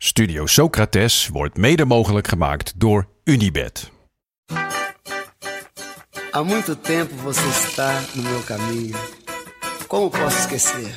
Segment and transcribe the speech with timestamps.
[0.00, 3.90] Studio Socrates wordt mede mogelijk gemaakt door Unibed.
[6.30, 8.96] Há muito tempo você está no meu caminho.
[9.86, 10.94] Como posso esquecer?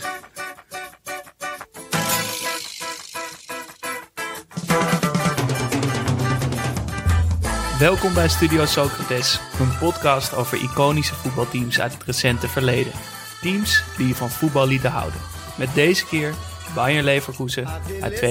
[7.80, 12.94] Welkom bij Studio Socrates, een podcast over iconische voetbalteams uit het recente verleden.
[13.42, 15.20] Teams die je van voetbal lieten houden.
[15.58, 16.34] Met deze keer
[16.74, 17.68] Bayern Leverkusen
[18.02, 18.22] uit 2001-2002.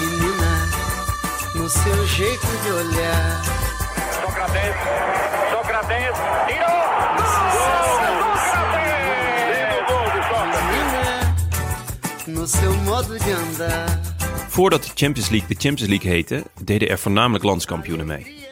[0.00, 0.52] Menina,
[1.54, 3.44] no seu jeito de olhar.
[4.22, 4.74] Sócrates,
[5.52, 6.74] Sócrates, tirou!
[10.52, 11.34] Menina,
[12.26, 13.98] no seu modo de andar.
[14.48, 18.46] Voordat de Champions League de Champions League heette, deden er voornamelijk landskampioenen mee.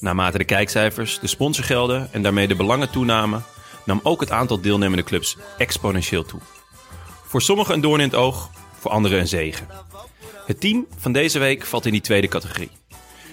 [0.00, 3.44] Naarmate de kijkcijfers, de sponsorgelden en daarmee de belangen toenamen,
[3.84, 6.40] nam ook het aantal deelnemende clubs exponentieel toe.
[7.26, 9.68] Voor sommigen een doorn in het oog, voor anderen een zegen.
[10.46, 12.70] Het team van deze week valt in die tweede categorie.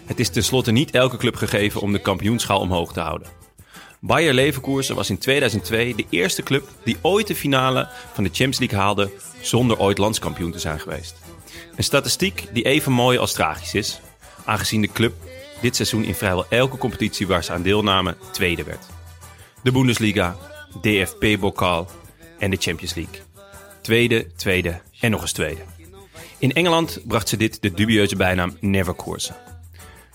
[0.06, 3.28] Het is tenslotte niet elke club gegeven om de kampioenschaal omhoog te houden.
[4.00, 8.60] Bayer Leverkusen was in 2002 de eerste club die ooit de finale van de Champions
[8.60, 11.16] League haalde zonder ooit landskampioen te zijn geweest.
[11.76, 14.00] Een statistiek die even mooi als tragisch is,
[14.46, 15.14] aangezien de club
[15.62, 18.86] dit seizoen in vrijwel elke competitie waar ze aan deelnamen tweede werd.
[19.64, 20.36] De Bundesliga,
[20.82, 21.88] DFB-bokaal
[22.40, 23.22] en de Champions League.
[23.82, 25.62] Tweede, tweede en nog eens tweede.
[26.38, 29.36] In Engeland bracht ze dit de dubieuze bijnaam Neverkoersen.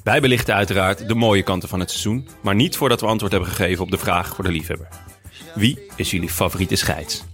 [0.02, 3.51] Wij belichten uiteraard de mooie kanten van het seizoen, maar niet voordat we antwoord hebben
[3.51, 4.89] gegeven op de vraag voor de liefhebber.
[5.55, 7.24] Wie is jullie favoriete scheids?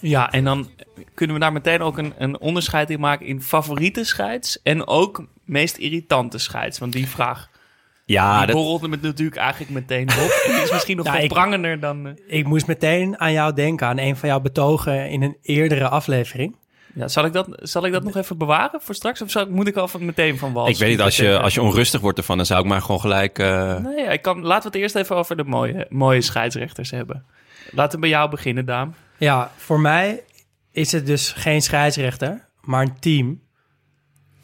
[0.00, 0.70] Ja, en dan
[1.14, 5.24] kunnen we daar meteen ook een, een onderscheid in maken in favoriete scheids en ook
[5.44, 6.78] meest irritante scheids.
[6.78, 7.48] Want die vraag
[8.06, 10.42] Ja, die dat, borrelt me natuurlijk eigenlijk meteen op.
[10.46, 12.06] Die is misschien nog Nou, ik- prangender dan...
[12.06, 15.88] eh, Ik moest meteen aan jou denken, aan een van jouw betogen in een eerdere
[15.88, 16.56] aflevering.
[16.94, 19.22] ja, zal, ik dat, zal ik dat nog even bewaren voor straks?
[19.22, 20.68] Of zal, moet ik al van meteen van wal?
[20.68, 23.00] ik weet niet, als je, als je onrustig wordt ervan, dan zou ik maar gewoon
[23.00, 23.38] gelijk...
[23.38, 27.24] eh, Nee, ik kan, laten we het eerst even over de mooie, mooie scheidsrechters hebben.
[27.70, 28.94] Laten we bij jou beginnen, Daam.
[29.18, 30.22] Ja, voor mij
[30.72, 33.40] is het dus geen scheidsrechter, maar een team.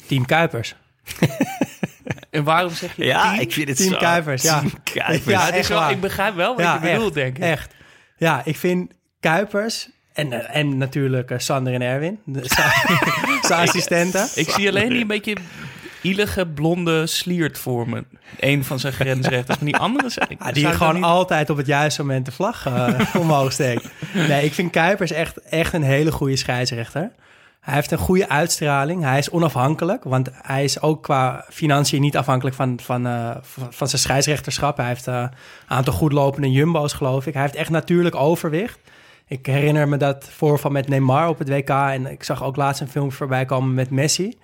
[0.07, 0.75] Team Kuipers.
[2.31, 3.41] En waarom zeg je ja, team?
[3.41, 3.97] ik vind het Team zo.
[3.99, 4.59] Kuipers, ja.
[4.59, 5.25] Team Kuipers.
[5.25, 5.91] Ja, het is echt wel, waar.
[5.91, 7.43] ik begrijp wel wat ja, je bedoelt, echt, denk ik.
[7.43, 7.75] Echt.
[8.17, 12.41] Ja, ik vind Kuipers en, eh, en natuurlijk eh, Sander en Erwin, de-
[13.47, 14.29] zijn assistenten.
[14.35, 15.37] Ik zie alleen die een beetje
[16.03, 18.05] ielige blonde sliert voor me.
[18.41, 19.59] Een van zijn grensrechters.
[19.59, 20.37] Maar die andere zijn...
[20.39, 22.89] Ja, die gewoon niet- altijd op het juiste moment de vlag eh,
[23.23, 23.89] omhoog steekt.
[24.15, 27.11] Nee, ik vind Kuipers echt, echt een hele goede scheidsrechter.
[27.61, 29.03] Hij heeft een goede uitstraling.
[29.03, 33.37] Hij is onafhankelijk, want hij is ook qua financiën niet afhankelijk van, van, eh,
[33.71, 34.77] van, zijn scheidsrechterschap.
[34.77, 35.31] Hij heeft eh, een
[35.67, 37.33] aantal goedlopende jumbo's, geloof ik.
[37.33, 38.79] Hij heeft echt natuurlijk overwicht.
[39.27, 41.69] Ik herinner me dat voorval met Neymar op het WK.
[41.69, 44.39] En ik zag ook laatst een film voorbij komen met Messi.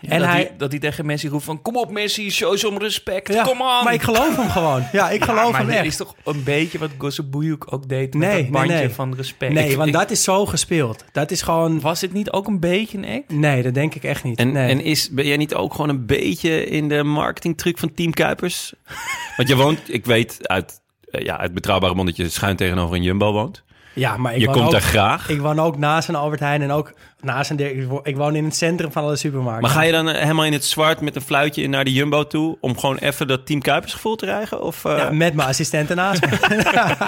[0.00, 1.62] En dat, hij, hij, dat hij tegen Messi roept van...
[1.62, 3.32] Kom op Messi, show some respect.
[3.32, 3.84] Ja, Kom on.
[3.84, 4.82] Maar ik geloof hem gewoon.
[4.92, 5.84] Ja, ik Ja, geloof maar hem echt.
[5.84, 8.88] is toch een beetje wat Gossebouyuk ook deed met Nee, dat bandje nee.
[8.90, 9.52] van respect.
[9.52, 11.04] Nee, Ik- want ik- dat is zo gespeeld.
[11.12, 11.80] Dat is gewoon...
[11.80, 13.30] Was dit niet ook een beetje een act?
[13.30, 14.38] Nee, dat denk ik echt niet.
[14.38, 14.68] En, nee.
[14.70, 18.72] en is, ben jij niet ook gewoon een beetje in de marketingtruc van Team Kuipers?
[19.36, 22.96] Want je woont, ik weet uit, eh, ja, uit betrouwbare bron dat je schuin tegenover
[22.96, 23.62] een Jumbo woont.
[23.98, 25.28] Ja, maar ik je komt ook, daar graag.
[25.28, 27.56] Ik woon ook naast een Albert Heijn en ook naast een...
[27.56, 29.62] Dirk- ik wo- Ik woon in het centrum van alle supermarkten.
[29.62, 32.26] Maar ga je dan eh, helemaal in het zwart met een fluitje naar de Jumbo
[32.26, 32.56] toe...
[32.60, 34.62] om gewoon even dat Team Kuipers gevoel te krijgen?
[34.62, 37.06] Of, eh, Ja, met mijn assistenten naast me.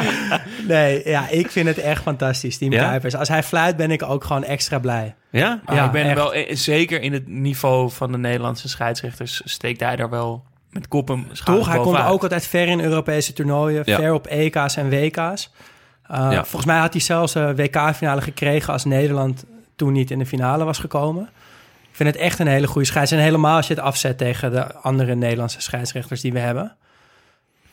[0.68, 2.88] nee, ja, ik vind het echt fantastisch, Team Ja?
[2.88, 3.14] Kuipers.
[3.16, 5.14] Als hij fluit, ben ik ook gewoon extra blij.
[5.30, 5.60] ja?
[5.66, 6.14] Maar Ja, ik ben echt.
[6.14, 6.34] wel...
[6.34, 9.40] eh, Zeker in het niveau van de Nederlandse scheidsrechters...
[9.44, 11.74] steekt hij daar wel met kop en schouders Toch?
[11.76, 13.82] Hij komt ook altijd ver in Europese toernooien.
[13.84, 13.96] Ja.
[13.96, 15.50] Ver op EK's en WK's.
[16.10, 16.34] Uh, Ja.
[16.44, 18.72] Volgens mij had hij zelfs een WK-finale gekregen...
[18.72, 19.44] als Nederland
[19.76, 21.28] toen niet in de finale was gekomen.
[21.90, 23.10] Ik vind het echt een hele goede scheids.
[23.12, 26.76] En helemaal als je het afzet tegen de andere Nederlandse scheidsrechters die we hebben.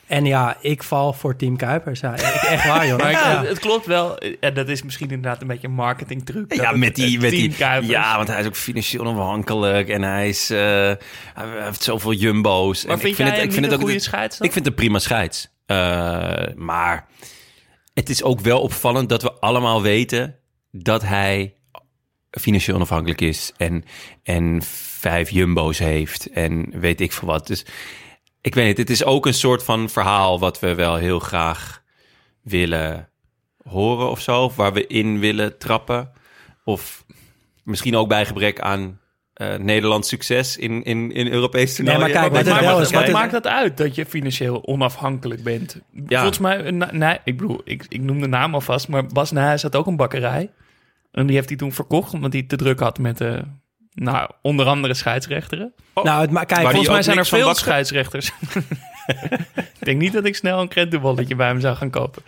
[0.07, 1.99] En ja, ik val voor Team Kuipers.
[1.99, 2.97] Ja, echt echt waar, joh.
[3.01, 3.39] Maar ik- Ja.
[3.39, 4.17] het, het klopt wel.
[4.39, 6.49] En dat is misschien inderdaad een beetje een marketingtruc.
[6.49, 9.05] dat Ja, met die, het met team die, Kuipers- ja, want hij is ook financieel
[9.05, 10.95] onafhankelijk en hij, is, eh, hij
[11.59, 12.83] heeft zoveel jumbo's.
[12.85, 14.47] Maar en vind ik vind jij het, ik vind het een ook goede scheids dan?
[14.47, 15.49] Ik vind het een prima scheids.
[15.65, 15.77] Eh,
[16.55, 17.05] maar
[17.97, 20.35] het is ook wel opvallend dat we allemaal weten
[20.71, 21.55] dat hij
[22.31, 23.83] financieel onafhankelijk is en,
[24.23, 24.61] en
[24.99, 27.47] vijf jumbo's heeft en weet ik veel wat.
[27.47, 27.65] Dus
[28.41, 31.83] ik weet niet, het is ook een soort van verhaal wat we wel heel graag
[32.41, 33.09] willen
[33.63, 36.11] horen of zo, waar we in willen trappen.
[36.63, 37.05] Of
[37.63, 38.99] misschien ook bij gebrek aan
[39.37, 41.27] eh Nederlands succes in, in, in
[41.99, 44.65] maar kijk, Wat wel is, het wat Wat het- maakt dat uit dat je financieel
[44.67, 45.81] onafhankelijk bent?
[46.07, 46.17] Ja.
[46.17, 49.31] Volgens mij, eh, na- nee, ik bedoel, ik, ik noem de naam alvast, maar Bas
[49.31, 50.49] Nijhuis had ook een bakkerij.
[51.11, 53.39] En die heeft hij toen verkocht, omdat hij te druk had met, eh
[53.93, 55.73] nou, onder andere scheidsrechteren.
[55.93, 58.31] Nou, het, ma- kijk, Volgens mij zijn er veel scheidsrechters.
[59.79, 62.21] ik denk niet dat ik snel een krentenbolletje bij hem zou gaan kopen.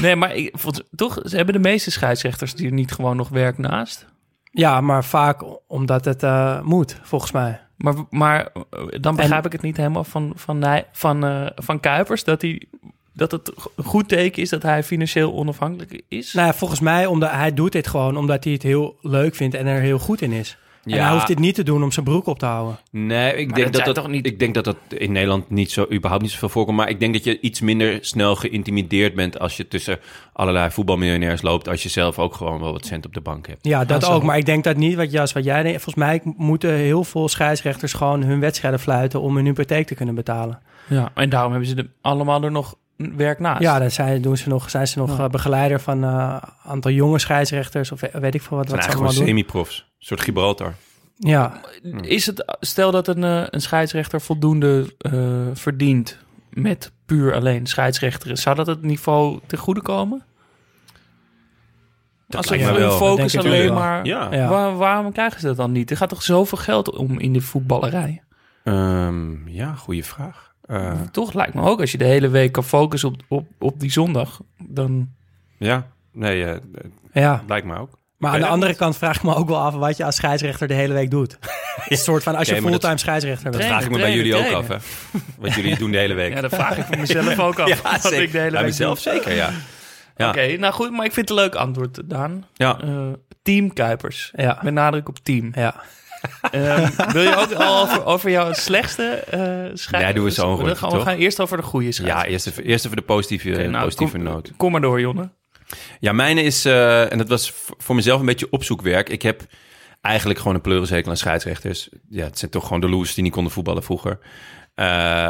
[0.00, 3.28] Nee, maar ik, volgens- toch ze hebben de meeste scheidsrechters die er niet gewoon nog
[3.28, 4.06] werk naast.
[4.56, 7.60] Ja, maar vaak omdat het eh, moet, volgens mij.
[7.76, 12.24] Maar, maar eh, dan begrijp ik het niet helemaal van, van, van, eh, van Kuipers...
[12.24, 12.62] Dat, hij,
[13.12, 16.32] dat het een goed teken is dat hij financieel onafhankelijk is.
[16.32, 19.54] Nou ja, volgens mij, omdat hij doet dit gewoon omdat hij het heel leuk vindt
[19.54, 20.58] en er heel goed in is.
[20.86, 21.02] En Ja.
[21.04, 22.78] hij hoeft dit niet te doen om zijn broek op te houden.
[22.90, 25.70] Nee, ik Maar denk dat dat toch niet- ik denk dat dat in Nederland niet
[25.70, 26.76] zo, überhaupt niet zoveel voorkomt.
[26.76, 29.98] Maar ik denk dat je iets minder snel geïntimideerd bent als je tussen
[30.32, 31.68] allerlei voetbalmiljonairs loopt.
[31.68, 33.58] Als je zelf ook gewoon wel wat cent op de bank hebt.
[33.66, 34.22] Ja, dat ook.
[34.22, 35.82] Maar ik denk dat niet, wat Jas, wat jij denkt.
[35.82, 40.14] Volgens mij moeten heel veel scheidsrechters gewoon hun wedstrijden fluiten om hun hypotheek te kunnen
[40.14, 40.58] betalen.
[40.88, 43.62] Ja, en daarom hebben ze er allemaal er nog werk naast.
[43.62, 47.18] Ja, dan zijn, doen ze nog, zijn ze nog eh, begeleider van een aantal jonge
[47.18, 49.78] scheidsrechters of weet ik veel wat, Het zijn wat ze semi-profs.
[49.78, 50.74] Een soort Gibraltar.
[51.18, 51.60] Ja,
[52.00, 55.12] Is het, stel dat een, eh, een scheidsrechter voldoende eh,
[55.54, 56.18] verdient
[56.50, 60.24] met puur alleen scheidsrechteren, zou dat het niveau ten goede komen?
[62.30, 62.96] Als ze hun wel.
[62.96, 63.74] focus Dat alleen wel.
[63.74, 64.04] maar...
[64.06, 64.28] Ja.
[64.34, 64.48] Ja.
[64.48, 65.90] Waar- waarom krijgen ze dat dan niet?
[65.90, 68.22] Er gaat toch zoveel geld om in de voetballerij?
[68.64, 70.54] Ehm, ja, goede vraag.
[70.66, 73.80] Eh, Toch lijkt me ook, als je de hele week kan focussen op, op, op
[73.80, 75.08] die zondag, dan...
[75.58, 76.56] ja, nee, eh,
[77.12, 77.42] ja.
[77.46, 77.90] lijkt me ook.
[78.16, 80.68] Maar aan de andere kant vraag ik me ook wel af wat je als scheidsrechter
[80.68, 81.38] de hele week doet.
[81.88, 83.64] een soort van als je fulltime scheidsrechter bent.
[83.64, 84.76] Vraag ik me bij jullie trainen, ook af, hè?
[85.38, 86.32] Wat jullie doen de hele week.
[86.34, 87.82] Ja, dat vraag ik van mezelf ook af.
[87.82, 88.22] wat zeker.
[88.22, 89.12] ik de hele Bij week mezelf doe.
[89.12, 89.50] zeker, ja.
[90.16, 90.28] Ja.
[90.28, 92.44] Oké, nou goed, maar ik vind het een leuk antwoord, Daan.
[92.54, 92.80] Ja.
[92.80, 93.06] Eh,
[93.42, 94.32] team Kuipers.
[94.36, 94.58] Ja.
[94.62, 95.50] Met nadruk op team.
[95.54, 95.74] Ja.
[96.50, 99.40] Ehm, wil je ook al over, over jouw slechtste eh
[99.74, 102.12] schei- Nee, doen we zo'n gaan, we gaan eerst over de goede scheids.
[102.14, 104.52] Ja, eerst even, eerst even de positieve, Oké, nou, positieve kom, noot.
[104.56, 105.30] Kom maar door, Jonne.
[106.00, 109.08] Ja, mijne is, eh, en dat was voor mezelf een beetje opzoekwerk.
[109.08, 109.42] Ik heb
[110.00, 111.88] eigenlijk gewoon een pleurishekel aan scheidsrechters.
[112.08, 114.18] Ja, het zijn toch gewoon de losers die niet konden voetballen vroeger.
[114.74, 114.86] Eh,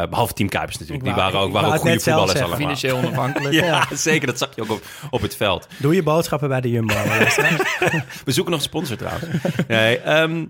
[0.09, 1.05] behalve Team Kuipers natuurlijk.
[1.05, 2.47] Die waren ook, waren ook goede voetballers zeggen.
[2.53, 2.75] allemaal.
[2.75, 3.53] Financieel onafhankelijk.
[3.65, 4.27] Ja, zeker.
[4.27, 5.67] Dat zag je ook op, op het veld.
[5.77, 6.93] Doe je boodschappen bij de Jumbo.
[8.25, 9.25] We zoeken nog een sponsor trouwens.
[9.67, 10.45] Nee, ehm,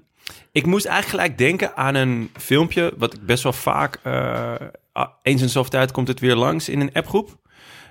[0.51, 2.93] ik moest eigenlijk gelijk denken aan een filmpje...
[2.97, 3.99] wat ik best wel vaak...
[4.91, 7.37] ah, eens in zoveel tijd komt het weer langs in een appgroep...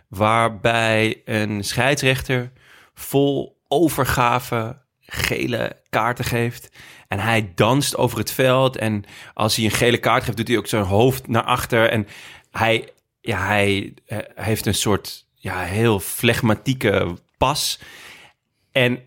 [0.08, 2.52] waarbij een scheidsrechter
[2.94, 6.70] vol overgave gele kaarten geeft...
[7.08, 8.76] En hij danst over het veld.
[8.76, 9.04] En
[9.34, 11.90] als hij een gele kaart geeft, doet hij ook zijn hoofd naar achter.
[11.90, 12.06] En
[12.50, 12.88] hij,
[13.20, 17.80] ja, hij eh, heeft een soort ja, heel flegmatieke pas.
[18.72, 19.00] En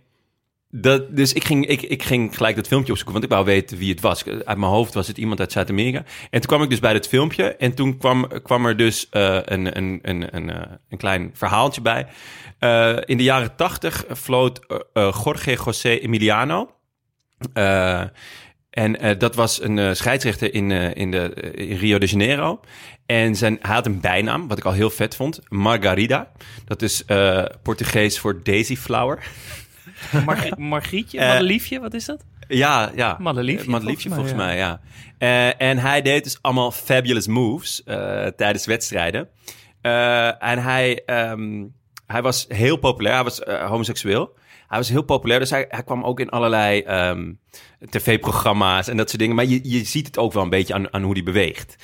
[0.71, 3.77] dat, dus ik ging, ik, ik ging gelijk dat filmpje opzoeken, want ik wou weten
[3.77, 4.25] wie het was.
[4.25, 6.03] Uit mijn hoofd was het iemand uit Zuid-Amerika.
[6.29, 7.55] En toen kwam ik dus bij dat filmpje.
[7.55, 11.81] En toen kwam, kwam er dus eh, een, een, een, een, eh, een klein verhaaltje
[11.81, 12.07] bij.
[12.59, 14.59] Eh, in de jaren tachtig floot
[14.93, 16.71] Jorge José Emiliano.
[18.69, 21.23] En dat was een scheidsrechter in, in, de,
[21.79, 22.59] Rio de Janeiro.
[23.05, 25.39] En zijn, hij had een bijnaam, wat ik al heel vet vond.
[25.47, 26.31] Margarida.
[26.65, 27.03] Dat is
[27.63, 29.23] Portugees voor Daisy Flower.
[30.25, 32.25] Margri- Margrietje, Eh, Madeliefje, wat is dat?
[32.47, 33.17] Ja, ja.
[33.19, 34.79] Madeliefje, Eh, Madeliefje volgens, volgens mij, mij,
[35.19, 35.51] ja.
[35.57, 37.81] Eh, en hij deed dus allemaal fabulous moves
[38.35, 39.27] tijdens wedstrijden.
[40.39, 41.63] En hij, ehm,
[42.07, 43.15] hij was heel populair.
[43.15, 44.37] Hij was homoseksueel.
[44.67, 47.31] Hij was heel populair, dus hij, hij kwam ook in allerlei ehm,
[47.89, 49.35] tv-programma's en dat soort dingen.
[49.35, 51.75] Maar je, je ziet het ook wel een beetje aan, aan hoe hij beweegt.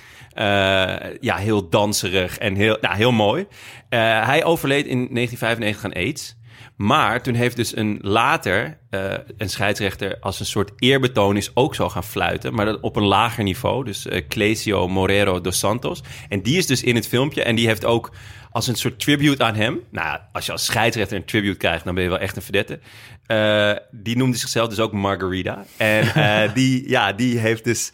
[1.20, 3.48] Ja, heel danserig en heel, nou, heel mooi.
[3.90, 6.36] Hij overleed in 1995 aan AIDS.
[6.76, 11.76] Maar toen heeft dus een later eh, een scheidsrechter als een soort eerbetoon is ook
[11.76, 13.86] zo gaan fluiten, maar dat op een lager niveau.
[13.86, 16.04] Dus eh Clesio Morero dos Santos.
[16.30, 18.12] En die is dus in het filmpje en die heeft ook
[18.52, 19.80] als een soort tribute aan hem.
[19.92, 22.80] Nou, als je als scheidsrechter een tribute krijgt, dan ben je wel echt een verdette.
[23.26, 25.66] Eh, die noemde zichzelf dus ook Margarita.
[25.78, 26.12] En
[26.54, 27.92] die, ja, die heeft dus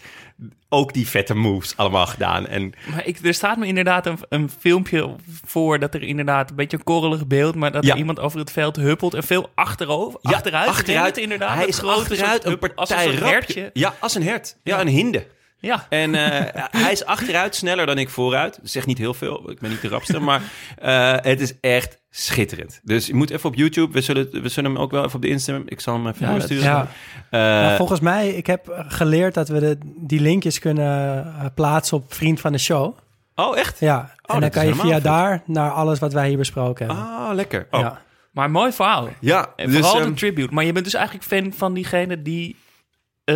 [0.70, 2.48] ook die vette moves allemaal gedaan.
[2.48, 6.56] En Maar ik, er staat me inderdaad een, een filmpje voor dat er inderdaad een
[6.56, 7.92] beetje een korrelig beeld, maar dat Ja.
[7.92, 11.56] er iemand over het veld huppelt en veel achterover, Ja, achteruit, achteruit inderdaad.
[11.56, 13.26] Hij is achteruit een partij als een rapje.
[13.28, 13.70] hertje.
[13.74, 14.58] Ja, als een hert.
[14.64, 15.26] Ja, een hinde.
[15.62, 15.86] Ja.
[15.90, 18.58] En eh, hij is achteruit sneller dan ik vooruit.
[18.62, 19.50] Dat zegt niet heel veel.
[19.52, 20.20] Ik ben niet de rapste.
[20.20, 20.42] maar
[20.78, 22.80] eh, het is echt schitterend.
[22.84, 23.94] Dus je moet even op YouTube.
[23.94, 25.64] We zullen, we zullen hem ook wel even op de Instagram.
[25.68, 26.64] Ik zal hem even Ja, doorsturen.
[26.64, 26.88] Ja.
[27.30, 32.14] Eh, Maar volgens mij, ik heb geleerd dat we de, die linkjes kunnen plaatsen op
[32.14, 32.98] Vriend van de Show.
[33.36, 33.80] oh, echt?
[33.80, 35.04] Ja, dat en dan kan je via vet.
[35.04, 37.06] daar naar alles wat wij hier besproken hebben.
[37.06, 37.68] Ah, lekker.
[37.72, 37.80] Oh.
[37.80, 38.02] Ja, Ja.
[38.32, 39.08] Maar mooi verhaal.
[39.08, 40.54] En dus, vooral ehm, de tribute.
[40.54, 42.56] Maar je bent dus eigenlijk fan van diegene die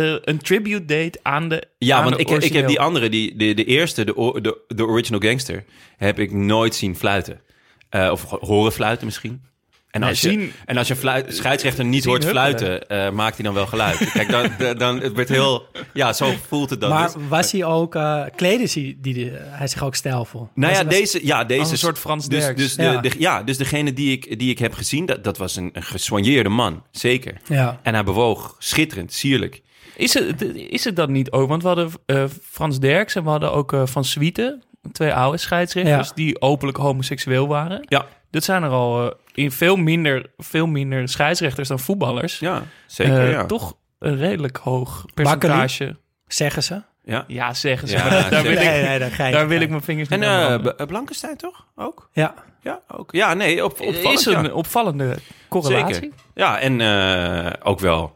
[0.02, 3.08] eh, een tribute deed aan de Ja, aan want de ik, ik heb die andere,
[3.08, 4.12] die, de, de eerste, de,
[4.42, 5.64] de, de original gangster,
[5.96, 7.40] heb ik nooit zien fluiten.
[7.88, 9.42] Eh, of ho- horen fluiten misschien.
[9.90, 12.42] En Nee, als je, zien- en als je fluit, scheidsrechter niet hoort huppelen.
[12.58, 14.10] fluiten, eh, maakt hij dan wel geluid.
[14.12, 15.66] Kijk, dan, dan, het wordt heel...
[15.94, 16.90] Ja, zo voelt het dan.
[16.90, 20.48] Maar Dus- was hij ook, eh kleden die, die, die- hij zich ook stijlvol?
[20.54, 21.26] nou ja, was- deze...
[21.26, 22.60] Ja, deze een soort Frans dus, Derks.
[22.60, 23.00] dus, de, Ja.
[23.00, 25.82] de- ja, dus degene die ik, die ik heb gezien, dat, dat was een, een
[25.82, 26.82] gesoigneerde man.
[26.90, 27.36] Zeker.
[27.48, 27.80] Ja.
[27.82, 29.62] En hij bewoog schitterend, sierlijk.
[29.96, 31.48] Is het, is het dat niet ook?
[31.48, 34.62] Want we hadden eh, Frans Derks en we hadden ook eh, Van Swieten,
[34.92, 36.14] twee oude scheidsrechters, Ja.
[36.14, 37.80] die openlijk homoseksueel waren.
[37.88, 42.38] Ja, Dat zijn er al eh, in veel minder, veel minder scheidsrechters dan voetballers.
[42.38, 43.46] ja zeker, ja.
[43.46, 45.96] Toch een redelijk hoog percentage.
[46.26, 46.82] Zeggen ze.
[47.04, 47.24] ja.
[47.26, 47.96] Ja, zeggen ze.
[47.96, 50.08] Ja, daar, wil ik, Nee, nee, daar ga je daar niet wil ik mijn vingers
[50.08, 50.74] En niet aan eh, branden.
[50.86, 51.66] B- Blankenstein toch?
[51.76, 52.08] Ook?
[52.12, 52.34] Ja.
[52.62, 53.12] Ja, ook.
[53.12, 54.50] Ja, nee, op, opvallend, is een ja.
[54.52, 55.16] opvallende
[55.48, 55.94] correlatie.
[55.94, 56.10] Zeker.
[56.34, 58.14] Ja, en eh, ook wel...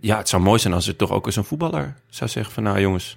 [0.00, 2.62] Ja, het zou mooi zijn als er toch ook eens een voetballer zou zeggen van...
[2.62, 3.16] Nou jongens,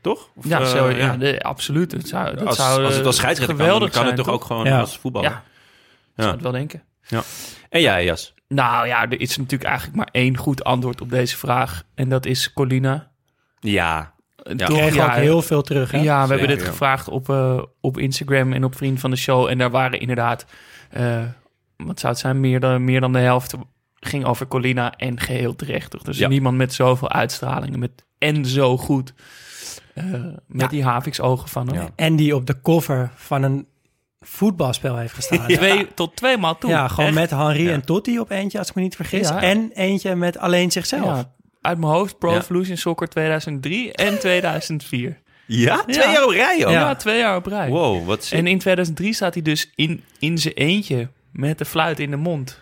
[0.00, 0.28] toch?
[0.34, 1.36] Of, Ja, eh, ja.
[1.36, 1.92] absoluut.
[1.92, 4.28] Het zou, dat als, zou, als het als eh, scheidsrechter kan, dan kan het toch
[4.28, 4.80] ook gewoon Ja.
[4.80, 5.30] als voetballer?
[5.30, 5.42] Ja,
[6.16, 6.22] Ja.
[6.22, 6.82] zou het wel denken.
[7.68, 8.34] En jij, Jas?
[8.48, 11.82] Nou ja, er is natuurlijk eigenlijk maar één goed antwoord op deze vraag.
[11.94, 13.10] En dat is Colina.
[13.60, 14.12] Ja.
[14.36, 14.66] Eh, Ja.
[14.66, 15.90] Kregen ja, ook heel veel terug.
[15.90, 15.98] Hè?
[15.98, 16.66] Ja, we hebben dit ja.
[16.66, 19.46] gevraagd op, eh, op Instagram en op Vriend van de Show.
[19.48, 20.46] En daar waren inderdaad,
[20.90, 21.22] eh,
[21.76, 23.54] wat zou het zijn, meer dan, meer dan de helft
[24.06, 25.90] ging over Colina en geheel terecht.
[25.90, 26.02] Toch?
[26.02, 26.28] Dus Ja.
[26.28, 29.14] niemand met zoveel uitstraling met, en zo goed.
[29.94, 30.04] eh,
[30.46, 30.66] met Ja.
[30.68, 31.74] die Havix-ogen van hem.
[31.76, 31.88] Ja.
[31.96, 33.66] En die op de cover van een
[34.20, 35.44] voetbalspel heeft gestaan.
[35.48, 35.56] ja.
[35.56, 36.70] Twee, tot twee maal toe.
[36.88, 37.14] gewoon Echt.
[37.14, 37.72] met Henri Ja.
[37.72, 39.28] en Totti op eentje, als ik me niet vergis.
[39.28, 39.42] Ja.
[39.42, 41.04] En eentje met alleen zichzelf.
[41.04, 42.36] Ja, uit mijn hoofd Pro Ja.
[42.38, 45.20] Evolution Soccer 2003 en 2004.
[45.46, 45.82] Ja?
[45.82, 46.12] Twee Ja.
[46.12, 46.70] jaar op rij, joh.
[46.70, 46.94] Ja, Ja.
[46.94, 47.68] twee jaar op rij.
[47.68, 48.30] Wow, wat.
[48.32, 52.16] En in 2003 staat hij dus in, in zijn eentje met de fluit in de
[52.16, 52.60] mond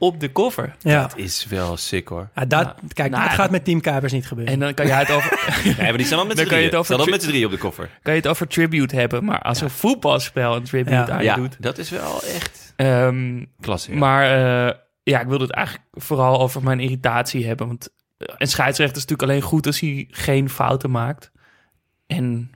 [0.00, 0.76] op de cover.
[0.78, 1.00] Ja.
[1.00, 2.28] Dat is wel sick, hoor.
[2.34, 2.74] Ja, dat.
[2.92, 4.54] Kijk, Nou, dat gaat met Team Kuipers niet gebeuren.
[4.54, 6.60] En dan kan je het over, Nee, maar die staan al met Dan z'n kan
[6.60, 6.84] je drieën.
[6.98, 7.90] tri- met z'n drieën op de koffer.
[8.02, 9.24] kan je het over tribute hebben.
[9.24, 11.08] Maar als een voetbalspel een tribute Ja.
[11.08, 11.56] aan je Ja, doet.
[11.62, 13.92] dat is wel echt Ehm, klasse.
[13.92, 13.98] ja.
[13.98, 14.24] Maar
[14.68, 17.66] eh, ja, ik wilde het eigenlijk vooral over mijn irritatie hebben.
[17.66, 17.88] Want
[18.18, 21.30] eh, een scheidsrechter is natuurlijk alleen goed als hij geen fouten maakt.
[22.06, 22.50] En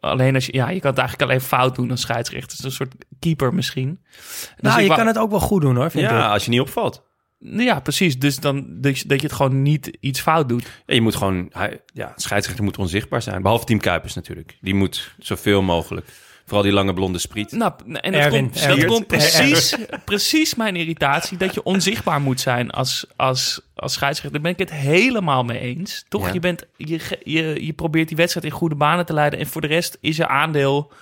[0.00, 2.58] alleen als je, ja, je kan het eigenlijk alleen fout doen als scheidsrechter.
[2.58, 4.00] Is een soort keeper misschien.
[4.02, 6.32] Dus nou, je wou- kan het ook wel goed doen hoor, vind ja, ik.
[6.32, 7.10] als je niet opvalt.
[7.38, 8.18] Ja, precies.
[8.18, 10.82] Dus dan dat je, dat je het gewoon niet iets fout doet.
[10.86, 11.48] Ja, je moet gewoon...
[11.52, 13.42] Hij, ja, scheidsrechter moet onzichtbaar zijn.
[13.42, 14.58] Behalve Team Kuipers natuurlijk.
[14.60, 16.06] Die moet zoveel mogelijk...
[16.44, 17.52] Vooral die lange blonde spriet.
[17.52, 21.36] Nou, en dat Erwin, komt, dat komt precies, precies mijn irritatie.
[21.36, 24.32] Dat je onzichtbaar moet zijn als, als, als scheidsrechter.
[24.32, 26.04] Daar ben ik het helemaal mee eens.
[26.08, 26.26] Toch?
[26.26, 26.32] Ja.
[26.32, 29.38] Je, bent, je, je, je probeert die wedstrijd in goede banen te leiden.
[29.38, 30.92] En voor de rest is je aandeel...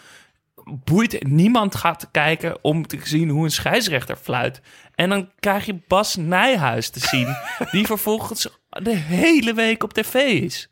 [0.84, 4.60] Boeit niemand gaat kijken om te zien hoe een scheidsrechter fluit.
[4.94, 7.36] En dan krijg je Bas Nijhuis te zien.
[7.72, 10.70] die vervolgens de hele week op tv is.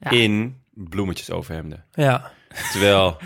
[0.00, 0.10] Ja.
[0.10, 1.84] In bloemetjes overhemden.
[1.92, 2.32] Ja.
[2.70, 3.18] Terwijl,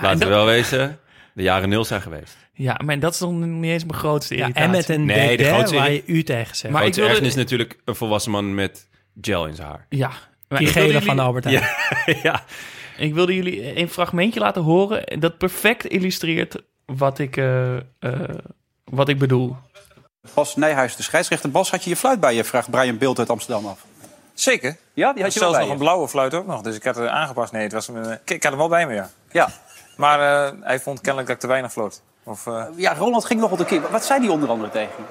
[0.00, 0.98] laten we dat- wel wezen...
[1.32, 2.36] De jaren nul zijn geweest.
[2.52, 4.40] Ja, maar dat is nog niet eens mijn grootste ja.
[4.40, 4.64] irritatie.
[4.68, 6.72] En met een Nee, de DD grootste waar je u tegen zegt.
[6.74, 8.88] Maar ik wilde- is natuurlijk een volwassen man met
[9.20, 9.86] gel in zijn haar.
[9.88, 10.10] Ja.
[10.48, 11.68] Maar die gele van Albert Heijn.
[12.22, 12.44] ja.
[12.96, 16.56] Ik wilde jullie een fragmentje laten horen dat perfect illustreert
[16.86, 17.82] wat ik, eh, eh,
[18.84, 19.56] wat ik bedoel.
[20.34, 21.50] Bas Nijhuis, de scheidsrechter.
[21.50, 22.44] Bas, had je je fluit bij je?
[22.44, 23.84] Vraagt Brian Beeld uit Amsterdam af.
[24.34, 24.76] Zeker.
[24.94, 25.72] Ja, die had je wel Zelfs nog je.
[25.72, 26.60] een blauwe fluit ook nog.
[26.62, 27.52] Dus ik had het aangepast.
[27.52, 29.10] Nee, het was een, ik, ik had hem wel bij me, ja.
[29.32, 29.48] Ja.
[30.00, 32.02] Maar eh, hij vond kennelijk dat ik te weinig floot.
[32.24, 33.80] Of, eh, ja, Roland ging nog op de keer.
[33.90, 35.02] Wat zei die onder andere tegen je?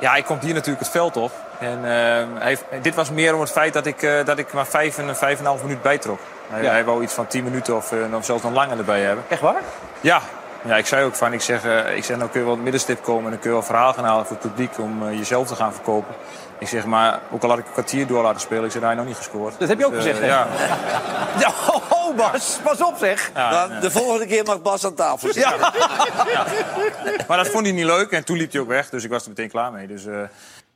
[0.00, 1.32] ja, ik kom hier natuurlijk het veld op.
[1.58, 4.98] En eh, hij, dit was meer om het feit dat ik, dat ik maar vijf
[4.98, 6.18] en vijf en een half minuut bijtrok.
[6.48, 6.70] Hij, Ja.
[6.70, 9.24] hij wou iets van tien minuten of, of zelfs nog langer erbij hebben.
[9.28, 9.62] Echt waar?
[10.00, 10.20] Ja.
[10.64, 11.64] Ja, ik zei ook van, ik zeg,
[11.94, 13.92] ik zeg, nou kun je wel het middenstip komen en dan kun je wel verhaal
[13.92, 16.14] gaan halen voor het publiek om jezelf te gaan verkopen.
[16.60, 18.90] Ik zeg, maar ook al had ik een kwartier door laten spelen, ik zeg, daar
[18.90, 19.58] heb je nog niet gescoord.
[19.58, 20.30] Dat heb je ook Dus, gezegd, eh, hè?
[20.30, 20.46] ja.
[21.40, 21.52] Ja,
[21.90, 23.30] oh, Bas, pas op zeg.
[23.34, 25.58] Ja, Dan, de volgende keer mag Bas aan tafel zitten.
[27.28, 28.88] Maar dat vond hij niet leuk en toen liep hij ook weg.
[28.88, 29.86] Dus ik was er meteen klaar mee.
[29.86, 30.22] Dus, eh,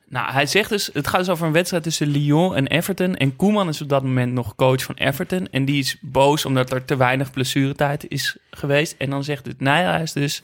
[0.09, 3.15] Nou, hij zegt dus, het gaat dus over een wedstrijd tussen Lyon en Everton.
[3.15, 5.47] En Koeman is op dat moment nog coach van Everton.
[5.51, 8.95] En die is boos omdat er te weinig blessuretijd is geweest.
[8.97, 10.41] En dan zegt het Nijhuis dus,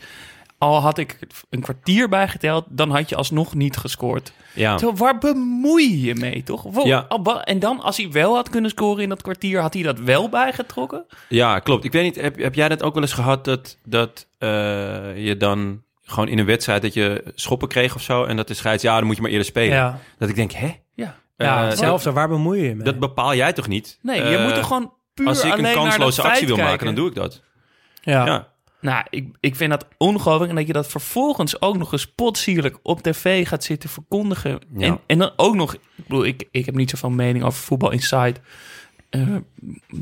[0.61, 4.31] al had ik een kwartier bijgeteld, dan had je alsnog niet gescoord.
[4.53, 4.75] Ja.
[4.75, 6.63] Terwijl, waar bemoei je je mee, toch?
[6.63, 7.07] Wow, Ja.
[7.43, 10.29] En dan, als hij wel had kunnen scoren in dat kwartier, had hij dat wel
[10.29, 11.05] bijgetrokken?
[11.29, 11.83] Ja, klopt.
[11.83, 14.49] Ik weet niet, heb, heb jij dat ook wel eens gehad dat, dat eh,
[15.25, 18.53] je dan gewoon in een wedstrijd dat je schoppen kreeg of zo en dat de
[18.53, 19.75] scheids, ja, dan moet je maar eerder spelen.
[19.75, 20.75] Ja, Dat ik denk, hè?
[20.93, 21.15] Ja.
[21.37, 22.11] ja Eh, hetzelfde.
[22.11, 22.83] Waar bemoei je je mee?
[22.83, 23.97] Dat bepaal jij toch niet?
[24.01, 26.95] Nee, je Eh, moet er gewoon puur Als ik een kansloze actie wil maken, dan
[26.95, 27.41] doe ik dat.
[28.01, 28.25] ja.
[28.25, 28.49] Ja.
[28.81, 30.49] Nou, ik, ik vind dat ongelooflijk.
[30.49, 34.59] En dat je dat vervolgens ook nog eens potsierlijk op tv gaat zitten verkondigen.
[34.77, 34.85] Ja.
[34.87, 35.73] En, en dan ook nog...
[35.73, 38.33] Ik bedoel, ik, ik heb niet zoveel mening over voetbal inside.
[39.09, 39.21] Eh,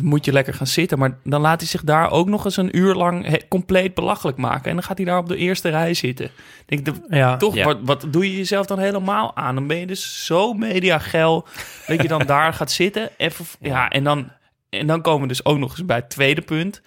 [0.04, 1.00] moet je lekker gaan zitten.
[1.00, 4.38] Maar dan laat hij zich daar ook nog eens een uur lang he- compleet belachelijk
[4.38, 4.70] maken.
[4.70, 6.30] En dan gaat hij daar op de eerste rij zitten.
[6.66, 7.38] Denk, de- Ja.
[7.38, 7.66] toch, Ja.
[7.66, 9.56] wat, wat doe je jezelf dan helemaal aan?
[9.56, 11.48] Dan ben je dus zo mediageil
[11.88, 13.10] dat je dan daar gaat zitten.
[13.18, 14.32] En, ja, en, dan,
[14.70, 16.82] en dan komen we dus ook nog eens bij het tweede punt.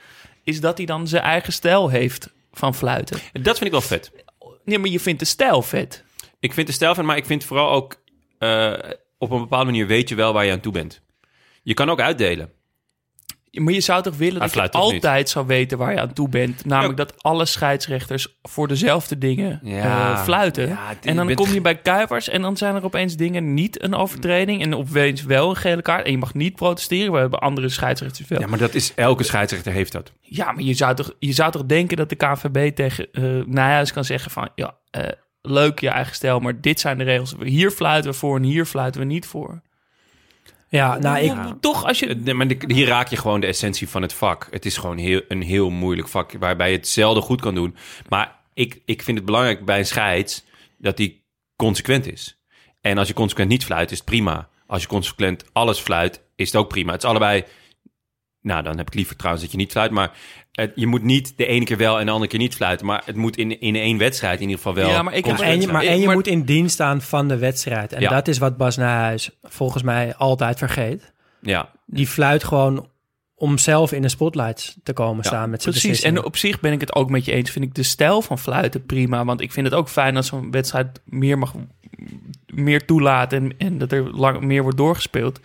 [0.45, 3.19] Is dat hij dan zijn eigen stijl heeft van fluiten.
[3.33, 4.13] Dat vind ik wel vet.
[4.65, 6.05] Nee, maar je vindt de stijl vet.
[6.39, 8.03] Ik vind de stijl van, maar ik vind vooral ook
[8.39, 8.73] eh,
[9.19, 11.01] op een bepaalde manier weet je wel waar je aan toe bent.
[11.63, 12.53] Je kan ook uitdelen.
[13.61, 14.75] Maar je zou toch willen Hij dat je niet?
[14.75, 16.65] altijd zou weten waar je aan toe bent.
[16.65, 20.13] Namelijk dat alle scheidsrechters voor dezelfde dingen Ja.
[20.13, 20.69] eh, fluiten.
[20.69, 23.83] Ja, en dan bent- kom je bij Kuipers en dan zijn er opeens dingen niet
[23.83, 24.63] een overtreding.
[24.63, 26.05] En opeens wel een gele kaart.
[26.05, 27.13] En je mag niet protesteren.
[27.13, 28.41] We hebben andere scheidsrechters wel.
[28.41, 30.13] Ja, maar dat is, elke scheidsrechter heeft dat.
[30.21, 33.93] Ja, maar je zou toch, je zou toch denken dat de KVB tegen eh Nijhuis
[33.93, 34.49] kan zeggen van...
[34.55, 35.09] ja, eh,
[35.43, 37.35] leuk je eigen stijl, maar dit zijn de regels.
[37.43, 39.61] Hier fluiten we voor en hier fluiten we niet voor.
[40.73, 42.15] Ja, nou, ik, Toch als je...
[42.15, 44.49] Nee, maar hier raak je gewoon de essentie van het vak.
[44.51, 47.77] Het is gewoon heel, een heel moeilijk vak waarbij je het zelden goed kan doen.
[48.09, 50.45] Maar ik, ik vind het belangrijk bij een scheids
[50.79, 51.25] dat die
[51.57, 52.43] consequent is.
[52.81, 54.49] En als je consequent niet fluit, is het prima.
[54.67, 56.93] Als je consequent alles fluit, is het ook prima.
[56.93, 57.45] Het is allebei...
[58.41, 59.91] Nou, dan heb ik liever trouwens dat je niet fluit.
[59.91, 60.17] Maar
[60.53, 62.87] het- je moet niet de ene keer wel en de andere keer niet fluiten.
[62.87, 64.89] Maar het moet in, in één wedstrijd in ieder geval wel.
[64.89, 67.37] Ja, maar ik en je, maar, en je Maar- moet in dienst staan van de
[67.39, 67.93] wedstrijd.
[67.93, 68.09] En Ja.
[68.11, 71.13] dat is wat Bas Nijhuis volgens mij altijd vergeet.
[71.43, 72.89] Ja, Die fluit gewoon
[73.35, 76.61] om zelf in de spotlights te komen Ja, staan met zijn Precies, en op zich
[76.61, 77.51] ben ik het ook met je eens.
[77.51, 79.25] Vind ik de stijl van fluiten prima.
[79.25, 81.55] Want ik vind het ook fijn als zo'n wedstrijd meer mag
[82.47, 85.41] meer toelaat en, en dat er lang meer wordt doorgespeeld.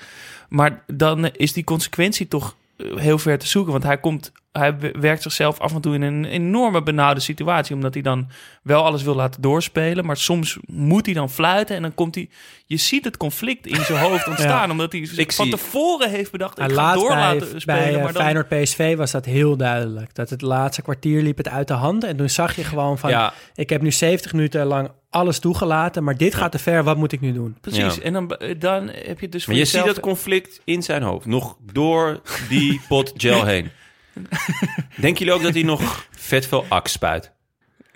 [0.50, 3.72] Maar dan is die consequentie toch eh, heel ver te zoeken.
[3.72, 7.76] Want hij komt, hij werkt zichzelf af en toe in een enorme benauwde situatie.
[7.76, 8.28] Omdat hij dan
[8.62, 10.06] wel alles wil laten doorspelen.
[10.06, 11.76] Maar soms moet hij dan fluiten.
[11.76, 12.30] En dan komt hij.
[12.66, 14.72] Je ziet het conflict in zijn hoofd ontstaan.
[14.72, 16.58] Omdat hij zich Ik van zie- tevoren heeft bedacht.
[16.58, 17.80] Hij Ik ga laat door bij, laten spelen.
[17.84, 20.16] bij eh, maar dan, Feyenoord PSV was dat heel duidelijk.
[20.16, 22.04] Dat het laatste kwartier liep het uit de hand.
[22.04, 23.10] En toen zag je gewoon van...
[23.10, 26.04] ja, ik heb nu 70 minuten lang alles toegelaten...
[26.04, 27.58] maar dit gaat te ver, wat moet ik nu doen?
[27.62, 27.96] Precies.
[27.96, 28.02] Ja.
[28.02, 31.26] En dan, dan heb je dus voor maar je ziet dat conflict in zijn hoofd.
[31.26, 33.70] Nog door die pot gel heen.
[34.96, 37.36] Denken jullie ook dat hij nog vet veel aks spuit?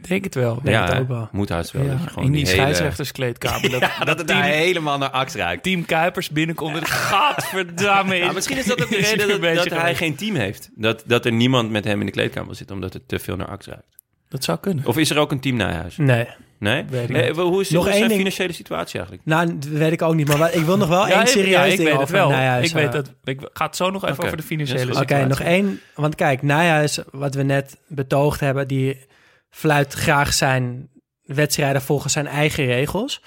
[0.07, 0.61] Denk het wel.
[0.63, 0.99] Denk het hè?
[0.99, 1.29] ook wel.
[1.31, 1.83] Moet haast wel.
[1.83, 3.69] Ja, dat je gewoon in die, scheidsrechterskleedkamer.
[3.71, 5.63] Dat, Ja, dat het daar helemaal naar aks ruikt.
[5.63, 8.25] team Kuipers binnenkomt en gadverdamme is...
[8.25, 10.69] Ja, misschien is dat ook de reden dat, hij geen team heeft.
[10.75, 13.47] Dat, dat er niemand met hem in de kleedkamer zit, omdat het te veel naar
[13.47, 13.97] aks ruikt.
[14.29, 14.85] Dat zou kunnen.
[14.85, 15.97] Of is er ook een team naar huis?
[15.97, 16.27] Nee,
[16.61, 16.85] Nee?
[16.89, 18.11] Weet ik Eh, hoe is, Nog één ding.
[18.17, 19.27] financiële situatie eigenlijk?
[19.27, 20.27] nou, dat weet ik ook niet.
[20.27, 22.29] Maar wat- ik wil nog wel één serieus ik ding weet het wel.
[22.29, 23.13] Nijhuis, ik weet eh, dat.
[23.23, 25.27] Ik ga het zo nog even over de financiële Yes, Oké, situatie.
[25.27, 25.79] nog één.
[25.95, 29.05] Want kijk, Nijhuis, wat we net betoogd hebben, die
[29.49, 30.89] fluit graag zijn
[31.23, 33.21] wedstrijden volgens zijn eigen regels.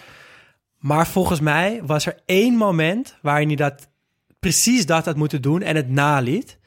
[0.78, 3.88] Maar volgens mij was er één moment waarin hij dat
[4.40, 6.58] precies dat had moeten doen en het naliet.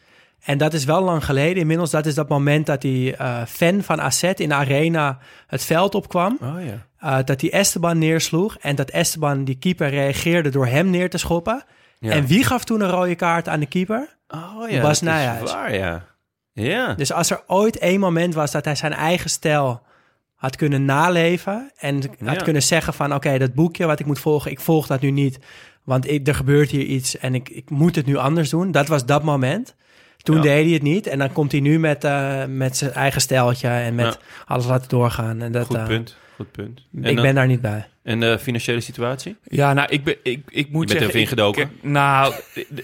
[0.48, 1.62] En dat is wel lang geleden.
[1.62, 5.64] Inmiddels, dat is dat moment dat die eh, fan van AZ in de arena het
[5.64, 6.38] veld opkwam.
[6.42, 6.88] Oh ja.
[7.00, 8.58] eh, dat hij Esteban neersloeg.
[8.58, 11.64] En dat Esteban, die keeper, reageerde door hem neer te schoppen.
[12.00, 12.12] Ja.
[12.12, 14.18] En wie gaf toen een rode kaart aan de keeper?
[14.28, 15.52] Oh ja, Bas Nijhuis.
[15.52, 16.06] waar, ja.
[16.54, 16.94] Ja.
[16.94, 19.82] Dus als er ooit één moment was dat hij zijn eigen stijl
[20.36, 24.52] had kunnen naleven en had kunnen zeggen van oké, dat boekje wat ik moet volgen,
[24.52, 25.40] ik volg dat nu niet,
[25.84, 28.72] want ik, er gebeurt hier iets en ik, ik moet het nu anders doen.
[28.72, 29.76] Dat was dat moment.
[30.28, 30.42] Toen Ja.
[30.42, 33.68] deed hij het niet en dan komt hij nu met, eh, met zijn eigen stijltje
[33.68, 34.18] en met Ja.
[34.46, 35.42] alles laten doorgaan.
[35.42, 36.18] En dat, Goed eh, punt.
[36.36, 36.82] Goed punt.
[36.96, 37.88] En, ik dan- ben daar niet bij.
[38.04, 39.36] en de financiële situatie?
[39.44, 41.08] Ja, nou, ik, ben, ik, ik moet bent zeggen...
[41.08, 41.62] even ingedoken.
[41.64, 42.34] ik- nou,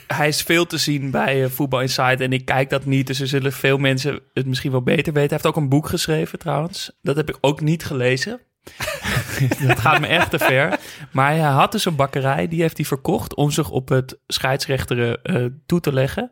[0.07, 3.07] hij is veel te zien bij eh, Voetbal Insight en ik kijk dat niet.
[3.07, 5.19] Dus er zullen veel mensen het misschien wel beter weten.
[5.21, 6.91] Hij heeft ook een boek geschreven trouwens.
[7.01, 8.39] Dat heb ik ook niet gelezen.
[9.67, 10.79] dat gaat me echt te ver.
[11.11, 13.35] Maar hij had dus een bakkerij, die heeft hij verkocht...
[13.35, 16.31] om zich op het scheidsrechteren eh, toe te leggen.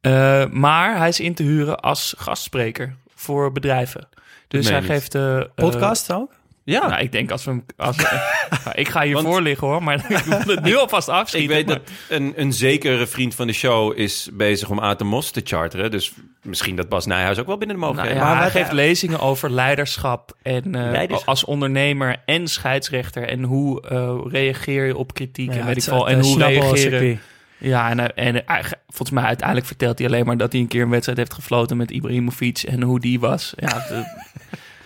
[0.00, 4.08] Eh, maar hij is in te huren als gastspreker voor bedrijven.
[4.48, 5.14] Dus hij geeft...
[5.14, 6.32] eh, Podcast ook?
[6.70, 6.86] Ja.
[6.88, 7.64] Nou, ik denk als we hem...
[7.76, 11.14] Als we- Nou, ik ga hiervoor liggen hoor, maar ik wil het nu alvast Ik
[11.14, 11.54] afschieten.
[11.56, 15.30] weet maar- dat een, een zekere vriend van de show is bezig om Aten Mos
[15.30, 15.90] te charteren.
[15.90, 18.28] Dus misschien dat Bas Nijhuis ook wel binnen de Nou, mogelijkheden.
[18.30, 21.28] ja, Maar hij geeft lezingen over leiderschap en eh, Leiderschap.
[21.28, 25.94] als ondernemer en scheidsrechter en hoe eh, reageer je op kritiek en weet ik het-
[25.94, 27.20] het, en hoe reageren.
[27.58, 28.44] Ja, en, eh, en
[28.88, 31.76] volgens mij uiteindelijk vertelt hij alleen maar dat hij een keer een wedstrijd heeft gefloten
[31.76, 33.52] met Ibrahimovic en hoe die was.
[33.56, 34.26] Ja, de-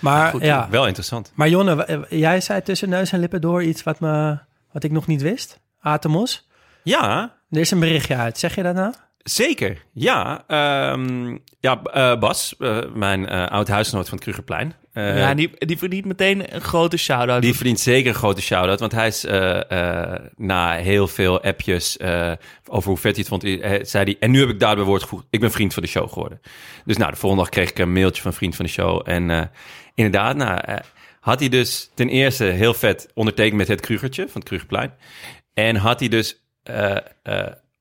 [0.02, 0.68] Maar, Goed, ja.
[0.70, 1.32] Wel interessant.
[1.34, 4.38] maar Jonne, eh, jij zei tussen neus en lippen door iets wat, me,
[4.72, 5.60] wat ik nog niet wist.
[5.80, 6.48] Atemos.
[6.82, 8.38] Ja, Er is een berichtje uit.
[8.38, 8.92] Zeg je dat nou?
[9.22, 9.84] zeker.
[9.92, 14.74] Ja, ehm, ja eh, Bas, eh, mijn eh oud huisgenoot van het Krugerplein.
[14.92, 17.42] Eh, ja, die, die verdient meteen een grote shout-out.
[17.42, 18.80] Die verdient zeker een grote shout-out.
[18.80, 21.98] Want hij is eh, eh, na heel veel appjes
[22.68, 23.42] over hoe vet hij het vond,
[23.88, 24.16] zei hij...
[24.20, 25.26] En nu heb ik daarbij woord gevoegd.
[25.30, 26.40] Ik ben vriend van de show geworden.
[26.84, 29.02] Dus nou, de volgende dag kreeg ik een mailtje van vriend van de show.
[29.04, 29.50] En
[29.94, 30.60] inderdaad, nou,
[31.20, 34.92] had hij dus ten eerste heel vet ondertekend met het Krugertje van het Krugerplein.
[35.54, 36.42] En had hij dus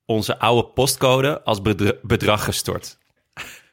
[0.06, 2.98] onze oude postcode als bedra- bedrag gestort.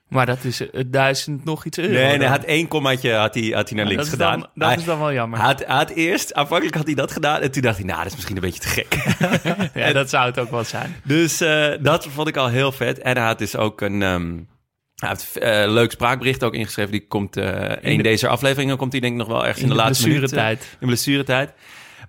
[0.10, 1.91] Maar dat is eh, duizend nog iets euro.
[1.93, 4.39] Nee, nee, hij had één kommaatje had hij, had hij naar Ja, links dat gedaan.
[4.39, 5.39] dan- dat Hij- is dan wel jammer.
[5.39, 7.41] Hij had, hij had eerst, aanvankelijk had hij dat gedaan.
[7.41, 8.95] En toen dacht hij, nou, dat is misschien een beetje te gek.
[9.86, 10.95] Ja, dat zou het ook wel zijn.
[11.04, 13.00] dus eh, dat vond ik al heel vet.
[13.00, 14.02] En hij had dus ook een...
[14.04, 14.38] ehm,
[14.95, 16.91] hij heeft eh, leuk spraakbericht ook ingeschreven.
[16.91, 17.36] Die komt
[17.82, 19.82] in de- deze afleveringen komt die denk ik nog wel ergens in, In de, de
[19.84, 20.78] laatste minuut, eh, blessuretijd.
[20.80, 21.54] in blessuretijd.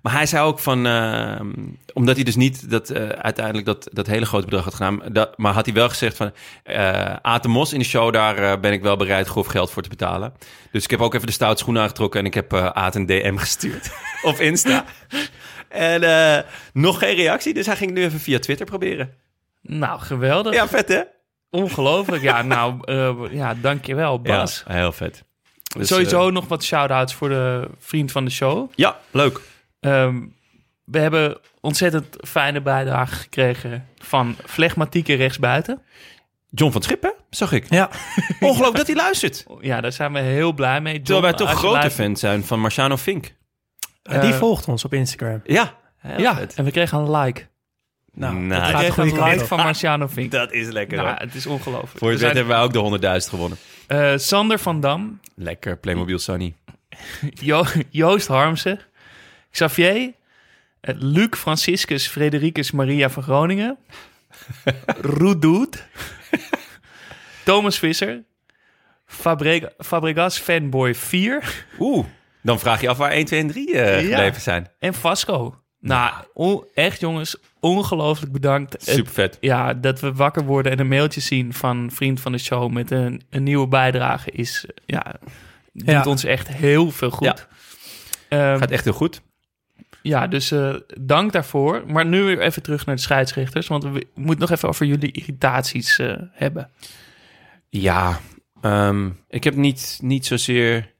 [0.02, 1.50] Maar hij zei ook van, ehm,
[1.92, 5.38] omdat hij dus niet dat, eh, uiteindelijk dat, dat hele grote bedrag had gedaan, dat,
[5.38, 6.32] maar had hij wel gezegd van,
[6.62, 9.82] eh Aten Mos in de show, daar eh, ben ik wel bereid grof geld voor
[9.82, 10.32] te betalen.
[10.72, 13.06] Dus ik heb ook even de stout schoenen aangetrokken en ik heb eh Aad een
[13.06, 13.90] DM gestuurd
[14.22, 14.84] op Insta.
[15.68, 19.14] en eh, nog geen reactie, dus hij ging het nu even via Twitter proberen.
[19.62, 20.54] Nou, geweldig.
[20.54, 21.00] Ja, vet hè?
[21.50, 22.22] Ongelooflijk.
[22.22, 24.64] Ja, nou, eh, ja, dankjewel Bas.
[24.66, 25.24] Ja, heel vet.
[25.76, 28.70] Dus, Sowieso eh, nog wat shout-outs voor de vriend van de show.
[28.74, 29.40] ja, leuk.
[29.80, 30.20] Ehm,
[30.84, 35.82] we hebben ontzettend fijne bijdrage gekregen van flegmatieke rechtsbuiten.
[36.48, 37.10] John van Schip, hè?
[37.30, 37.70] Zag ik.
[37.70, 37.90] Ja.
[38.40, 39.46] Ongelooflijk dat hij luistert.
[39.60, 40.92] Ja, daar zijn we heel blij mee.
[40.92, 43.34] John, Terwijl wij toch grote luistert- fans zijn van Marciano Fink.
[44.02, 45.40] Eh, die Eh, volgt ons op Instagram.
[45.44, 45.78] Ja,
[46.16, 47.48] Ja, en we kregen een like.
[48.12, 50.30] Nou, Nou, dat We gaat een like van Marciano Vink.
[50.30, 51.18] dat is lekker Nou, hoor.
[51.18, 51.90] het is ongelooflijk.
[51.98, 53.58] Voor We het zijn- hebben wij ook de 100.000 gewonnen.
[53.86, 56.54] eh, Sander van Dam, Lekker, Playmobil Sunny.
[57.50, 58.80] Jo- Joost Harmsen,
[59.50, 60.12] Xavier,
[60.80, 63.78] eh, Luc Franciscus Fredericus Maria van Groningen,
[65.18, 65.84] Roedoet,
[67.44, 68.22] Thomas Visser,
[69.06, 72.06] Fabreg- Fabregas Fanboy 4 Oeh,
[72.42, 74.08] dan vraag je af waar 1, 2 en 3 eh Ja.
[74.08, 74.68] gebleven zijn.
[74.78, 75.54] en Vasco.
[75.80, 76.12] Nou,
[76.74, 78.76] echt jongens, ongelooflijk bedankt.
[78.82, 79.36] Super vet.
[79.40, 82.90] ja, dat we wakker worden en een mailtje zien van vriend van de show met
[82.90, 85.14] een, een nieuwe bijdrage is, eh, ja,
[85.72, 86.02] doet Ja.
[86.04, 87.26] ons echt heel veel goed.
[87.26, 87.36] Ja.
[88.52, 89.20] Ehm, Gaat echt heel goed.
[90.02, 91.82] Ja, dus eh, dank daarvoor.
[91.86, 93.66] Maar nu weer even terug naar de scheidsrechters.
[93.66, 96.70] Want we moeten nog even over jullie irritaties eh, hebben.
[97.68, 98.20] Ja,
[98.60, 100.92] ehm, ik heb niet, niet zozeer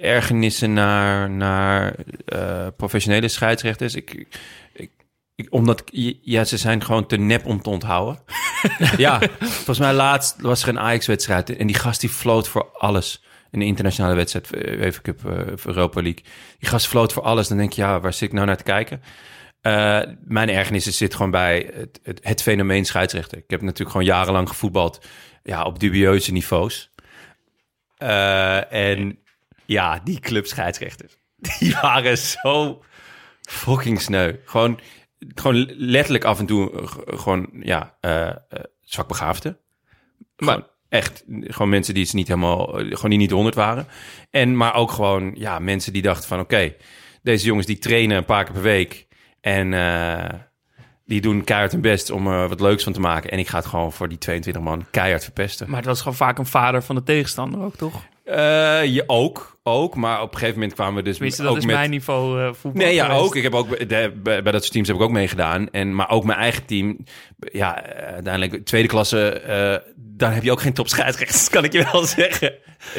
[0.00, 1.94] ergernissen naar, naar
[2.26, 3.94] eh, professionele scheidsrechters.
[3.94, 4.26] Ik,
[4.72, 4.90] ik,
[5.34, 5.82] ik, omdat
[6.22, 8.18] ja, ze zijn gewoon te nep om te onthouden.
[8.96, 13.23] ja, volgens mij laatst was er een Ajax-wedstrijd en die gast die floot voor alles.
[13.54, 16.24] Een internationale wedstrijd, eh, UEFA Cup, eh, Europa League.
[16.58, 17.48] Die gast floot voor alles.
[17.48, 19.02] Dan denk je, ja, waar zit ik nou naar te kijken?
[19.60, 23.38] Eh, mijn ergernis zit gewoon bij het, het, het fenomeen scheidsrechter.
[23.38, 25.06] Ik heb natuurlijk gewoon jarenlang gevoetbald
[25.42, 26.92] ja, op dubieuze niveaus.
[28.68, 29.18] En
[29.64, 31.18] ja, die clubscheidsrechters,
[31.58, 32.82] die waren zo
[33.40, 34.34] fucking sneu.
[34.44, 34.80] Gewoon,
[35.34, 36.70] gewoon letterlijk af en toe
[37.06, 38.30] gewoon, ja, eh,
[38.80, 39.58] zwakbegaafden.
[40.36, 40.62] Maar
[40.94, 43.86] echt, gewoon mensen die het niet helemaal, eh, gewoon die niet honderd waren.
[44.30, 46.74] En maar ook gewoon, ja, mensen die dachten van, oké,
[47.22, 49.06] deze jongens die trainen een paar keer per week
[49.40, 50.38] en eh,
[51.04, 53.30] die doen keihard hun best om er wat leuks van te maken.
[53.30, 55.66] En ik ga het gewoon voor die 22 man keihard verpesten.
[55.68, 58.02] Maar het was gewoon vaak een vader van de tegenstander ook, toch?
[58.24, 61.56] Eh, je ook, ook, maar op een gegeven moment kwamen we dus Tenminste, dat ook
[61.56, 61.74] is met...
[61.74, 62.82] mijn niveau eh, voetbal.
[62.82, 63.22] Nee, ja, geweest.
[63.24, 63.36] ook.
[63.36, 65.70] Ik heb ook bij, de- bij, bij dat soort teams heb ik ook meegedaan.
[65.70, 66.96] En, maar ook mijn eigen team.
[67.38, 69.42] Ja, uiteindelijk tweede klasse.
[69.96, 72.52] daar heb je ook geen topscheidsrechters, kan ik je wel zeggen.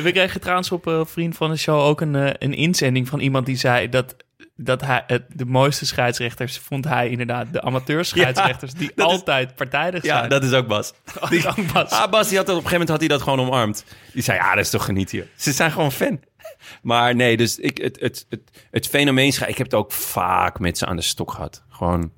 [0.04, 3.46] We kregen trouwens op eh, Vriend van de Show ook een, een inzending van iemand
[3.46, 4.16] die zei dat,
[4.56, 9.56] dat hij het, de mooiste scheidsrechters vond hij inderdaad de amateurscheidsrechters die dat is- altijd
[9.56, 10.30] partijdig Ja, zijn.
[10.30, 10.94] dat is ook Bas.
[11.30, 11.90] Die, ook Bas.
[11.92, 13.86] Ah, Bas, die had dat, op een gegeven moment had hij dat gewoon omarmd.
[14.14, 15.28] Die zei, ja, dat is toch geniet hier.
[15.36, 16.20] Ze zijn gewoon fan.
[16.82, 20.78] Maar nee, dus ik, het, het, het, het fenomeen ik heb het ook vaak met
[20.78, 21.64] ze aan de stok gehad.
[21.70, 22.12] Gewoon,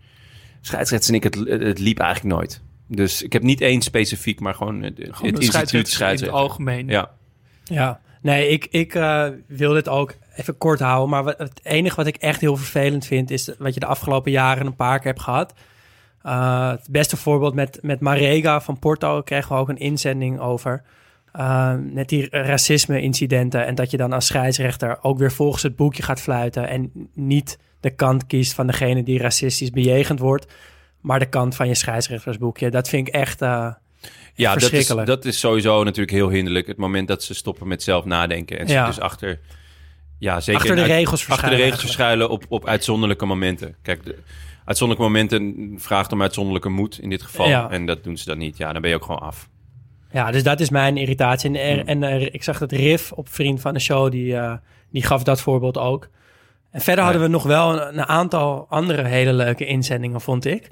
[0.62, 2.62] scheidsrechters en ik, het, het liep eigenlijk nooit.
[2.88, 6.30] Dus ik heb niet één specifiek, maar gewoon het, Gewoon het de instituut in het
[6.30, 6.88] algemeen.
[6.88, 7.12] Ja.
[7.63, 11.10] Ja, nee, ik, ik eh, wil dit ook even kort houden.
[11.10, 13.32] Maar wat, het enige wat ik echt heel vervelend vind...
[13.32, 15.54] is wat je de afgelopen jaren een paar keer hebt gehad.
[16.24, 19.22] Uh, het beste voorbeeld met, met Marega van Porto...
[19.22, 20.84] kregen we ook een inzending over...
[21.38, 23.65] Uh, net die racisme-incidenten.
[23.65, 26.67] En dat je dan als scheidsrechter ook weer volgens het boekje gaat fluiten.
[26.67, 30.54] En niet de kant kiest van degene die racistisch bejegend wordt.
[31.02, 32.69] Maar de kant van je scheidsrechtersboekje.
[32.69, 33.71] Dat vind ik echt uh,
[34.34, 36.67] ja, dat is, dat is sowieso natuurlijk heel hinderlijk.
[36.67, 38.60] Het moment dat ze stoppen met zelf nadenken.
[38.60, 38.86] En ze Ja.
[38.86, 39.39] dus achter,
[40.19, 43.76] ja, zeker Achter de uit- regels achter de verschuilen regels verschuilen op, op uitzonderlijke momenten.
[43.82, 44.15] Kijk, de,
[44.65, 47.47] uitzonderlijke momenten vraagt om uitzonderlijke moed in dit geval.
[47.47, 47.69] Ja.
[47.69, 48.58] En dat doen ze dan niet.
[48.58, 49.50] Ja, dan ben je ook gewoon af.
[50.12, 51.50] Ja, dus dat is mijn irritatie.
[51.50, 51.88] En, er- Hmm.
[51.88, 54.54] en eh, ik zag dat Riff op Vriend van de Show, die, eh,
[54.89, 56.08] die gaf dat voorbeeld ook.
[56.72, 60.70] En verder hadden we nog wel een, een aantal andere hele leuke inzendingen, vond ik.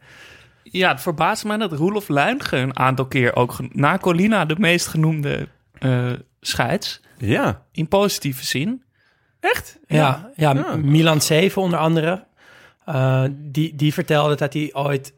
[0.64, 4.88] Ja, het verbaast mij dat Roelof Luinge een aantal keer ook na Colina de meest
[4.88, 5.48] genoemde
[5.80, 7.02] eh scheids.
[7.18, 7.62] Ja.
[7.72, 8.84] In positieve zin.
[9.40, 9.80] Echt?
[9.88, 12.24] Ja, ja, Milan 7 onder andere.
[12.86, 15.14] Eh, die, die vertelde dat hij ooit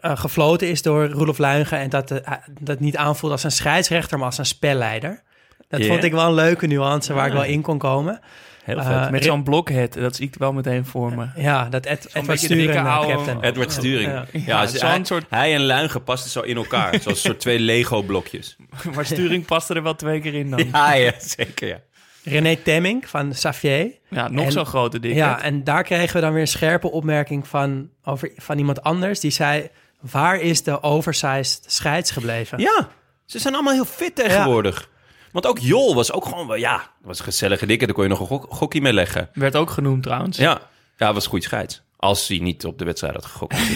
[0.00, 1.78] eh, gefloten is door Roelof Luigen...
[1.78, 5.22] en dat eh, dat niet aanvoelde als een scheidsrechter, maar als een spelleider.
[5.68, 8.20] Dat vond ik wel een leuke nuance waar ik wel in kon komen.
[8.64, 9.10] Heel vet.
[9.10, 11.26] Met zo'n blokhead, dat zie ik wel meteen voor me.
[11.36, 13.40] Ja, dat Ed, Edward oude- captain.
[13.42, 14.12] Edward Sturing.
[14.12, 14.24] Ja.
[14.32, 17.00] Ja, hij, soort- hij en Luigen pasten zo in elkaar.
[17.00, 18.56] zoals soort twee Lego-blokjes.
[18.94, 20.68] Maar Sturing paste er wel twee keer in dan.
[20.72, 21.78] Ja, ja, zeker, ja.
[22.24, 23.92] René Temming van Xavier.
[24.08, 25.14] Ja, nog En- zo'n grote dik.
[25.14, 29.20] Ja, en daar kregen we dan weer een scherpe opmerking van, over, van iemand anders.
[29.20, 29.68] Die zei,
[30.00, 32.58] waar is de oversized scheids gebleven?
[32.58, 32.88] Ja,
[33.26, 34.88] ze zijn allemaal heel fit tegenwoordig.
[35.32, 37.84] Want ook Jol was ook gewoon, wel- ja, dat was een gezellige dikke.
[37.84, 39.28] Daar kon je nog een gok, gokkie mee leggen.
[39.32, 40.36] Werd ook genoemd trouwens.
[40.36, 40.60] Ja,
[40.96, 41.82] ja was goed scheids.
[42.00, 43.56] Als hij niet op de wedstrijd had gegokt.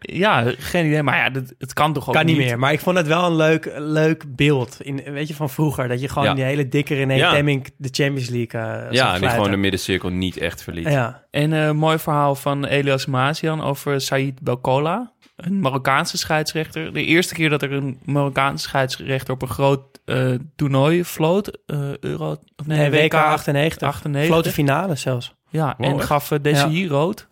[0.00, 1.02] Ja, geen idee.
[1.02, 3.24] Maar ja, dat, het kan toch ook Kan niet meer, maar ik vond het wel
[3.26, 4.76] een leuk, leuk beeld.
[4.80, 5.88] In, weet je, van vroeger.
[5.88, 6.34] Dat je gewoon Ja.
[6.34, 7.30] die hele dikke René Ja.
[7.30, 10.88] Temming de Champions League uh, ja, en die gewoon de middencirkel niet echt verliet.
[10.88, 11.24] Ja.
[11.30, 15.12] En eh, een mooi verhaal van Elias Mazian over Said Belkola.
[15.36, 16.92] Een Marokkaanse scheidsrechter.
[16.92, 21.58] De eerste keer dat er een Marokkaanse scheidsrechter op een groot eh, toernooi floot.
[21.66, 23.88] eh, Euro, of Nee, WK 98.
[23.88, 24.30] 98.
[24.32, 25.34] Floot de finale zelfs.
[25.54, 26.06] Ja, Wow, en echt?
[26.06, 27.26] gaf uh, Desi rood.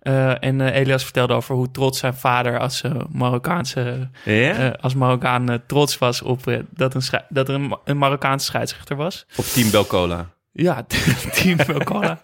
[0.00, 4.94] Eh, en eh, Elias vertelde over hoe trots zijn vader als eh, Marokkaanse eh, als
[4.94, 9.26] Marokkaan eh, trots was op eh, dat, een dat er een, een Marokkaanse scheidsrechter was.
[9.36, 10.26] Op Team Belcola.
[10.56, 10.86] Ja,
[11.34, 12.20] team Belcola.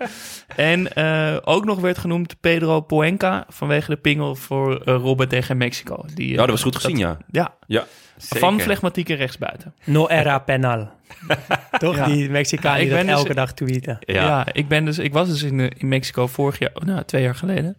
[0.56, 5.56] en eh, ook nog werd genoemd Pedro Poenca vanwege de pingel voor eh, Robben tegen
[5.56, 6.04] Mexico.
[6.14, 7.18] Die, eh, Ja, dat was goed gezien, ja.
[7.30, 9.74] Ja, Ja, van flegmatieke rechtsbuiten.
[9.84, 10.90] No era penal.
[11.78, 11.96] Toch?
[11.96, 12.04] Ja.
[12.04, 13.96] Die Mexicaan Ja, die ik dat ben dus- elke dag tweeten.
[14.00, 14.22] Ja.
[14.22, 17.04] Ja, ik, ben dus, ik was dus in, eh, in Mexico vorig jaar, oh, nou,
[17.04, 17.76] twee jaar geleden.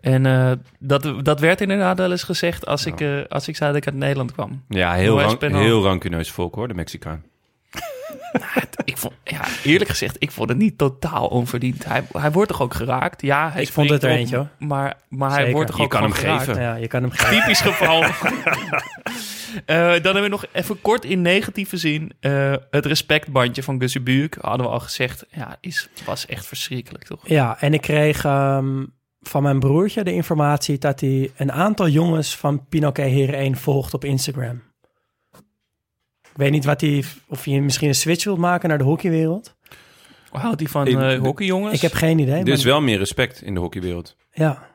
[0.00, 3.72] En eh, dat, dat werd inderdaad wel eens gezegd als, ik, eh, als ik zei
[3.72, 4.64] dat ik uit Nederland kwam.
[4.68, 7.22] Ja, heel, rank, heel rancuneus volk hoor, de Mexicaan.
[8.84, 11.84] Ik vond, ja, eerlijk gezegd, ik vond het niet totaal onverdiend.
[11.84, 13.22] Hij, hij wordt toch ook geraakt?
[13.22, 15.90] Ja, hij Ik vond het er op, eentje, Maar, maar hij wordt toch Je ook
[15.90, 16.44] kan hem geraakt?
[16.44, 16.62] geven.
[16.62, 17.40] Ja, je kan hem geven.
[17.40, 18.04] Typisch geval.
[19.64, 22.12] Eh, dan hebben we nog even kort in negatieve zin.
[22.20, 25.26] eh, het respectbandje van Gussie Buurk, hadden we al gezegd.
[25.30, 27.28] Ja, is, was echt verschrikkelijk, toch?
[27.28, 28.84] Ja, en ik kreeg ehm,
[29.20, 33.94] van mijn broertje de informatie dat hij een aantal jongens van Pinoquet Heer 1 volgt
[33.94, 34.62] op Instagram.
[36.36, 39.56] Ik weet niet wat hij, of hij misschien een switch wilt maken naar de hockeywereld.
[40.30, 41.74] Houdt hij van Ik- eh hockeyjongens?
[41.74, 42.40] Ik heb geen idee.
[42.40, 44.16] Er is maar- wel meer respect in de hockeywereld.
[44.32, 44.68] Ja,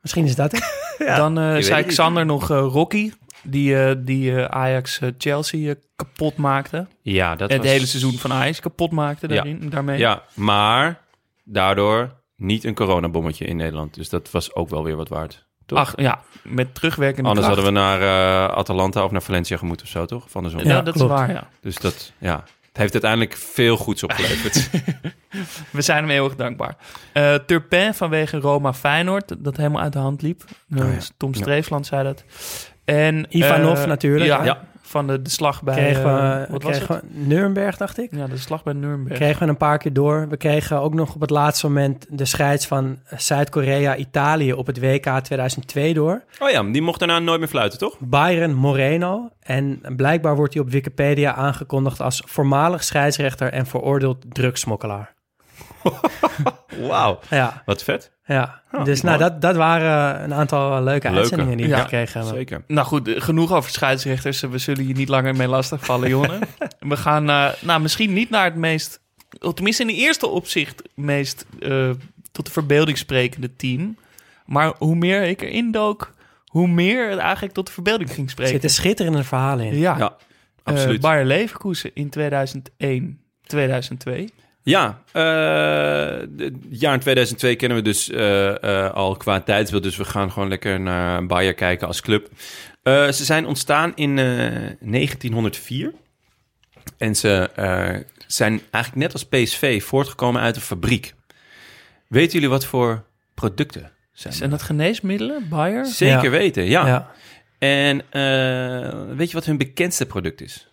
[0.00, 0.86] misschien is dat het.
[1.16, 1.86] Dan eh, zei het niet.
[1.86, 6.86] Xander nog eh, Rocky, die, eh, die Ajax Chelsea eh, kapot maakte.
[7.02, 7.66] Ja, dat het was...
[7.70, 9.34] hele seizoen van Ajax kapot maakte Ja.
[9.34, 9.98] daarin, daarmee.
[9.98, 11.00] Ja, maar
[11.44, 13.94] daardoor niet een coronabommetje in Nederland.
[13.94, 15.46] Dus dat was ook wel weer wat waard.
[15.68, 15.78] Toch?
[15.78, 17.62] Ach, ja, met terugwerkende Anders kracht.
[17.62, 18.00] hadden we naar
[18.48, 20.24] eh, Atalanta of naar Valencia gemoeten of zo, toch?
[20.30, 20.60] Van de zon.
[20.64, 21.10] Ja, Ja, dat klopt.
[21.12, 21.48] is waar, ja.
[21.60, 22.44] Dus dat, ja.
[22.68, 24.70] Het heeft uiteindelijk veel goeds opgeleverd.
[25.70, 26.76] We zijn hem eeuwig dankbaar.
[27.12, 30.42] Eh Turpin vanwege Roma Feyenoord, dat helemaal uit de hand liep.
[30.76, 30.98] Oh ja.
[31.16, 31.40] Tom Ja.
[31.40, 32.24] Streefland zei dat.
[32.84, 34.44] En, Ivanov eh, natuurlijk?
[34.44, 34.60] Ja.
[34.88, 35.74] Van de, de slag bij...
[35.74, 37.04] Kregen eh, wat was kregen het?
[37.04, 38.14] we Nuremberg, dacht ik.
[38.14, 39.16] Ja, de slag bij Nuremberg.
[39.16, 40.28] Kregen we een paar keer door.
[40.28, 45.20] We kregen ook nog op het laatste moment de scheids van Zuid-Korea-Italië op het WK
[45.22, 46.22] 2002 door.
[46.38, 47.96] oh ja, die mocht daarna nooit meer fluiten, toch?
[47.98, 49.30] Byron Moreno.
[49.40, 55.16] En blijkbaar wordt hij op Wikipedia aangekondigd als voormalig scheidsrechter en veroordeeld drugsmokkelaar.
[56.88, 57.18] Wauw.
[57.30, 58.10] Ja, Wat vet.
[58.26, 58.62] ja.
[58.72, 61.08] Oh, dus nou, dat, dat waren een aantal leuke, Leuke.
[61.18, 62.38] uitzendingen die we Ja, gekregen hebben.
[62.38, 62.62] Zeker.
[62.66, 64.40] Nou goed, eh, genoeg over scheidsrechters.
[64.40, 66.38] We zullen je niet langer mee lastigvallen, Jonne.
[66.78, 69.00] We gaan eh, nou, misschien niet naar het meest...
[69.54, 71.90] Tenminste in de eerste opzicht meest eh,
[72.32, 73.96] tot de verbeelding sprekende team.
[74.46, 76.12] Maar hoe meer ik erin dook,
[76.46, 78.52] hoe meer het eigenlijk tot de verbeelding ging Er spreken.
[78.52, 79.78] zitten schitterende verhalen in.
[79.78, 80.16] Ja, Ja,
[80.64, 81.00] Eh, absoluut.
[81.00, 84.30] Bayer Leverkusen in 2001, 2002.
[84.62, 89.82] Ja, eh, het jaar in 2002 kennen we dus eh, eh, al qua tijdsbeeld.
[89.82, 92.28] Dus we gaan gewoon lekker naar Bayer kijken als club.
[92.82, 94.24] Eh, ze zijn ontstaan in eh,
[94.80, 95.92] 1904.
[96.98, 101.14] En ze eh, zijn eigenlijk net als PSV voortgekomen uit een fabriek.
[102.08, 104.34] Weten jullie wat voor producten zijn?
[104.34, 105.86] Zijn dat geneesmiddelen, Bayer?
[105.86, 106.30] Zeker Ja.
[106.30, 106.86] weten, ja.
[106.86, 107.10] Ja.
[107.58, 110.68] En eh, weet je wat hun bekendste product is?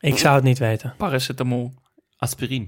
[0.00, 0.94] Ik zou het niet weten.
[0.96, 1.72] Paracetamol.
[2.16, 2.66] Aspirine.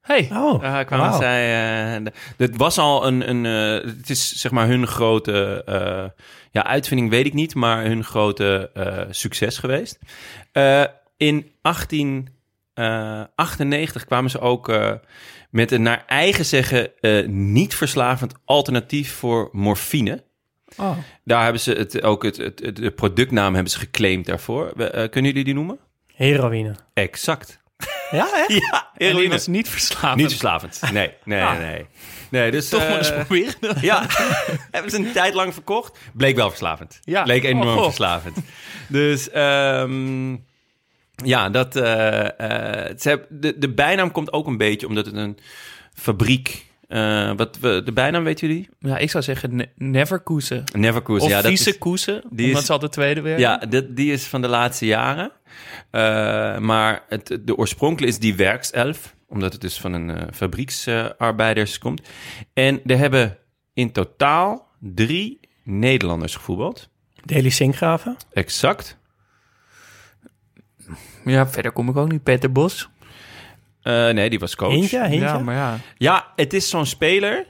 [0.00, 1.20] Hey, Oh, kwamen wauw.
[1.20, 2.02] zij.
[2.36, 3.28] het was al een.
[3.28, 5.62] een eh, het is zeg maar hun grote.
[5.66, 6.04] eh,
[6.50, 9.98] ja, uitvinding weet ik niet, maar hun grote eh, succes geweest.
[10.52, 10.84] Eh,
[11.16, 11.50] in
[12.74, 14.92] 1898 kwamen ze ook eh,
[15.50, 20.24] met een naar eigen zeggen eh, niet verslavend alternatief voor morfine.
[20.76, 20.96] Oh.
[21.24, 24.72] Daar hebben ze het, ook het, het, het- de productnaam hebben ze geclaimd daarvoor.
[24.76, 25.78] We- kunnen jullie die noemen?
[26.18, 26.74] Heroïne.
[26.94, 27.60] Exact.
[28.10, 28.52] Ja, echt?
[28.70, 29.28] Ja, en heroïne.
[29.28, 30.16] was niet verslavend.
[30.20, 30.80] Niet verslavend.
[30.92, 31.58] Nee, nee, Ah.
[31.58, 31.86] nee.
[32.30, 32.68] Nee, dus...
[32.68, 33.54] Toch maar eens eh, proberen.
[33.80, 34.06] Ja,
[34.70, 35.98] hebben ze een tijd lang verkocht.
[36.12, 36.98] Bleek wel verslavend.
[37.02, 37.22] Ja.
[37.22, 38.36] Bleek enorm Oh, verslavend.
[38.88, 40.36] Dus ehm,
[41.24, 45.38] ja, dat, eh, eh, ze de, de bijnaam komt ook een beetje omdat het een
[45.94, 46.66] fabriek...
[46.88, 48.68] eh, wat we, de bijnaam, weten jullie?
[48.78, 49.68] Ja, ik zou zeggen ne.
[49.76, 50.64] Neverkusen.
[51.20, 53.40] Of ja, dat vieze is, koesen, die omdat is- ze de tweede werden.
[53.40, 55.32] ja, dat, die is van de laatste jaren.
[55.90, 61.78] Eh, maar het, de oorspronkelijke is die werkself, omdat het dus van een eh, fabrieksarbeiders
[61.78, 62.08] komt.
[62.52, 63.38] En er hebben
[63.74, 66.88] in totaal drie Nederlanders gevoetbald.
[67.24, 68.16] Deli Sinkgraven.
[68.32, 68.98] Exact.
[71.24, 72.22] Ja, verder kom ik ook niet.
[72.22, 72.88] Peter Bos.
[73.82, 74.72] Eh, nee, die was coach.
[74.72, 75.18] Hintje, Hintje.
[75.18, 75.78] Ja, maar ja.
[75.96, 77.46] Ja, het is zo'n speler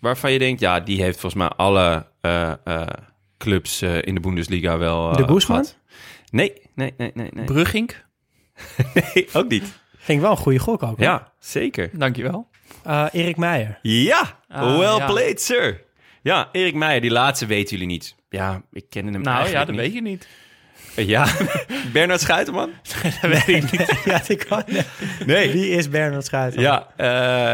[0.00, 2.86] waarvan je denkt, ja, die heeft volgens mij alle eh, eh,
[3.38, 5.10] clubs eh, in de Bundesliga wel.
[5.10, 5.56] eh, De Guzman?
[5.64, 5.78] gehad.
[6.34, 7.44] Nee, nee, nee, nee, nee.
[7.44, 7.94] Brugging.
[8.94, 9.28] nee.
[9.32, 9.64] Ook niet.
[10.06, 10.88] Ik wel een goede gok ook.
[10.96, 11.00] hoor.
[11.00, 11.90] Ja, zeker.
[11.92, 12.48] Dankjewel.
[12.82, 13.78] Eh, Erik Meijer.
[13.82, 15.06] Ja, Ah, well ja.
[15.06, 15.82] played, sir.
[16.22, 18.14] Ja, Erik Meijer, die laatste weten jullie niet.
[18.28, 20.18] Ja, ik ken hem Nou ja, eigenlijk dat weet je niet.
[20.18, 20.43] weet je.
[20.96, 21.26] Ja,
[21.92, 22.70] Bernard Schuiterman?
[23.02, 24.00] Dat weet ik niet.
[24.04, 24.62] ja, ik kan.
[25.26, 25.52] Nee.
[25.52, 26.60] Wie is Bernard Schuiter?
[26.60, 26.86] Ja,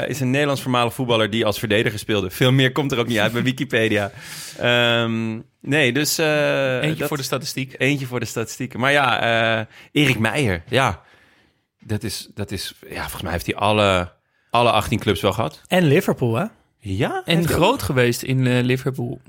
[0.02, 2.30] eh, is een Nederlands voormalig voetballer die als verdediger speelde.
[2.30, 4.10] Veel meer komt er ook niet uit bij Wikipedia.
[4.58, 6.18] Ehm, nee, dus...
[6.18, 7.74] eh, Eentje dat- voor de statistiek.
[7.78, 8.80] Eentje voor de statistieken.
[8.80, 9.20] Maar ja,
[9.58, 9.66] eh,
[10.02, 11.00] Erik Meijer, ja.
[11.84, 12.74] Dat is, dat is...
[12.88, 14.12] Ja, volgens mij heeft hij alle,
[14.50, 15.60] alle 18 clubs wel gehad.
[15.68, 16.44] En Liverpool, hè?
[16.78, 17.22] Ja?
[17.24, 19.20] En groot geweest in eh, Liverpool.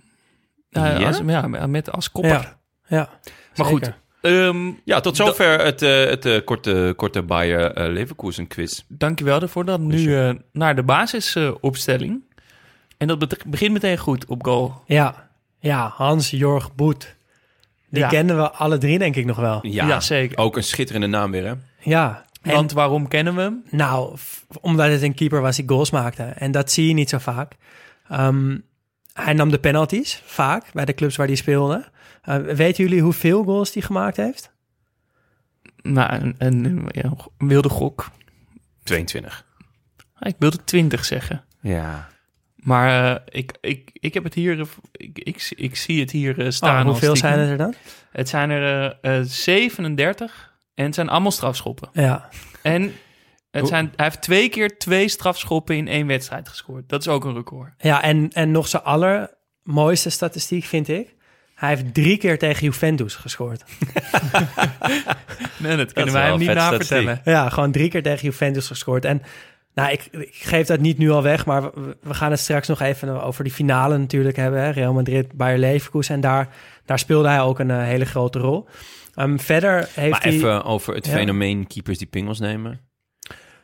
[0.70, 0.98] Ja?
[1.06, 2.32] Als, ja, met als kopper.
[2.32, 2.60] Ja.
[2.88, 3.10] Ja.
[3.56, 3.92] Maar goed.
[4.22, 8.82] Ehm, Ja, tot zover het, eh, het eh, korte, korte Bayer eh, Leverkusen quiz.
[8.88, 9.66] dankjewel daarvoor.
[9.66, 12.22] Dan nu naar de basisopstelling.
[12.98, 14.82] en dat begint meteen goed op goal.
[14.86, 15.30] Ja.
[15.60, 17.16] Ja, Hans-Jorg Boet.
[17.90, 18.08] Die Ja.
[18.08, 19.60] kennen we alle drie denk ik nog wel.
[19.68, 20.38] Ja, Ja, zeker.
[20.38, 21.54] Ook een schitterende naam weer, hè?
[21.80, 22.26] Ja.
[22.42, 23.64] En, Want waarom kennen we hem?
[23.70, 24.18] nou,
[24.62, 26.24] omdat het een keeper was die goals maakte.
[26.24, 27.54] En dat zie je niet zo vaak.
[28.10, 28.58] Ehm,
[29.14, 31.86] hij nam de penalties, vaak, bij de clubs waar hij speelde.
[32.22, 34.52] Eh, weten jullie hoeveel goals hij gemaakt heeft?
[35.82, 36.90] Nou, een, een,
[37.38, 38.12] wilde gok.
[38.84, 39.46] 22.
[40.14, 41.44] Ah, Ik wilde 20 zeggen.
[41.62, 42.10] Ja.
[42.56, 46.52] Maar eh, ik, ik, ik heb het hier, eh, ik, ik, ik zie het hier
[46.52, 46.86] staan.
[46.86, 47.74] Oh, hoeveel zijn het er dan?
[48.12, 51.90] Het zijn er eh, eh, 37 en het zijn allemaal strafschoppen.
[51.94, 52.30] Ja.
[52.62, 52.94] En
[53.52, 56.90] het zijn, hij heeft twee keer twee strafschoppen in één wedstrijd gescoord.
[56.90, 57.74] Dat is ook een record.
[57.78, 61.16] Ja, en, en nog zijn allermooiste statistiek vind ik.
[61.62, 63.64] Hij heeft drie keer tegen Juventus gescoord.
[65.58, 67.22] Nee, dat kunnen wij hem niet navertellen.
[67.24, 69.06] Ja, gewoon drie keer tegen Juventus gescoord.
[69.06, 69.22] En
[69.74, 72.68] nou, ik, ik geef dat niet nu al weg, maar we, we gaan het straks
[72.68, 74.62] nog even over die finale natuurlijk hebben.
[74.62, 74.70] Hè?
[74.70, 76.16] Real Madrid, Bayer Leverkusen.
[76.16, 76.48] En daar,
[76.86, 78.68] daar speelde hij ook een eh, hele grote rol.
[79.16, 80.32] Ehm, verder heeft Maar hij...
[80.32, 81.12] even over het Ja.
[81.14, 82.80] fenomeen keepers die pingels nemen.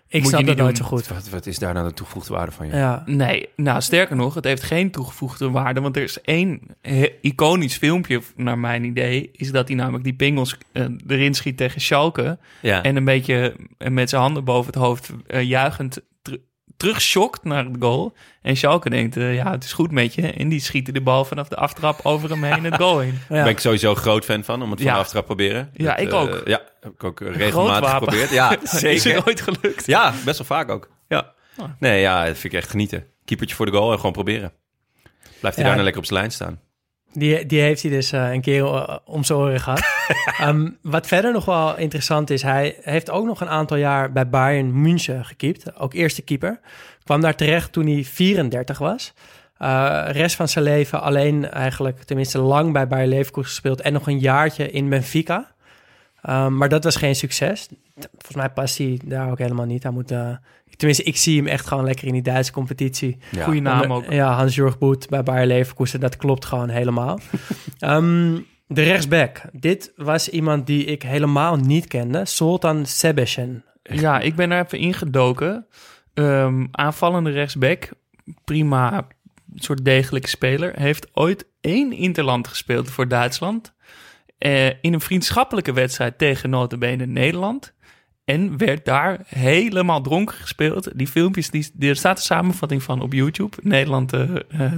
[0.10, 0.88] Ik moet snap je dat niet nooit doen.
[0.88, 1.08] zo goed.
[1.08, 2.66] Wat, wat is daar nou de toegevoegde waarde van?
[2.68, 2.76] joh?
[2.76, 5.82] Ja, Nee, nou sterker nog, het heeft geen toegevoegde waarde.
[5.82, 6.62] Want er is één
[7.22, 11.82] iconisch filmpje, naar mijn idee, is dat hij namelijk die pingels eh, erin schiet tegen
[11.82, 12.38] Schalke.
[12.62, 12.84] Ja.
[12.84, 16.02] En een beetje eh, met zijn handen boven het hoofd eh, juichend
[16.78, 18.14] terugschokt naar het goal.
[18.42, 20.32] En Schalke denkt, eh, ja, het is goed met je.
[20.32, 23.08] En die schieten de bal vanaf de aftrap over hem heen het goal in.
[23.08, 23.36] ja.
[23.36, 24.92] Daar ben ik sowieso groot fan van, om het Ja.
[24.92, 25.70] vanaf te proberen.
[25.74, 26.42] Ja, Dat, ik eh, ook.
[26.46, 28.30] ja, heb ik ook regelmatig geprobeerd.
[28.30, 29.16] Ja, Is zeker.
[29.16, 29.86] er ooit gelukt?
[29.86, 30.90] Ja, best wel vaak ook.
[31.08, 31.34] Ja.
[31.80, 33.06] Nee, ja, dat vind ik echt genieten.
[33.26, 34.54] Keepertje voor de goal en gewoon proberen.
[35.40, 35.64] Blijft hij Ja.
[35.64, 36.60] daarna lekker op zijn lijn staan.
[37.14, 39.97] Die, die heeft hij dus eh, een keer om zijn oren gehad.
[40.38, 44.30] Ehm, wat verder nog wel interessant is, hij heeft ook nog een aantal jaar bij
[44.30, 45.78] Bayern München gekiept.
[45.80, 46.60] Ook eerste keeper.
[47.04, 49.14] Kwam daar terecht toen hij 34 was.
[49.58, 53.82] Eh, rest van zijn leven alleen eigenlijk, tenminste lang bij Bayer Leverkusen gespeeld.
[53.82, 55.52] En nog een jaartje in Benfica.
[56.22, 57.68] Ehm, maar dat was geen succes.
[57.96, 59.84] Volgens mij past hij daar ook helemaal niet.
[59.84, 60.30] Hij moet, eh,
[60.76, 63.18] tenminste, ik zie hem echt gewoon lekker in die Duitse competitie.
[63.32, 63.44] Ja.
[63.44, 64.12] Goeie naam ook.
[64.12, 67.20] Ja, Hans-Jurg Boet bij Bayer Leverkusen, dat klopt gewoon helemaal.
[67.80, 68.38] Ehm,
[68.68, 69.42] de rechtsback.
[69.52, 72.26] Dit was iemand die ik helemaal niet kende.
[72.26, 73.64] Sultan Sebeshen.
[73.84, 75.68] Ja, ik ben er even ingedoken.
[76.14, 77.90] Ehm, aanvallende rechtsback.
[78.44, 79.08] Prima,
[79.56, 80.80] soort degelijke speler.
[80.80, 83.74] Heeft ooit één interland gespeeld voor Duitsland.
[84.38, 87.74] Eh, in een vriendschappelijke wedstrijd tegen notabene Nederland.
[88.26, 90.98] En werd daar helemaal dronken gespeeld.
[90.98, 93.58] Die filmpjes, die, die- er staat een samenvatting van op YouTube.
[93.62, 94.74] Nederland, eh, eh,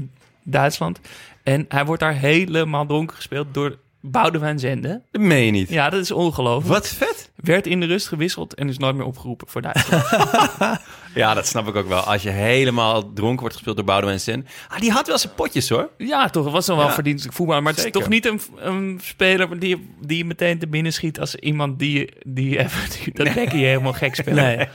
[0.50, 1.00] Duitsland.
[1.44, 5.02] En hij wordt daar helemaal dronken gespeeld door Boudewijn Zende.
[5.12, 5.70] Dat meen je niet.
[5.70, 6.74] Ja, dat is ongelooflijk.
[6.74, 7.32] Wat vet.
[7.36, 10.04] Werd in de rust gewisseld en is nooit meer opgeroepen voor Duitsland.
[11.16, 12.00] Ja, dat snap ik ook wel.
[12.02, 14.46] Als je helemaal dronken wordt gespeeld door Boudewijn Sen.
[14.68, 15.90] Ah, die had wel zijn potjes hoor.
[15.98, 16.44] Ja, toch.
[16.44, 16.94] Het was dan wel Ja.
[16.94, 17.62] verdienstelijk voetbal.
[17.62, 17.96] Maar het Zeker.
[18.00, 21.80] is toch niet een, een speler die, die je meteen te binnen schiet als iemand
[21.80, 24.36] die, die even die, dat bekje helemaal gek speelt.
[24.36, 24.68] Nee,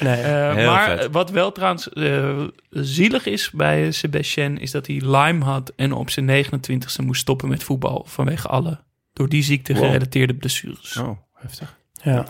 [0.00, 0.20] nee.
[0.20, 1.08] Eh, Heel maar vet.
[1.12, 6.10] wat wel trouwens eh, zielig is bij Sebastien, is dat hij Lyme had en op
[6.10, 8.80] zijn 29e moest stoppen met voetbal vanwege alle
[9.12, 9.84] door die ziekte Wow.
[9.84, 10.96] gerelateerde blessures.
[10.96, 11.76] Oh, heftig.
[12.02, 12.26] ja.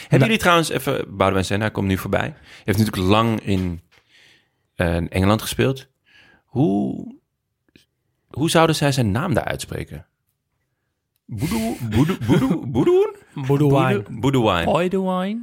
[0.00, 1.16] Hebben jullie trouwens even...
[1.16, 2.20] Boudewijn Sen, hij komt nu voorbij.
[2.20, 3.80] Hij heeft natuurlijk lang in
[4.74, 5.88] eh, Engeland gespeeld.
[6.44, 7.14] Hoe,
[8.28, 10.06] hoe zouden zij zijn naam daar uitspreken?
[11.26, 13.16] Boudewijn.
[13.34, 14.04] Boy the wine.
[14.20, 14.64] Boudewijn.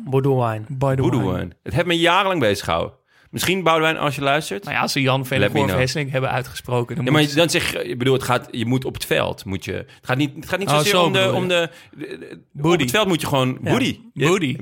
[0.08, 0.66] By the wine.
[1.10, 1.54] Boudewijn.
[1.64, 2.96] Het heeft me jarenlang bezig gehouden.
[3.32, 4.64] Misschien Boudewijn, als je luistert.
[4.64, 5.80] Nou ja, als ze Jan Vellegoor of know.
[5.80, 8.86] Hesseling hebben uitgesproken, dan Ja, maar dan zeg je, ik bedoel, het gaat, je moet
[8.86, 11.14] op het veld, moet je, het gaat niet, het gaat niet Oh, zozeer zo om
[11.14, 11.34] de, je.
[11.34, 12.18] om de, de-
[12.54, 13.58] de- op het veld moet je gewoon.
[13.64, 14.00] Ja, Booty.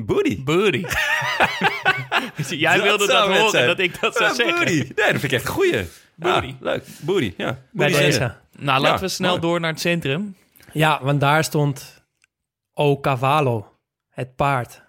[0.06, 0.44] Booty.
[0.44, 0.86] Booty.
[2.48, 3.68] Jij Dat wilde dat horen, zijn.
[3.68, 4.56] dat ik dat zou Ja, zeggen.
[4.58, 4.74] booty.
[4.74, 5.84] Nee, dat vind ik echt een goeie.
[6.16, 6.48] Booty.
[6.48, 6.84] Ja, leuk.
[7.02, 7.60] Booty, ja.
[7.72, 8.36] Bij deze.
[8.60, 9.42] Nou, laten Ja, we snel mooi.
[9.42, 10.36] door naar het centrum.
[10.72, 12.04] Ja, want daar stond
[12.74, 13.72] O Cavallo,
[14.10, 14.84] het paard.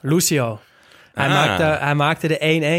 [0.00, 0.60] Lucio.
[1.14, 1.32] Hij, Ah.
[1.32, 2.38] maakte, hij maakte de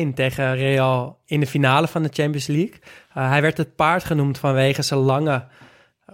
[0.09, 2.75] 1-1 tegen Real in de finale van de Champions League.
[3.17, 5.45] Uh, hij werd het paard genoemd vanwege zijn lange,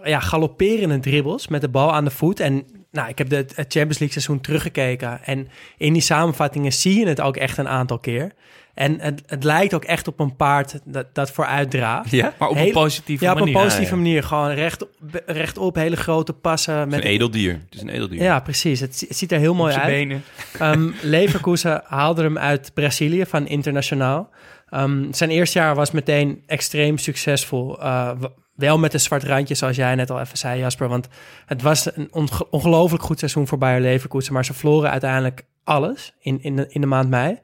[0.04, 2.40] ja, galopperende dribbles met de bal aan de voet.
[2.40, 5.24] En nou, ik heb de, het Champions League seizoen teruggekeken.
[5.24, 8.32] En in die samenvattingen zie je het ook echt een aantal keer.
[8.80, 12.12] En het, het lijkt ook echt op een paard dat, dat vooruit draaft.
[12.12, 13.60] Ja, Maar op een positieve Ja, op een manier.
[13.62, 14.04] positieve Ja, ja.
[14.04, 14.24] manier.
[14.24, 14.86] Gewoon recht,
[15.26, 16.74] rechtop, hele grote passen.
[16.76, 17.52] Het is Met een edeldier.
[17.54, 18.22] Het is een edeldier.
[18.22, 18.80] ja, precies.
[18.80, 19.94] Het, zi- het ziet er heel Op mooi zijn uit.
[19.94, 20.24] benen.
[20.60, 24.30] Ehm, Leverkusen haalde hem uit Brazilië van Internationaal.
[24.70, 27.80] Ehm, zijn eerste jaar was meteen extreem succesvol.
[27.80, 28.26] Uh, w-
[28.56, 30.88] wel met een zwart randje, zoals jij net al even zei, Jasper.
[30.88, 31.08] Want
[31.46, 34.34] het was een onge- ongelooflijk goed seizoen voor Bayer Leverkusen.
[34.34, 37.40] Maar ze verloren uiteindelijk alles in, in, de, in de maand mei.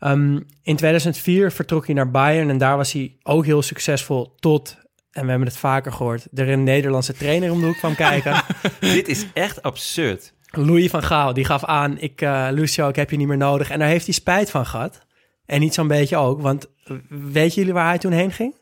[0.00, 4.78] Ehm, in 2004 vertrok hij naar Bayern en daar was hij ook heel succesvol tot...
[5.10, 6.26] En we hebben het vaker gehoord.
[6.34, 8.42] Er een Nederlandse trainer om de hoek kwam kijken.
[8.80, 10.34] Dit is echt absurd.
[10.50, 13.70] Louis van Gaal, die gaf aan, ik, eh, Lucio, ik heb je niet meer nodig.
[13.70, 15.06] En daar heeft hij spijt van gehad.
[15.46, 18.54] En niet zo'n beetje ook, want eh, weet jullie waar hij toen heen ging?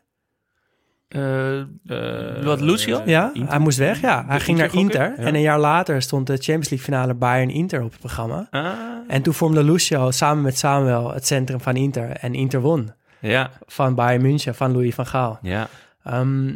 [1.09, 3.01] Eh, wat, Lucio?
[3.05, 3.49] Ja, Inter?
[3.49, 4.25] hij moest weg, ja.
[4.27, 5.13] Hij ging naar Inter.
[5.17, 5.23] Ja.
[5.23, 8.47] En een jaar later stond de Champions League finale Bayern-Inter op het programma.
[8.49, 8.67] Ah,
[9.07, 12.09] En toen vormde Lucio samen met Samuel het centrum van Inter.
[12.09, 15.39] En Inter won ja, van Bayern München, van Louis van Gaal.
[15.41, 15.67] ja.
[16.03, 16.55] Ehm,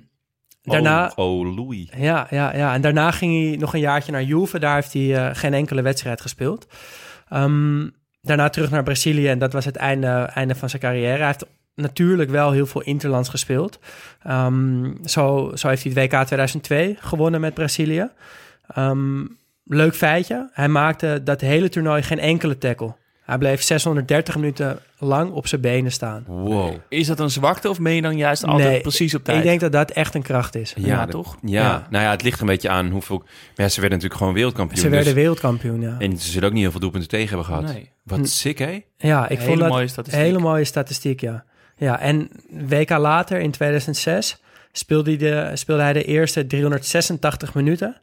[0.64, 1.89] daarna, Oh, oh Louis.
[1.97, 2.74] Ja, ja, ja.
[2.74, 4.60] En daarna ging hij nog een jaartje naar Juve.
[4.60, 6.68] Daar heeft hij eh, geen enkele wedstrijd gespeeld.
[7.30, 7.88] Ehm,
[8.22, 11.18] daarna terug naar Brazilië en dat was het einde, einde van zijn carrière.
[11.18, 11.45] Hij heeft
[11.76, 13.80] natuurlijk wel heel veel interlands gespeeld.
[14.24, 18.09] Ehm, zo, zo heeft hij het WK 2002 gewonnen met Brazilië.
[18.67, 19.26] Ehm,
[19.65, 20.49] leuk feitje.
[20.53, 22.95] Hij maakte dat hele toernooi geen enkele tackle.
[23.24, 26.24] Hij bleef 630 minuten lang op zijn benen staan.
[26.28, 26.74] Wow.
[26.89, 29.38] Is dat een zwakte of ben je dan juist altijd Nee, precies op tijd?
[29.38, 30.74] Ik denk dat dat echt een kracht is.
[30.78, 31.38] Ja, dat- toch?
[31.41, 31.61] Ja.
[31.61, 31.88] Ja.
[31.89, 33.24] nou ja, het ligt een beetje aan hoeveel...
[33.55, 34.80] Ja, ze werden natuurlijk gewoon wereldkampioen.
[34.82, 35.95] Ze werden dus- wereldkampioen, ja.
[35.99, 37.63] En ze zullen ook niet heel veel doelpunten tegen hebben gehad.
[37.63, 37.89] Nee.
[38.03, 38.82] Wat sick, hè?
[38.97, 40.21] Ja, ik Hele vond dat mooie een statistiek.
[40.21, 41.43] hele mooie statistiek, ja.
[41.84, 47.53] Ja, en een WK later, in 2006, speelde hij de, speelde hij de eerste 386
[47.53, 48.01] minuten.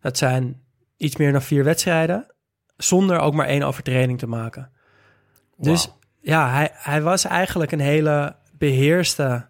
[0.00, 0.60] Dat zijn
[0.96, 2.26] iets meer dan vier wedstrijden,
[2.76, 4.70] zonder ook maar één overtreding te maken.
[5.56, 5.88] Dus
[6.20, 9.46] ja, hij, hij was eigenlijk een hele beheerste,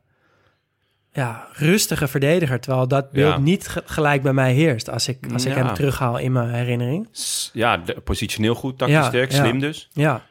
[1.12, 2.60] ja, rustige verdediger.
[2.60, 3.38] Terwijl dat beeld Ja.
[3.40, 5.64] niet ge- gelijk bij mij heerst, als ik, als ik Ja.
[5.64, 7.08] hem terughaal in mijn herinnering.
[7.52, 9.88] Ja, positioneel goed, tactisch Ja, sterk, slim dus.
[9.92, 10.22] Ja,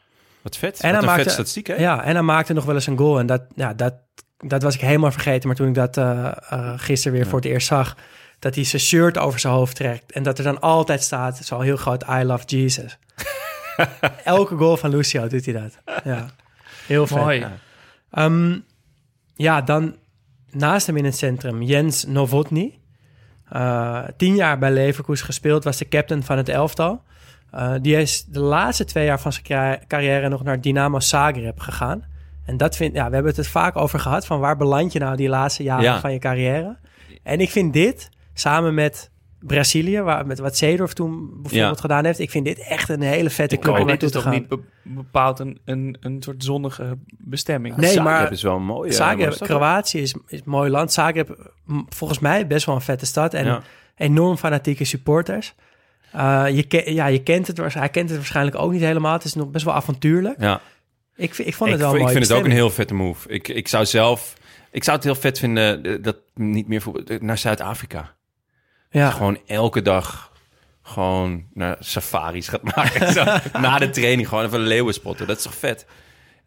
[0.45, 0.79] Wat vet.
[0.79, 1.75] En Wat hij maakte- vet statistiek, hè?
[1.75, 3.19] Ja, en hij maakte nog wel eens een goal.
[3.19, 3.93] En dat, ja, dat,
[4.37, 5.47] dat was ik helemaal vergeten.
[5.47, 6.31] Maar toen ik dat eh,
[6.75, 7.95] gisteren weer voor het eerst zag...
[8.39, 10.11] dat hij zijn shirt over zijn hoofd trekt...
[10.11, 12.03] en dat er dan altijd staat, zo heel groot...
[12.09, 12.97] I love Jesus.
[14.23, 15.77] Elke goal van Lucio doet hij dat.
[16.03, 16.25] Ja,
[16.87, 17.17] heel vet.
[17.17, 17.45] Mooi.
[18.11, 18.57] Ehm,
[19.35, 19.95] ja, dan
[20.51, 22.79] naast hem in het centrum Jens Novotny.
[23.49, 27.03] Eh, tien jaar bij Leverkusen gespeeld, was de captain van het elftal.
[27.55, 31.59] Eh, die is de laatste twee jaar van zijn ca- carrière nog naar Dynamo Zagreb
[31.59, 32.03] gegaan.
[32.45, 34.99] En dat vind, ja, we hebben het er vaak over gehad van waar beland je
[34.99, 35.99] nou die laatste jaren Ja.
[35.99, 36.77] van je carrière.
[37.23, 41.81] En ik vind dit, samen met Brazilië, waar, met wat Seedorf toen bijvoorbeeld Ja.
[41.81, 44.21] gedaan heeft, ik vind dit echt een hele vette club om dit naartoe is te
[44.21, 47.75] toch niet be- bepaald een, een, een soort zonnige bestemming?
[47.75, 48.91] Nee, Zagreb maar is wel een mooie.
[48.91, 49.37] Zagreb.
[49.39, 50.91] Kroatië is, is een mooi land.
[50.93, 51.51] Zagreb,
[51.89, 53.33] volgens mij best wel een vette stad.
[53.33, 53.61] En Ja.
[53.95, 55.55] enorm fanatieke supporters.
[56.11, 59.13] Eh, je, ja, je kent het, hij kent het waarschijnlijk ook niet helemaal.
[59.13, 60.41] Het is nog best wel avontuurlijk.
[60.41, 60.61] Ja.
[61.15, 62.93] Ik, vind- ik vond ik, het wel een ik vind het ook een heel vette
[62.93, 63.29] move.
[63.29, 64.33] Ik, ik zou zelf...
[64.71, 68.13] Ik zou het heel vet vinden eh, dat niet meer voor, naar Zuid-Afrika.
[68.89, 69.09] Ja.
[69.09, 70.31] Gewoon elke dag
[70.81, 73.13] gewoon naar safaris gaat maken.
[73.13, 73.23] Zo,
[73.59, 75.27] na de training gewoon even leeuwen spotten.
[75.27, 75.85] Dat is toch vet?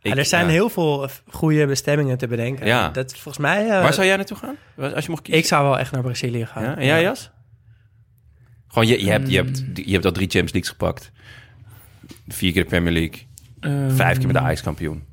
[0.03, 2.67] Ik- Ja, er zijn heel veel eh, goede bestemmingen te bedenken.
[2.67, 2.89] Ja.
[2.89, 3.63] Dat volgens mij...
[3.69, 4.57] eh, Waar zou jij naartoe gaan?
[4.95, 5.43] Als je mocht kiezen?
[5.43, 6.63] ik zou wel echt naar Brazilië gaan.
[6.63, 6.77] Ja?
[6.77, 7.31] En jij, Jas?
[8.69, 11.11] Gewoon, je, je, hebt, je, hebt, je hebt al drie Champions Leagues gepakt.
[12.29, 13.27] Vier keer de Premier League.
[13.61, 15.05] Ehm, Vijf keer met de Ajax-kampioen.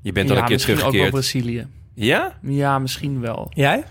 [0.00, 1.32] Je bent al ja, een keer misschien ook wel teruggekeerd.
[1.32, 1.66] Brazilië.
[1.94, 2.38] Ja?
[2.42, 3.50] Ja, misschien wel.
[3.54, 3.84] Jij?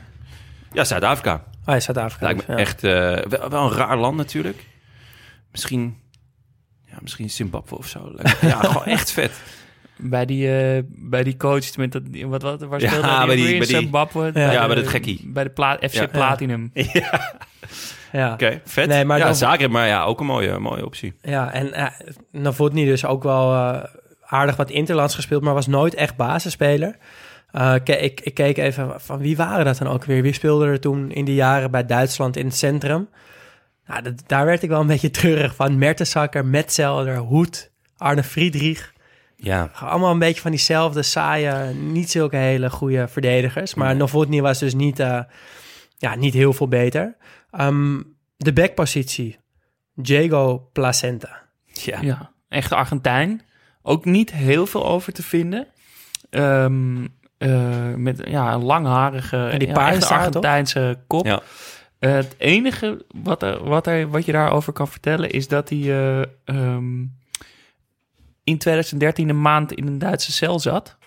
[0.74, 1.34] Ja, Zuid-Afrika.
[1.66, 2.26] Oh, ja, Zuid-Afrika.
[2.26, 2.60] Lijkt me ja.
[2.60, 2.92] echt eh,
[3.30, 4.66] wel, wel een raar land natuurlijk.
[5.52, 5.98] Misschien,
[6.90, 8.16] ja, misschien Zimbabwe of zo.
[8.42, 9.32] Ja, gewoon echt vet.
[9.98, 13.36] Bij die, eh, bij die coach, met dat, wat, wat, waar Ja, speelde hij bij
[13.36, 15.22] die- bij die- Zimbabwe, Ja, de- bij dat gekkie.
[15.28, 16.08] Bij de pla FC Ja.
[16.08, 16.72] Platinum.
[16.94, 17.40] Ja.
[18.14, 18.88] Oké, vet.
[18.88, 21.14] Nee, maar ja, dan- Zagreb, maar ja, ook een mooie, mooie optie.
[21.22, 21.88] Ja, en uh,
[22.32, 23.84] Novotny dus ook wel eh,
[24.26, 26.96] aardig wat interlands gespeeld, maar was nooit echt basisspeler.
[27.52, 30.22] Eh, ke- ik, ik keek even van wie waren dat dan ook weer?
[30.22, 33.10] Wie speelde er toen in die jaren bij Duitsland in het centrum?
[33.86, 35.78] Nou, dat, daar werd ik wel een beetje treurig van.
[35.78, 38.94] Mertensacker, Metzelder, Hoed, Arne Friedrich.
[39.36, 43.74] Ja, Allemaal een beetje van diezelfde saaie, niet zulke hele goede verdedigers.
[43.74, 45.20] Maar Novotny was dus niet, eh,
[45.98, 47.16] ja, niet heel veel beter.
[47.52, 48.02] Ehm,
[48.38, 49.40] de backpositie,
[49.96, 51.42] Diego Placenta.
[51.66, 52.02] ja.
[52.02, 53.42] Ja, echt Argentijn.
[53.82, 55.68] Ook niet heel veel over te vinden.
[56.30, 61.26] Ehm, eh, met ja, een langharige, En die ja, Argentijnse kop.
[61.26, 61.42] Ja.
[62.00, 66.22] Het enige wat, er, wat, er, wat je daarover kan vertellen is dat hij eh,
[66.46, 67.06] ehm,
[68.44, 70.98] in 2013 een maand in een Duitse cel zat.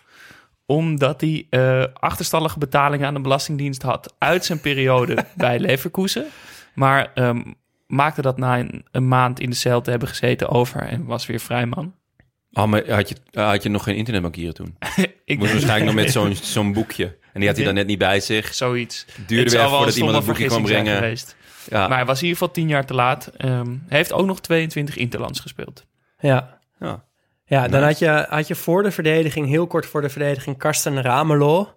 [0.67, 6.27] Omdat hij eh, achterstallige betalingen aan de Belastingdienst had uit zijn periode bij Leverkusen.
[6.75, 7.43] Maar ehm,
[7.87, 11.27] maakte dat na een, een maand in de cel te hebben gezeten over en was
[11.27, 11.95] weer vrij man.
[12.53, 14.77] Oh, maar had je, had je nog geen internetbankieren toen?
[15.25, 17.05] Ik Moest waarschijnlijk nog met zo'n zo'n boekje.
[17.05, 18.55] En die had hij dan net niet bij zich.
[18.55, 19.07] Zoiets.
[19.27, 21.03] Duurde weer wel voordat een iemand het stomme boekje kwam vergissing zijn brengen.
[21.03, 21.37] Geweest.
[21.71, 21.89] Ja.
[21.89, 23.27] Maar hij was in ieder geval tien jaar te laat.
[23.37, 25.87] Ehm, hij heeft ook nog 22 interlands gespeeld.
[26.19, 27.05] Ja, ja.
[27.55, 27.85] Ja dan Nice.
[27.85, 31.75] had, je, had je voor de verdediging, heel kort voor de verdediging, Karsten Ramelo.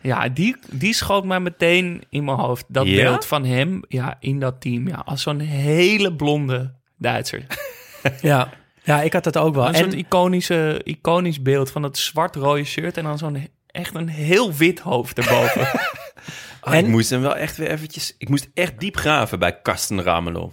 [0.00, 2.64] Ja, die, die schoot mij meteen in mijn hoofd.
[2.68, 3.02] Dat Ja?
[3.02, 4.88] beeld van hem ja, in dat team.
[4.88, 7.46] Ja, als zo'n hele blonde Duitser.
[8.20, 8.48] ja.
[8.82, 9.66] ja, ik had dat ook wel.
[9.68, 12.96] Een En soort iconische, iconisch beeld van het zwart-rode shirt...
[12.96, 15.66] en dan zo'n echt een heel wit hoofd erboven.
[16.60, 18.14] Ah, En- Ik moest hem wel echt weer eventjes...
[18.18, 20.50] Ik moest echt diep graven bij Karsten Ramelow.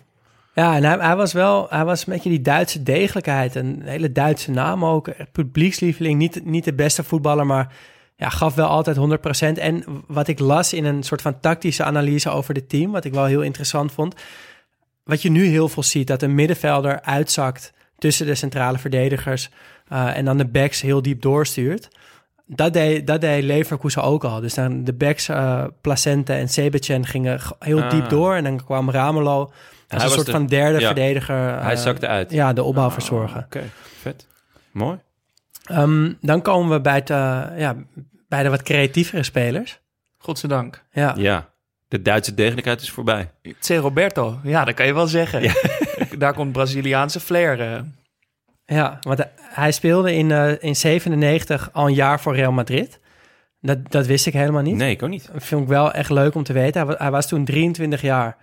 [0.55, 3.55] Ja, en hij, hij was wel, hij was een beetje die Duitse degelijkheid.
[3.55, 5.09] Een hele Duitse naam ook.
[5.31, 7.73] Publiekslieveling, niet, niet de beste voetballer, maar
[8.15, 8.97] ja, gaf wel altijd
[9.57, 9.59] 100%.
[9.59, 13.13] En wat ik las in een soort van tactische analyse over het team, wat ik
[13.13, 14.15] wel heel interessant vond.
[15.03, 19.49] Wat je nu heel veel ziet, dat een middenvelder uitzakt tussen de centrale verdedigers
[19.87, 21.87] eh, en dan de backs heel diep doorstuurt.
[22.45, 24.39] Dat deed, dat deed Leverkusen ook al.
[24.41, 27.89] Dus dan de backs, eh Placente en Sebetjen gingen heel Ah.
[27.89, 28.35] diep door.
[28.35, 29.51] En dan kwam Ramelo
[29.87, 30.85] Hij een was soort de- van derde ja.
[30.85, 31.35] verdediger.
[31.63, 32.31] Hij eh, zakte uit.
[32.31, 33.43] Ja, de opbouw Ah, verzorgen.
[33.43, 33.63] Oké,
[34.01, 34.27] vet.
[34.71, 34.99] Mooi.
[35.65, 37.75] Ehm, dan komen we bij, het, eh, ja,
[38.27, 39.79] bij de wat creatievere spelers.
[40.17, 40.83] Godzijdank.
[40.91, 41.49] Ja, Ja,
[41.87, 43.31] de Duitse degelijkheid is voorbij.
[43.59, 43.67] C.
[43.69, 45.53] Roberto, ja, dat kan je wel zeggen.
[46.19, 47.61] Daar komt Braziliaanse flair.
[47.61, 47.79] eh.
[48.65, 52.99] ja want hij- speelde in, eh in 97 al een jaar voor Real Madrid.
[53.61, 54.75] Dat, dat wist ik helemaal niet.
[54.75, 55.29] Nee, ik ook niet.
[55.33, 56.87] Dat vind ik wel echt leuk om te weten.
[56.97, 58.37] Hij was toen 23 jaar.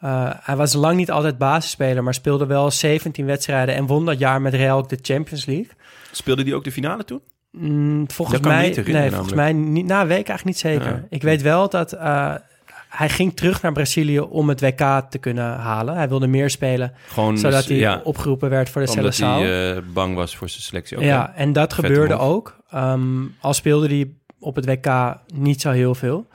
[0.00, 4.18] Eh, hij was lang niet altijd basisspeler, maar speelde wel 17 wedstrijden en won dat
[4.18, 5.70] jaar met Real ook de Champions League.
[6.12, 7.20] Speelde die ook de finale toen?
[7.52, 9.86] Mm, volgens mij, niet nee, volgens mij niet.
[9.86, 10.94] Nou, weet ik eigenlijk niet zeker.
[10.94, 11.04] Ja.
[11.10, 12.34] Ik weet wel dat eh,
[12.88, 15.94] hij ging terug naar Brazilië om het WK te kunnen halen.
[15.96, 19.38] Hij wilde meer spelen, Gewoon, zodat hij ja, opgeroepen werd voor de omdat Seleção.
[19.38, 21.00] hij eh, bang was voor zijn selectie.
[21.00, 22.56] Ja, en dat gebeurde ook.
[22.70, 26.26] Ehm, al speelde hij op het WK niet zo heel veel.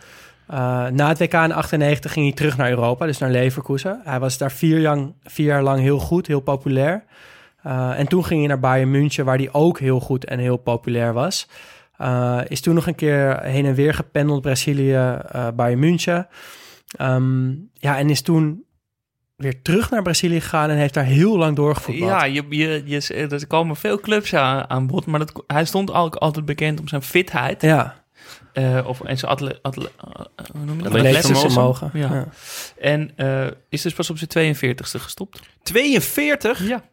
[0.48, 4.02] Eh, na het WK in 98 ging hij terug naar Europa, dus naar Leverkusen.
[4.04, 5.04] Hij was daar vier,
[5.36, 7.04] jaar lang heel goed, heel populair.
[7.64, 10.58] Eh, en toen ging hij naar Bayern München, waar hij ook heel goed en heel
[10.58, 11.48] populair was.
[11.98, 15.18] Eh, is toen nog een keer heen en weer gependeld, Brazilië,
[15.56, 16.28] Bayern München.
[16.98, 18.64] Ehm, ja, en is toen
[19.36, 22.12] weer terug naar Brazilië gegaan en heeft daar heel lang doorgevoetbald.
[22.12, 25.92] Ja, je, je, je, er komen veel clubs aan, aan bod, maar dat, hij stond
[25.92, 27.62] ook altijd bekend om zijn fitheid.
[27.62, 28.03] ja.
[28.54, 30.94] Eh, of, en zijn atle, atle, eh, hoe noem je dat?
[30.94, 31.50] Atletisch Atleticisme.
[31.50, 31.90] vermogen.
[31.94, 32.14] Ja.
[32.14, 32.28] Ja.
[32.80, 35.40] En eh, is dus pas op zijn 42ste gestopt.
[35.64, 36.68] 42?
[36.68, 36.84] Ja.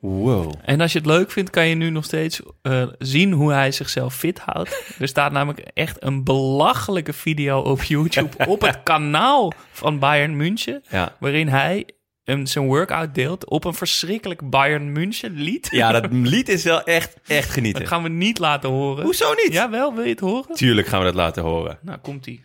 [0.00, 0.54] Wow.
[0.62, 3.72] En als je het leuk vindt, kan je nu nog steeds eh, zien hoe hij
[3.72, 4.94] zichzelf fit houdt.
[4.98, 10.82] Er staat namelijk echt een belachelijke video op YouTube op het kanaal van Bayern München.
[10.88, 11.16] Ja.
[11.18, 11.86] Waarin hij
[12.28, 15.68] een, zijn workout deelt op een verschrikkelijk Bayern München lied.
[15.70, 17.80] ja, dat lied is wel echt, echt genieten.
[17.80, 19.04] Dat gaan we niet laten horen.
[19.04, 19.52] Hoezo niet?
[19.52, 20.54] Jawel, wil je het horen?
[20.54, 21.78] Tuurlijk gaan we dat laten horen.
[21.82, 22.44] Nou, komt-ie.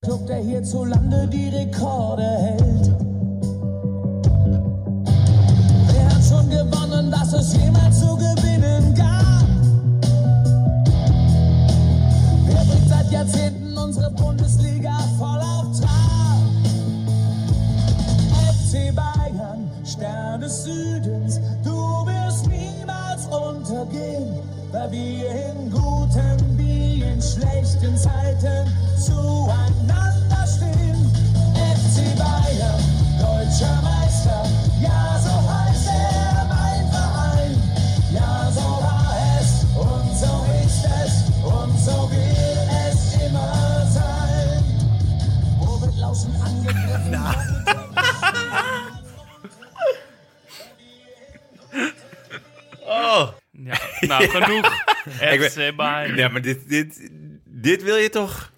[0.00, 2.86] Club, der hierzulande die Rekorde hält.
[5.86, 9.48] Wer hat schon gewonnen, was es jemals zu gewinnen gab?
[12.46, 16.07] Wer bringt seit Jahrzehnten unsere Bundesliga voll auf Trab?
[18.68, 27.22] FC Bayern, Stern des Südens, du wirst niemals untergehen, weil wir in guten wie in
[27.22, 31.10] schlechten Zeiten zueinander stehen.
[31.54, 32.84] FC Bayern,
[33.18, 33.97] deutscher Meister,
[53.52, 54.70] Ja, nou, genoeg.
[55.48, 56.16] FC Bayern.
[56.16, 57.10] Ja, maar dit, dit,
[57.44, 58.52] dit wil je toch...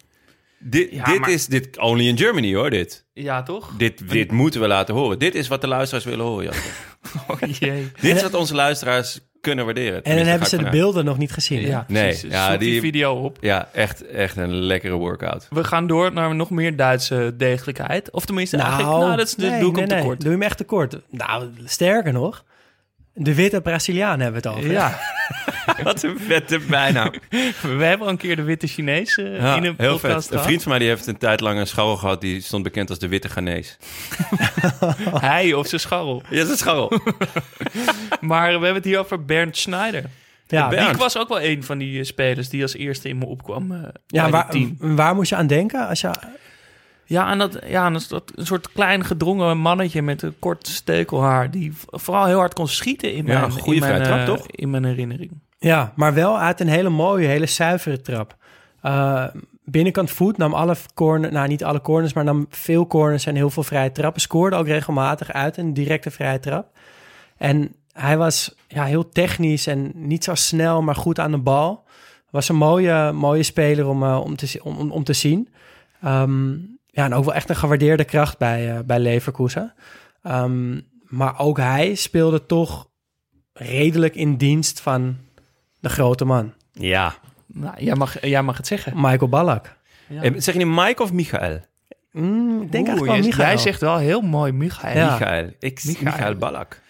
[0.63, 3.07] Dit, Ja, dit maar- is dit only in Germany, hoor, dit.
[3.13, 3.73] Ja, toch?
[3.77, 5.19] Dit, dit moeten we laten horen.
[5.19, 6.71] Dit is wat de luisteraars willen horen, Jasper.
[7.29, 7.91] Oh jee.
[8.01, 10.03] dit is wat onze luisteraars kunnen waarderen.
[10.05, 11.63] En dan hebben ze de beelden nog niet gezien.
[11.63, 11.69] hè?
[11.69, 12.31] Ja, Nee, precies.
[12.33, 13.37] ja, die die- video op.
[13.41, 15.47] Ja, echt, echt een lekkere workout.
[15.51, 18.11] We gaan door naar nog meer Duitse degelijkheid.
[18.11, 19.99] Of tenminste, eigenlijk, nou, dat is, nee, doe ik nee, hem nee.
[20.01, 20.21] tekort.
[20.21, 20.97] Doe je hem echt tekort.
[21.11, 22.45] Nou, sterker nog.
[23.15, 24.71] De witte Braziliaan hebben we het over.
[24.71, 24.99] Ja,
[25.83, 27.11] Wat een vette bijnaam.
[27.63, 30.39] we hebben al een keer de witte Chinees eh, Ja, in een heel podcast vet.
[30.39, 32.21] Een vriend van mij die heeft een tijd lang een scharrel gehad.
[32.21, 33.77] Die stond bekend als de witte Ghanese.
[35.21, 36.23] Hij of zijn scharrel.
[36.31, 36.93] Ja, een scharrel.
[38.21, 40.05] Maar we hebben het hier over Bernd Schneider.
[40.47, 40.91] Ja, Bernd.
[40.91, 43.73] Ik was ook wel een van die eh, spelers die als eerste in me opkwam
[43.73, 44.77] eh ja bij waar, het team.
[44.79, 45.89] waar moest je aan denken?
[45.89, 46.11] Als je,
[47.11, 50.67] Ja, en dat, ja, en dat, dat een soort klein gedrongen mannetje met een kort
[50.67, 51.51] stekelhaar...
[51.51, 54.19] die vooral heel hard kon schieten in Ja, mijn, een goede in mijn, vrije trap,
[54.19, 54.47] eh, toch?
[54.47, 55.31] in mijn herinnering.
[55.59, 58.37] ja, maar wel uit een hele mooie, hele zuivere trap.
[58.81, 59.25] Eh,
[59.65, 63.51] binnenkant voet nam alle corners, nou niet alle corners, maar nam veel corners en heel
[63.51, 64.21] veel vrije trappen.
[64.21, 66.67] Scoorde ook regelmatig uit een directe vrije trap.
[67.37, 71.85] En hij was ja, heel technisch en niet zo snel, maar goed aan de bal.
[72.31, 75.49] Was een mooie, mooie speler om, eh, om, te, om, om, om te zien.
[76.03, 76.53] Ehm,
[76.93, 79.75] ja, en ook wel echt een gewaardeerde kracht bij, eh, bij Leverkusen.
[80.23, 82.89] Ehm, maar ook hij speelde toch
[83.53, 85.17] redelijk in dienst van
[85.81, 87.15] de grote man, Ja.
[87.47, 88.93] Nou, jij mag, jij mag het zeggen.
[88.97, 89.77] Michael Ballack.
[90.09, 91.61] Eh, Zeg je nu Mike of Michael?
[92.13, 93.47] Mm, ik denk Oeh, eigenlijk wel jij- Michael.
[93.49, 94.97] Jij zegt wel heel mooi Michael.
[94.97, 95.11] Ja.
[95.13, 95.51] Michael.
[95.59, 96.05] Ik, Michael.
[96.05, 96.35] Michael.
[96.35, 96.81] Ballack.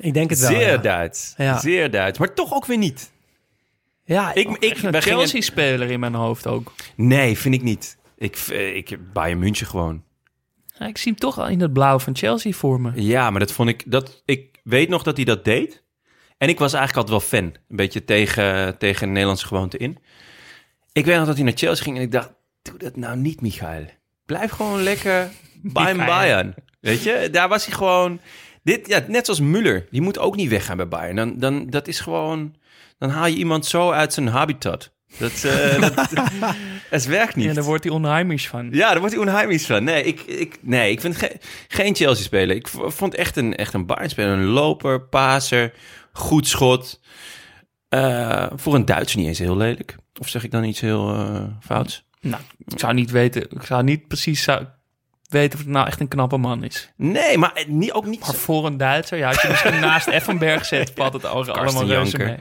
[0.00, 0.50] Ik denk het wel.
[0.50, 0.76] Zeer ja.
[0.76, 1.34] Duits.
[1.36, 1.58] Ja.
[1.58, 2.18] Zeer Duits.
[2.18, 3.10] Maar toch ook weer niet.
[4.04, 6.72] Ja, Ik, ik, een gingen- Chelsea-speler in mijn hoofd ook.
[6.96, 7.96] Nee, vind ik niet.
[8.22, 10.04] Ik, eh, ik Bayern München gewoon.
[10.78, 12.90] Ja, ik zie hem toch al in het blauw van Chelsea voor me.
[12.94, 13.82] Ja, maar dat vond ik...
[13.86, 15.84] Dat, ik weet nog dat hij dat deed.
[16.38, 17.56] En ik was eigenlijk altijd wel fan.
[17.68, 19.98] Een beetje tegen, tegen de Nederlandse gewoonte in.
[20.92, 22.32] Ik weet nog dat hij naar Chelsea ging en ik dacht...
[22.62, 23.84] Doe dat nou niet, Michael.
[24.26, 25.30] Blijf gewoon lekker
[25.62, 25.96] bij.
[25.96, 26.54] Bayern.
[26.80, 28.20] Weet je, daar was hij gewoon...
[28.62, 29.88] Dit, ja, net zoals Müller.
[29.90, 31.16] Die moet ook niet weggaan bij Bayern.
[31.16, 32.54] Dan, dan, dat is gewoon...
[32.98, 34.92] Dan haal je iemand zo uit zijn habitat.
[35.18, 36.10] Dat, eh, dat,
[36.90, 37.46] dat werkt niet.
[37.46, 38.68] Ja, daar wordt hij onheimisch van.
[38.70, 39.84] Ja, daar wordt hij onheimisch van.
[39.84, 41.36] Nee, ik, ik, nee, ik vind ge-
[41.68, 42.56] geen Chelsea-speler.
[42.56, 44.32] Ik v- vond echt een, echt een Bayern-speler.
[44.32, 45.72] Een loper, paser,
[46.12, 47.00] goed schot.
[47.88, 49.96] Eh, voor een Duitser niet eens heel lelijk.
[50.20, 52.04] Of zeg ik dan iets heel eh, fouts?
[52.20, 53.42] Nou, ik zou niet weten.
[53.50, 54.42] Ik zou niet precies
[55.32, 56.92] weten of het nou echt een knappe man is.
[56.96, 58.20] Nee, maar eh, niet, ook niet...
[58.20, 61.86] Maar voor een Duitser, ja, als je misschien naast Effenberg zet, valt het ook allemaal
[61.86, 62.36] reuze mee.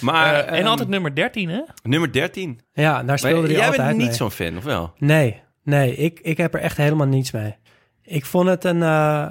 [0.00, 1.60] Maar, Eh, en ehm, altijd nummer 13, hè?
[1.82, 2.60] nummer 13.
[2.72, 4.92] ja, daar Maar speelde hij jij altijd bent niet zo'n fan, of wel?
[4.98, 7.54] Nee, nee, ik, ik heb er echt helemaal niets mee.
[8.02, 9.26] Ik vond het een, eh,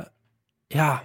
[0.67, 1.03] ja,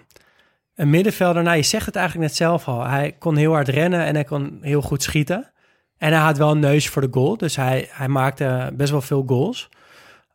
[0.75, 1.43] een middenvelder.
[1.43, 2.85] Nou, je zegt het eigenlijk net zelf al.
[2.87, 5.53] Hij kon heel hard rennen en hij kon heel goed schieten.
[5.99, 9.01] En hij had wel een neus voor de goal, dus hij, hij maakte best wel
[9.01, 9.69] veel goals.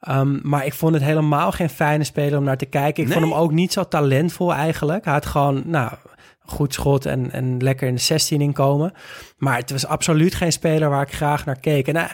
[0.05, 3.03] Ehm, maar ik vond het helemaal geen fijne speler om naar te kijken.
[3.03, 5.05] Ik vond hem ook niet zo talentvol eigenlijk.
[5.05, 5.91] Hij had gewoon, nou,
[6.39, 8.93] goed schot en, en lekker in de 16 inkomen.
[9.37, 11.87] Maar het was absoluut geen speler waar ik graag naar keek.
[11.87, 12.07] En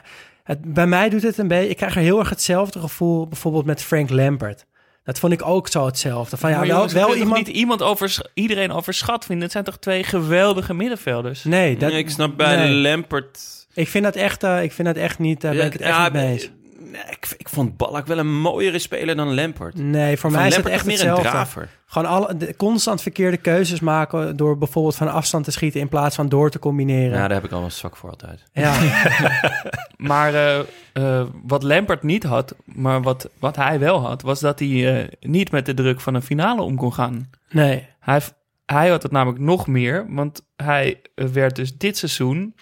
[0.43, 1.69] het, bij mij doet het een beetje...
[1.69, 4.65] Ik krijg er heel erg hetzelfde gevoel bijvoorbeeld met Frank Lampard.
[5.03, 6.37] Dat vond ik ook zo hetzelfde.
[6.37, 7.47] Van ja, Maar wel, jongens, wel iemand...
[7.47, 9.43] niet iemand overs iedereen overschat vinden.
[9.43, 11.43] Het zijn toch twee geweldige middenvelders?
[11.43, 12.73] Nee, dat, Nee, ik snap bij nee.
[12.73, 13.59] Lampert...
[13.73, 15.95] Ik vind dat echt, eh, ik vind dat echt niet, daar ben ik het echt
[15.95, 16.51] Ja, niet mee eens.
[16.83, 19.75] Nee, ik, ik vond Ballack wel een mooiere speler dan Lampert.
[19.75, 21.69] Nee, voor Van mij is het Lampert echt meer een draver.
[21.85, 26.15] Gewoon alle, de, constant verkeerde keuzes maken door bijvoorbeeld van afstand te schieten in plaats
[26.15, 27.17] van door te combineren.
[27.17, 28.43] Ja, daar heb ik al een zwak voor altijd.
[28.53, 28.73] Ja,
[30.01, 30.59] Maar eh,
[30.93, 35.07] eh, wat Lampert niet had, maar wat, wat hij wel had, was dat hij eh,
[35.19, 37.29] niet met de druk van een finale om kon gaan.
[37.49, 37.89] nee.
[37.99, 38.21] Hij,
[38.65, 42.55] hij had het namelijk nog meer, want hij werd dus dit seizoen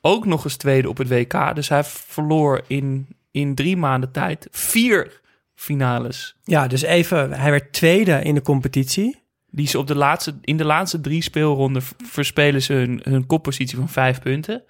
[0.00, 1.54] ook nog eens tweede op het WK.
[1.54, 5.20] Dus hij verloor in, in drie maanden tijd vier
[5.54, 6.36] finales.
[6.44, 9.18] Ja, dus even, hij werd tweede in de competitie.
[9.52, 13.76] Die ze op de laatste, in de laatste drie speelronden verspelen ze hun, hun koppositie
[13.76, 14.62] van vijf punten.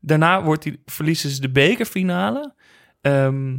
[0.00, 2.54] Daarna wordt die, verliezen ze de bekerfinale.
[3.00, 3.56] Ehm,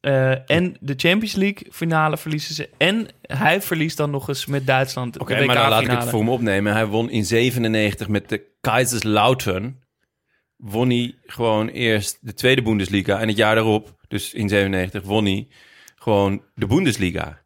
[0.00, 2.68] eh, en de Champions League finale verliezen ze.
[2.76, 6.18] En hij verliest dan nog eens met Duitsland Oké, maar dan laat ik het voor
[6.18, 6.72] hem opnemen.
[6.72, 9.80] Hij won in 97 met de Kaiserslautern.
[10.56, 13.20] Won hij gewoon eerst de tweede Bundesliga.
[13.20, 15.48] En het jaar daarop, dus in 97, won hij
[15.96, 17.44] gewoon de Bundesliga.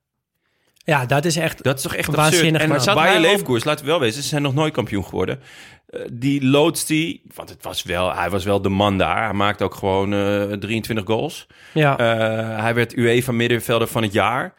[0.84, 2.60] Ja, dat is echt Dat is toch echt Waanzinnig.
[2.62, 2.68] En.
[2.68, 5.40] Bayer Zat op- Leverkusen, laten we wel wezen, ze zijn nog nooit kampioen geworden.
[5.86, 9.24] Eh, die loodst die, want het was wel, hij was wel de man daar.
[9.24, 11.46] Hij maakte ook gewoon eh, 23 goals.
[11.74, 14.54] Ja, Eh, hij werd UEFA middenvelder van het jaar.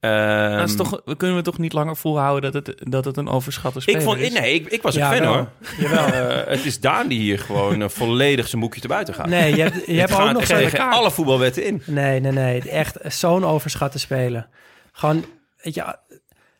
[0.00, 3.16] Ehm, Dat is toch, we kunnen we toch niet langer volhouden dat het, dat het
[3.16, 4.32] een overschatte speler ik vond, is?
[4.32, 5.34] nee, ik, ik was een Ja, fan wel.
[5.34, 5.48] hoor.
[6.10, 9.26] Eh, het is Daan die hier gewoon eh, volledig zijn boekje te buiten gaat.
[9.26, 11.82] nee, je hebt, je hebt ook nog tegen alle voetbalwetten in.
[11.86, 12.60] Nee, nee, nee.
[12.70, 14.48] Echt zo'n overschatte speler.
[14.92, 15.24] Gewoon,
[15.62, 15.96] weet je,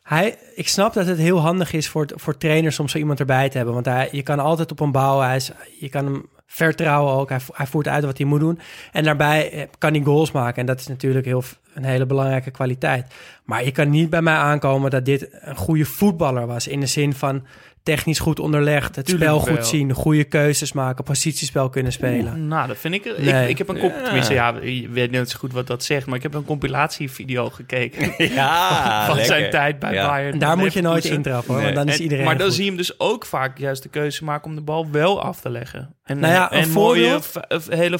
[0.03, 3.49] hij, ik snap dat het heel handig is voor, voor trainers om zo iemand erbij
[3.49, 3.73] te hebben.
[3.73, 5.25] Want hij, je kan altijd op hem bouwen.
[5.25, 7.29] Hij is, je kan hem vertrouwen ook.
[7.29, 8.59] Hij, hij voert uit wat hij moet doen.
[8.91, 10.59] En daarbij eh, kan hij goals maken.
[10.59, 11.43] En dat is natuurlijk heel,
[11.73, 13.13] een hele belangrijke kwaliteit.
[13.43, 16.67] Maar je kan niet bij mij aankomen dat dit een goede voetballer was.
[16.67, 17.45] In de zin van
[17.83, 22.47] technisch goed onderlegd, het Tuurlijk spel goed zien, goede keuzes maken, positiespel kunnen spelen.
[22.47, 23.05] Nou, dat vind ik...
[23.05, 23.49] Ik, Nee.
[23.49, 26.15] ik heb een comp tenminste, ja, je weet niet zo goed wat dat zegt, maar
[26.15, 29.35] ik heb een compilatievideo gekeken Ja, van lekker.
[29.35, 30.07] zijn tijd bij Ja.
[30.07, 30.33] Bayern.
[30.33, 31.73] En daar moet je nooit intrappen, hoor, Nee.
[31.73, 32.55] want dan is En- iedereen maar dan goed.
[32.55, 35.41] zie je hem dus ook vaak juist de keuze maken om de bal wel af
[35.41, 35.95] te leggen.
[36.03, 37.19] En, Nou ja, een en mooie,
[37.69, 37.97] hele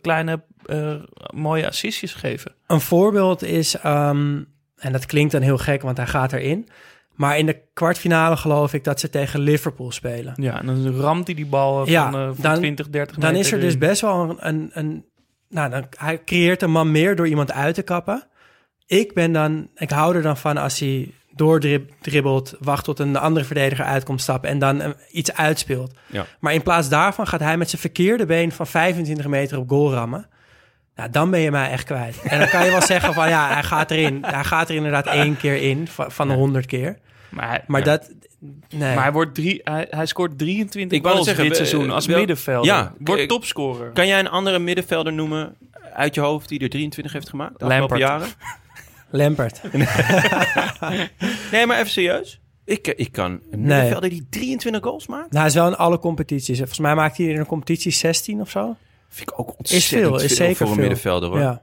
[0.00, 0.94] kleine, eh,
[1.34, 2.52] mooie assistjes geven.
[2.66, 4.42] Een voorbeeld is, ehm,
[4.76, 6.68] en dat klinkt dan heel gek, want hij gaat erin.
[7.14, 10.32] Maar in de kwartfinale geloof ik dat ze tegen Liverpool spelen.
[10.36, 13.16] Ja, en dan ramt hij die bal eh, Ja, van, eh, van dan- 20, 30
[13.16, 14.36] Dan meter is er dus best wel een...
[14.48, 15.04] een, een
[15.48, 18.26] nou, dan, hij creëert een man meer door iemand uit te kappen.
[18.86, 19.68] Ik ben dan...
[19.74, 24.50] Ik hou er dan van als hij doordribbelt, wacht tot een andere verdediger uitkomt stappen
[24.50, 25.94] en dan eh, iets uitspeelt.
[26.06, 26.26] Ja.
[26.40, 29.92] Maar in plaats daarvan gaat hij met zijn verkeerde been van 25 meter op goal
[29.92, 30.28] rammen.
[30.94, 32.22] Nou, dan ben je mij echt kwijt.
[32.22, 34.24] En dan kan je wel zeggen van ja, hij gaat erin.
[34.24, 36.98] Hij gaat er inderdaad één keer in van, van de 100 keer.
[37.34, 37.86] Maar, hij, Maar ja.
[37.86, 38.10] dat...
[38.68, 38.94] Nee.
[38.94, 42.06] maar hij, wordt drie, hij, hij scoort 23 Ik goals zeggen, dit we- seizoen als
[42.06, 42.72] wel- middenvelder.
[42.72, 43.90] Ja, wordt topscorer.
[43.90, 45.54] Kan jij een andere middenvelder noemen
[45.94, 48.28] uit je hoofd die er 23 heeft gemaakt de afgelopen jaren?
[49.10, 49.60] Lampert.
[51.52, 52.40] Nee, maar even serieus.
[52.64, 55.24] Ik, ik kan een middenvelder die 23 goals maakt?
[55.30, 56.56] Nou, hij is wel in alle competities.
[56.58, 58.76] Volgens mij maakt hij in een competitie 16 of zo.
[59.08, 60.80] Vind ik ook Is ontzettend veel, is zeker voor een veel.
[60.82, 61.38] middenvelder hoor.
[61.38, 61.62] Ja.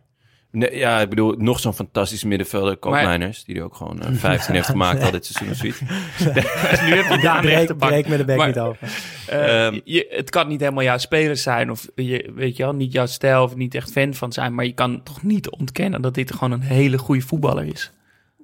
[0.51, 4.53] Nee, ja, ik bedoel, nog zo'n fantastische middenvelder, Koopmeiners, die er ook gewoon eh, 15
[4.55, 5.79] heeft gemaakt al dit seizoen of zoiets.
[6.85, 8.87] nu heb je Daan te Breek, met de bek Maar- niet over.
[9.27, 12.73] Eh, Ehm, je, het kan niet helemaal jouw speler zijn of je, weet je wel,
[12.73, 16.01] niet jouw stijl of niet echt fan van zijn, maar je kan toch niet ontkennen
[16.01, 17.91] dat dit gewoon een hele goede voetballer is.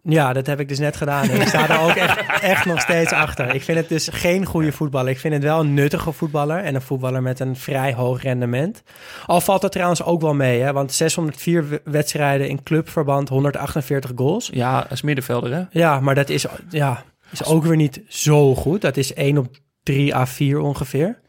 [0.09, 1.29] Ja, dat heb ik dus net gedaan.
[1.29, 3.55] En ik sta er ook echt, echt nog steeds achter.
[3.55, 5.11] Ik vind het dus geen goede voetballer.
[5.11, 6.57] Ik vind het wel een nuttige voetballer.
[6.63, 8.83] En een voetballer met een vrij hoog rendement.
[9.25, 10.61] Al valt het trouwens ook wel mee.
[10.61, 10.73] Hè?
[10.73, 14.49] Want 604 w- wedstrijden in clubverband, 148 goals.
[14.53, 15.63] Ja, als middenvelder hè.
[15.71, 18.81] Ja, maar dat is, ja, is ook weer niet zo goed.
[18.81, 19.47] Dat is 1 op
[19.83, 21.19] 3 à 4 ongeveer.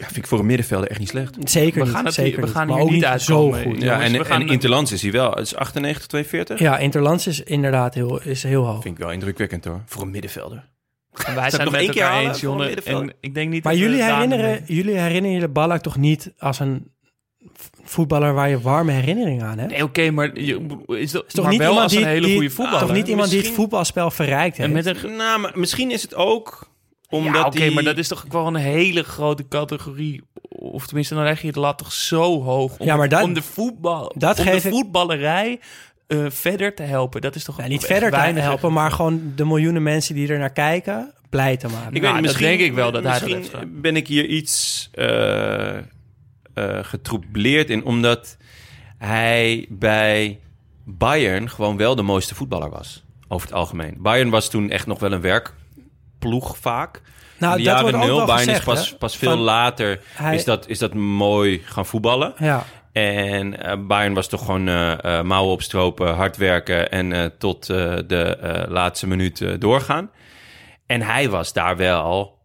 [0.00, 1.36] Ja, vind ik voor een middenvelder echt niet slecht.
[1.44, 1.94] Zeker We niet.
[1.94, 2.56] gaan het zeker hier- we niet.
[2.56, 3.62] gaan maar hier ook niet niet zo uitkomen.
[3.62, 3.82] goed.
[3.82, 5.30] Ja, en, we gaan- en Interlands is hij wel.
[5.30, 6.58] Het is 98, 42.
[6.58, 8.82] Ja, Interlands is inderdaad heel, is heel hoog.
[8.82, 9.82] Vind ik wel indrukwekkend hoor.
[9.86, 10.68] Voor een middenvelder.
[11.26, 12.64] En wij zijn één met keer eens, voor een Jonne.
[12.66, 13.08] middenvelder?
[13.08, 16.92] En ik denk niet Maar jullie herinneren, jullie herinneren je Ballack toch niet als een
[17.82, 19.70] voetballer waar je warme herinneringen aan hebt?
[19.70, 22.08] Nee, oké, maar je, is, dat, is toch maar niet wel iemand als die, een
[22.08, 22.80] hele die- goede voetballer.
[22.86, 24.68] Toch niet iemand die het voetbalspel verrijkt heeft?
[24.68, 26.68] En met een Nou, maar misschien is het ook
[27.10, 27.70] omdat ja, oké, die...
[27.70, 30.22] maar dat is toch wel een hele grote categorie.
[30.48, 33.32] Of tenminste, dan leg je de lat toch zo hoog om, Ja, maar dat- om
[33.32, 35.60] de voetbal, dat om geef de voetballerij
[36.06, 37.20] eh, verder te helpen.
[37.20, 40.38] Dat is toch Ja, niet verder te helpen, maar gewoon de miljoenen mensen die er
[40.38, 41.94] naar kijken blij te maken.
[41.94, 44.88] Ik Nou, weet niet, dat misschien, denk ik wel dat misschien ben ik hier iets
[44.92, 45.82] eh eh
[46.82, 48.36] getroubleerd in, omdat
[48.98, 50.38] hij bij
[50.84, 53.02] Bayern gewoon wel de mooiste voetballer was.
[53.28, 53.94] Over het algemeen.
[53.98, 55.20] Bayern was toen echt nog wel een
[56.20, 57.00] werkploeg vaak.
[57.38, 58.26] Nou, In de dat jaren nul.
[58.26, 62.34] gezegd, pas, pas veel Van- later Hij- is, dat, is dat mooi gaan voetballen.
[62.38, 62.64] Ja.
[62.92, 67.70] En eh, Bayern was toch gewoon eh, eh, mouwen opstropen, hard werken en eh, tot
[67.70, 70.10] eh, de eh, laatste minuut eh, doorgaan.
[70.86, 72.38] En hij was daar wel,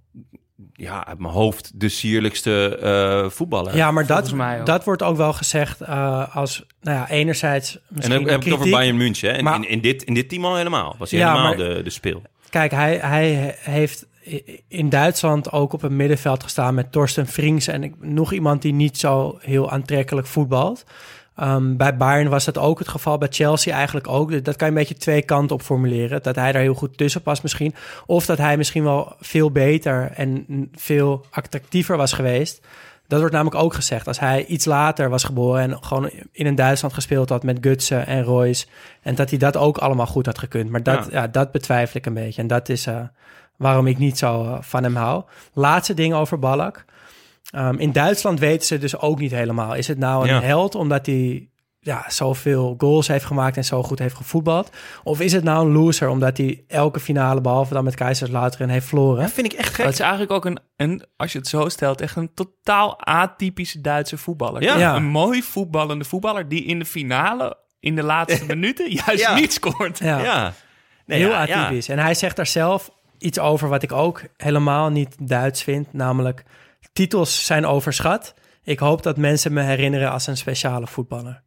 [0.73, 3.75] ja, uit mijn hoofd, de sierlijkste eh, voetballer.
[3.75, 8.15] Ja, maar dat, dat wordt ook wel gezegd eh, als, nou ja, enerzijds en misschien
[8.21, 8.69] dan heb ik het over.
[8.69, 9.29] Bayern München.
[9.29, 9.35] Hè?
[9.35, 10.95] En Maar- in, in, dit, in dit team al helemaal.
[10.97, 12.21] Was hij Ja, helemaal maar- de, de speel.
[12.55, 14.05] Kijk, hij, hij heeft
[14.67, 18.97] in Duitsland ook op het middenveld gestaan met Torsten Frings en nog iemand die niet
[18.97, 20.85] zo heel aantrekkelijk voetbalt.
[21.35, 24.29] Ehm, bij Bayern was dat ook het geval, bij Chelsea eigenlijk ook.
[24.31, 26.23] Dus Dat kan je een beetje twee kanten op formuleren.
[26.23, 27.75] Dat hij daar heel goed tussen past misschien.
[28.05, 30.45] Of dat hij misschien wel veel beter en
[30.75, 32.65] veel attractiever was geweest.
[33.07, 34.07] Dat wordt namelijk ook gezegd.
[34.07, 38.07] Als hij iets later was geboren en gewoon in een Duitsland gespeeld had met Gutsen
[38.07, 38.65] en Royce.
[39.01, 40.69] En dat hij dat ook allemaal goed had gekund.
[40.69, 41.21] Maar dat, Ja.
[41.21, 41.27] ja.
[41.27, 42.41] dat betwijfel ik een beetje.
[42.41, 42.99] En dat is eh,
[43.55, 45.23] waarom ik niet zo eh, van hem hou.
[45.53, 46.85] Laatste ding over Ballack.
[47.51, 49.75] Ehm, in Duitsland weten ze dus ook niet helemaal.
[49.75, 50.41] Is het nou een Ja.
[50.41, 51.47] held omdat hij
[51.85, 54.69] ja, zoveel goals heeft gemaakt en zo goed heeft gevoetbald?
[55.03, 58.87] Of is het nou een loser omdat hij elke finale, behalve dan met Kaiserslautern, heeft
[58.87, 59.21] verloren?
[59.21, 62.01] Dat vind ik echt Dat is eigenlijk ook een, een, als je het zo stelt,
[62.01, 64.61] echt een totaal atypische Duitse voetballer.
[64.61, 64.77] Ja.
[64.77, 64.95] Ja.
[64.95, 69.35] Een mooi voetballende voetballer die in de finale, in de laatste minuten, juist Ja.
[69.35, 69.99] niet scoort.
[69.99, 70.23] Ja.
[70.23, 70.53] Ja.
[71.05, 71.63] Nee, Heel ja, ja.
[71.63, 71.89] atypisch.
[71.89, 75.93] En hij zegt daar zelf iets over wat ik ook helemaal niet Duits vind.
[75.93, 76.43] Namelijk,
[76.93, 78.33] titels zijn overschat.
[78.63, 81.43] Ik hoop dat mensen me herinneren als een speciale voetballer.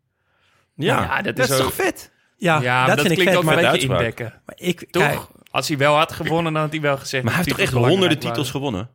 [0.87, 2.11] Ja, Ja, dat dat is is ook- toch vet?
[2.37, 3.37] Ja, dat, dat, vind ik klinkt vet.
[3.37, 4.33] ook Maar, een beetje indekken.
[4.47, 5.03] maar ik, Toch?
[5.03, 5.20] kijk,
[5.51, 7.24] Als hij wel had gewonnen, dan had hij wel gezegd...
[7.24, 8.51] Maar hij heeft toch echt honderden titels waren.
[8.51, 8.91] gewonnen?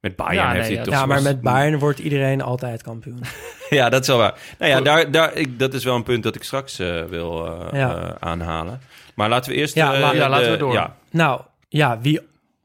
[0.00, 0.82] Met Bayern Ja, heeft hij ja.
[0.82, 0.94] toch...
[0.94, 3.20] ja, maar met Bayern wordt iedereen altijd kampioen.
[3.70, 4.34] Ja, dat is wel waar.
[4.58, 7.46] Nou ja, daar, daar, ik, dat is wel een punt dat ik straks eh, wil
[7.46, 7.96] eh, Ja.
[7.96, 8.80] eh, aanhalen.
[9.14, 9.74] Maar laten we eerst...
[9.74, 10.72] Ja, eh, la- ja, laten de- we door.
[10.72, 12.20] Ja, nou, ja, wie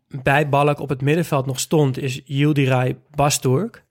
[0.07, 3.83] bij Balk op het middenveld nog stond, is Yildiray Basturk.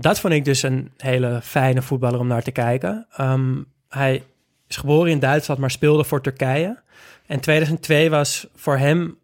[0.00, 3.06] Dat vond ik dus een hele fijne voetballer om naar te kijken.
[3.16, 3.56] Ehm,
[3.88, 4.22] hij
[4.68, 6.78] is geboren in Duitsland, maar speelde voor Turkije.
[7.26, 9.18] En 2002 was voor hem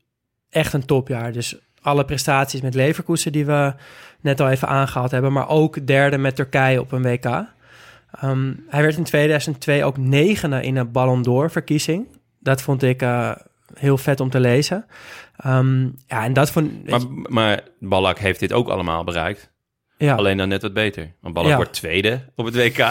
[0.51, 1.33] echt een topjaar.
[1.33, 3.75] Dus alle prestaties met Leverkusen die we
[4.21, 7.25] net al even aangehaald hebben, maar ook derde met Turkije op een WK.
[7.25, 12.07] Ehm, hij werd in 2002 ook negende in een Ballon d'Or verkiezing.
[12.39, 13.31] Dat vond ik eh,
[13.75, 14.87] heel vet om te lezen.
[15.37, 19.55] Ehm, ja, en dat vond maar, maar Ballack heeft dit ook allemaal bereikt.
[19.99, 20.15] Ja.
[20.15, 21.13] Alleen dan net wat beter.
[21.21, 21.57] Want Ballack Ja.
[21.57, 22.77] wordt tweede op het WK.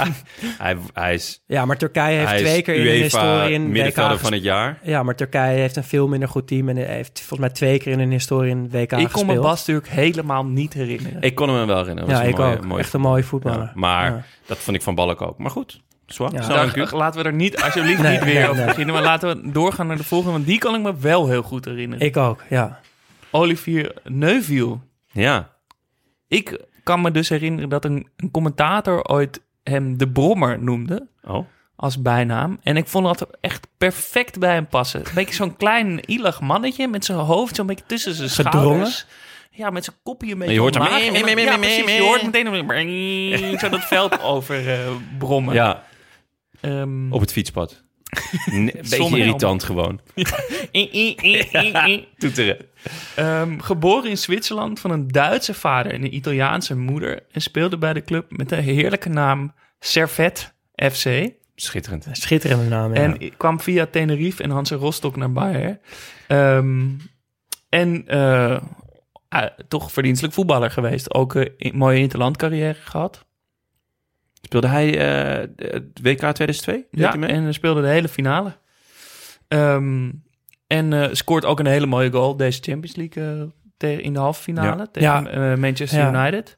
[0.64, 4.20] hij, hij is, ja, maar Turkije heeft twee keer in de historie een WK middenvelder
[4.20, 4.80] van het jaar.
[4.84, 7.92] Ja, maar Turkije heeft een veel minder goed team en heeft volgens mij twee keer
[7.92, 9.40] in een historie een WK Ik kon me.
[9.40, 11.22] Bas natuurlijk helemaal niet herinneren.
[11.22, 12.10] Ik kon hem wel herinneren.
[12.10, 12.66] ja, Dat was ik mooie- ook.
[12.66, 13.60] mooie Echt een mooie voetballer.
[13.66, 14.24] Ja, maar Ja.
[14.46, 15.38] dat vond ik van Ballack ook.
[15.38, 16.34] Maar goed, zwaar.
[16.34, 16.68] Ja.
[16.72, 16.92] Kuut.
[16.92, 18.66] laten we er niet, alsjeblieft Nee, niet weer nee, over nee.
[18.66, 18.94] beginnen.
[18.94, 21.66] Maar laten we doorgaan naar de volgende, want die kan ik me wel heel goed
[21.66, 22.06] herinneren.
[22.06, 22.80] Ik ook, ja.
[23.32, 24.78] Olivier Neuville.
[25.12, 25.50] Ja,
[26.28, 31.46] Ik kan me dus herinneren dat een, een commentator ooit hem de Brommer noemde oh.
[31.76, 32.60] als bijnaam.
[32.64, 35.00] En ik vond dat echt perfect bij hem passen.
[35.00, 38.62] Een beetje zo'n klein, ielig mannetje met zijn hoofd zo'n beetje tussen zijn Gedrongen?
[38.70, 39.06] schouders.
[39.52, 41.00] Ja, met zijn kopje een beetje je hoort hem omlaag.
[41.00, 41.86] mee, En mee, dan- mee, ja, mee, precies.
[41.86, 44.80] mee, Je hoort meteen een- zo dat veld over eh,
[45.18, 45.54] brommen.
[45.54, 45.84] ja,
[46.62, 47.84] Ehm, op het fietspad.
[48.46, 50.00] Een beetje irritant gewoon.
[52.18, 52.58] Toeteren.
[53.16, 57.24] Ehm, geboren in Zwitserland van een Duitse vader en een Italiaanse moeder.
[57.32, 61.30] En speelde bij de club met de heerlijke naam Servet FC.
[61.56, 62.08] Schitterend.
[62.12, 63.02] Schitterende naam, ja.
[63.02, 65.80] En kwam via Tenerife en Hanse Rostock naar Bayern.
[66.28, 66.90] Ehm,
[67.70, 68.58] en eh,
[69.30, 71.14] ah, toch verdienstelijk voetballer geweest.
[71.14, 73.26] Ook een in- mooie interlandcarrière gehad.
[74.56, 76.76] Speelde hij eh, het WK 2002?
[76.92, 78.58] Deed Ja, en speelde de hele finale.
[79.48, 80.12] Ehm,
[80.68, 83.44] en eh, scoort ook een hele mooie goal deze Champions League eh,
[83.78, 84.88] tegen- in de halve finale Ja.
[84.92, 85.56] tegen Ja.
[85.56, 86.22] Manchester Ja.
[86.24, 86.58] United.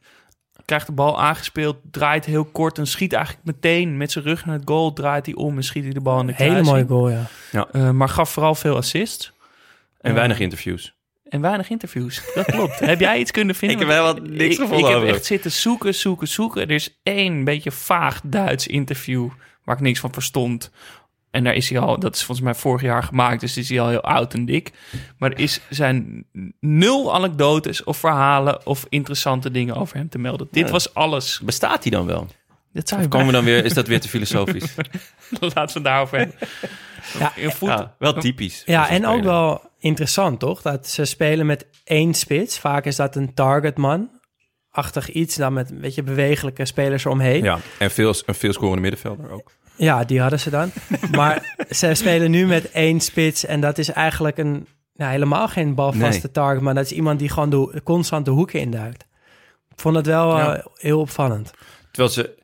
[0.65, 4.55] Krijgt de bal aangespeeld, draait heel kort en schiet eigenlijk meteen met zijn rug naar
[4.55, 4.93] het goal.
[4.93, 6.89] Draait hij om en schiet hij de bal in de Hele kruising.
[6.89, 7.67] mooie goal, ja.
[7.71, 9.33] Eh, maar gaf vooral veel assists.
[10.01, 10.95] En weinig interviews.
[11.29, 12.21] En weinig interviews.
[12.35, 12.79] Dat klopt.
[12.93, 13.77] heb jij iets kunnen vinden?
[13.79, 16.61] Ik heb wel wat niks ik, gevonden Ik heb over echt zitten zoeken, zoeken, zoeken.
[16.61, 19.29] Er is één beetje vaag Duits interview
[19.63, 20.71] waar ik niks van verstond.
[21.31, 23.79] En daar is hij al, dat is volgens mij vorig jaar gemaakt, dus is hij
[23.81, 24.71] al heel oud en dik.
[25.17, 26.25] Maar er is, zijn
[26.59, 30.47] nul anekdotes of verhalen of interessante dingen over hem te melden.
[30.51, 30.71] Dit Ja.
[30.71, 31.39] was alles.
[31.43, 32.27] Bestaat hij dan wel?
[32.73, 34.75] Dat zou Of je komen we dan weer, is dat weer te filosofisch?
[35.39, 36.35] Laten we het daarover hebben.
[37.19, 38.63] Ja, Ja, wel typisch.
[38.65, 40.61] Ja, en ook wel interessant, toch?
[40.61, 42.59] Dat ze spelen met één spits.
[42.59, 44.09] Vaak is dat een targetman.
[44.69, 47.43] Achtig iets, dan met een beetje bewegelijke spelers eromheen.
[47.43, 49.51] Ja, en veel, een veel scorende middenvelder ook.
[49.75, 50.71] Ja, die hadden ze dan.
[51.11, 55.75] maar ze spelen nu met één spits en dat is eigenlijk een, nou, helemaal geen
[55.75, 56.31] balvaste Nee.
[56.31, 59.05] target, maar dat is iemand die gewoon de, constant de hoeken induikt.
[59.71, 61.51] Ik vond het wel eh, heel opvallend.
[61.91, 62.37] Terwijl ze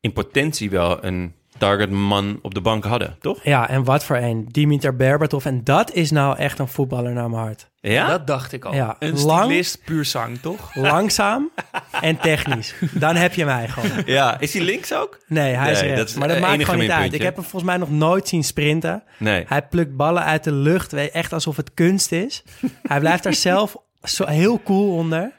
[0.00, 1.34] in potentie wel een
[1.68, 3.38] targetman op de bank hadden, toch?
[3.42, 4.46] Ja, en wat voor een.
[4.50, 5.44] Dimitar Berbatov.
[5.46, 7.70] En dat is nou echt een voetballer naar mijn hart.
[7.80, 8.06] Ja?
[8.08, 8.74] Dat dacht ik al.
[8.74, 10.74] Ja, Een lang- stylist puur zang, toch?
[10.74, 11.50] Langzaam
[12.00, 12.74] en technisch.
[12.92, 13.90] Dan heb je mij gewoon.
[14.06, 15.18] Ja, is hij links ook?
[15.26, 15.96] Nee, hij is rechts.
[15.98, 17.12] dat is maar dat maakt gewoon niet uit.
[17.12, 19.02] Ik heb hem volgens mij nog nooit zien sprinten.
[19.18, 19.44] Nee.
[19.48, 22.44] Hij plukt ballen uit de lucht, weet- echt alsof het kunst is.
[22.82, 25.32] Hij blijft daar zelf zo heel cool onder.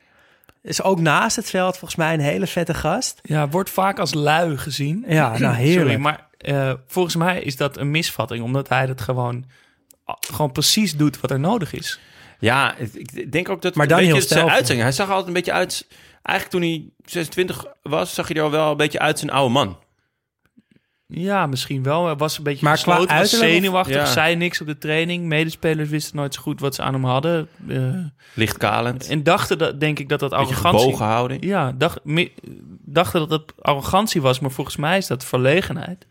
[0.65, 3.19] Is ook naast het veld volgens mij een hele vette gast.
[3.23, 5.03] Ja, wordt vaak als lui gezien.
[5.07, 5.79] Ja, nou heerlijk.
[5.87, 9.45] Sorry, maar eh, volgens mij is dat een misvatting, omdat hij dat gewoon,
[10.31, 11.99] gewoon precies doet wat er nodig is.
[12.39, 14.79] Ja, het- ik denk ook dat Maar een dan beetje zijn uitzien.
[14.79, 15.87] Hij zag altijd een beetje uit...
[16.21, 19.53] Eigenlijk toen hij 26 was, zag hij er al wel een beetje uit zijn oude
[19.53, 19.77] man.
[21.07, 22.05] Ja, misschien wel.
[22.05, 24.05] Hij was een beetje Maar qua gesloten, was of- zenuwachtig, Ja.
[24.05, 25.25] zei niks op de training.
[25.25, 27.47] Medespelers wisten nooit zo goed wat ze aan hem hadden.
[27.67, 27.77] eh,
[28.33, 29.07] Licht kalend.
[29.07, 31.47] en dachten, dat, denk ik, dat dat Beetje arrogantie...
[31.47, 32.31] Ja, dacht, me-
[32.85, 36.05] dachten dat het arrogantie was, maar volgens mij is dat verlegenheid.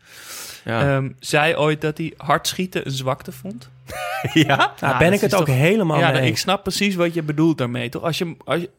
[0.65, 0.95] Ja.
[0.95, 3.69] Ehm, zei ooit dat hij hard schieten een zwakte vond.
[4.33, 4.55] ja?
[4.55, 6.95] Nou, Ja, ben dat ik het ook toch- helemaal ja, mee nou, ik snap precies
[6.95, 8.03] wat je bedoelt daarmee, toch?
[8.03, 8.69] Als je, als je,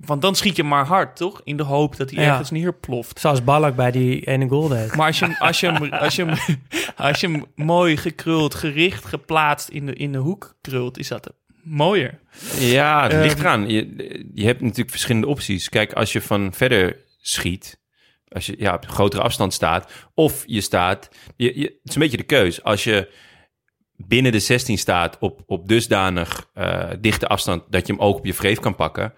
[0.00, 1.40] want dan schiet je maar hard, toch?
[1.44, 2.30] In de hoop dat hij Ja.
[2.30, 3.20] ergens neerploft.
[3.20, 4.96] Zoals Ballack bij die ene goal deed.
[4.96, 6.58] Maar als je, hem- als, je, hem- als, je, hem-
[7.08, 11.32] als je hem mooi gekruld, gericht, geplaatst in de, in de hoek krult, is dat
[11.62, 12.18] mooier.
[12.58, 13.68] Ja, het Ehm, ligt eraan.
[13.68, 13.94] Je,
[14.34, 15.68] je hebt natuurlijk verschillende opties.
[15.68, 17.80] Kijk, als je van verder schiet,
[18.28, 22.00] als je ja, op grotere afstand staat, of je staat, je, je, het is een
[22.00, 22.62] beetje de keus.
[22.62, 23.12] Als je
[24.08, 28.24] binnen de 16 staat op, op dusdanig eh, dichte afstand dat je hem ook op
[28.24, 29.14] je vreef kan pakken,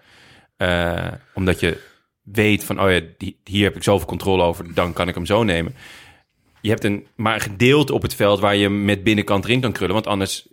[0.57, 1.81] eh, omdat je
[2.21, 5.25] weet van, oh ja, die, hier heb ik zoveel controle over, dan kan ik hem
[5.25, 5.75] zo nemen.
[6.61, 9.61] Je hebt een, maar een gedeelte op het veld waar je hem met binnenkant erin
[9.61, 10.47] kan krullen, want anders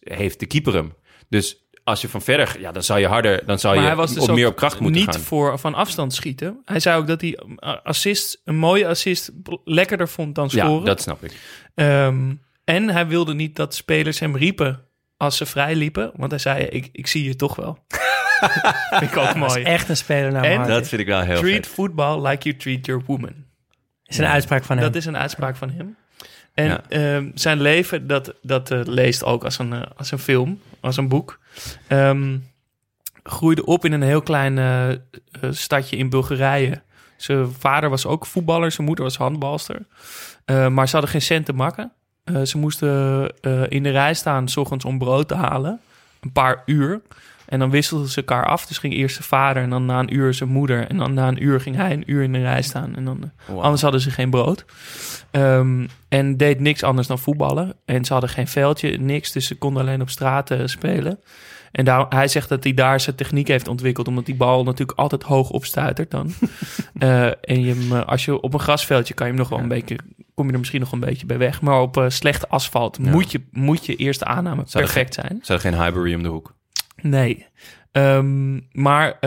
[0.00, 0.94] heeft de keeper hem.
[1.28, 3.98] Dus als je van verder, ja, dan zou je harder, dan zou Maar je hij
[3.98, 5.20] was dus op meer op kracht moeten niet gaan.
[5.20, 6.60] voor van afstand schieten.
[6.64, 9.30] Hij zei ook dat hij uh, assist, een mooie assist
[9.64, 10.78] lekkerder vond dan scoren.
[10.78, 11.32] Ja, dat snap ik.
[11.74, 12.34] Ehm,
[12.74, 14.80] en hij wilde niet dat spelers hem riepen
[15.16, 16.10] als ze vrij liepen.
[16.14, 17.78] Want hij zei, ik, ik zie je toch wel.
[18.90, 19.60] Vind ik ook Dat mooi.
[19.60, 20.66] is echt een speler naar En.
[20.66, 21.66] Dat vind ik wel heel Treat vet.
[21.74, 23.34] football like you treat your woman.
[24.04, 24.86] is een uitspraak van hem.
[24.86, 25.96] Dat is een uitspraak van hem.
[26.54, 26.82] En Ja.
[26.88, 30.96] ehm, zijn leven, dat, dat eh, leest ook als een, eh, als een film, als
[30.96, 31.38] een boek.
[31.86, 32.38] Ehm,
[33.22, 34.88] groeide op in een heel klein eh,
[35.50, 36.82] stadje in Bulgarije.
[37.16, 39.86] Zijn vader was ook voetballer, zijn moeder was handbalster.
[40.44, 41.92] Eh, maar ze hadden geen cent te makken.
[42.34, 45.80] Eh, ze moesten eh, in de rij staan, s ochtends om brood te halen.
[46.20, 47.00] Een paar uur.
[47.46, 48.66] En dan wisselden ze elkaar af.
[48.66, 50.88] Dus ging eerst zijn vader en dan na een uur zijn moeder.
[50.88, 52.96] En dan na een uur ging hij een uur in de rij staan.
[52.96, 53.62] En dan, eh, Wow.
[53.62, 54.64] Anders hadden ze geen brood.
[55.30, 57.74] Ehm, en deed niks anders dan voetballen.
[57.84, 59.32] En ze hadden geen veldje, niks.
[59.32, 61.18] Dus ze konden alleen op straat spelen.
[61.72, 64.08] En daar, hij zegt dat hij daar zijn techniek heeft ontwikkeld.
[64.08, 66.32] Omdat die bal natuurlijk altijd hoog opstuitert dan.
[66.98, 69.58] Eh, en je hem, eh, als je op een grasveldje kan je hem nog wel
[69.58, 69.98] een beetje...
[70.34, 71.60] Kom je er misschien nog een beetje bij weg.
[71.60, 73.10] Maar op eh, slechte asfalt Ja.
[73.10, 75.38] moet, je, moet je eerste aanname Zou er perfect zijn.
[75.42, 76.54] Ze hadden geen Highbury om de hoek.
[77.02, 77.46] Nee.
[77.92, 79.18] Ehm, maar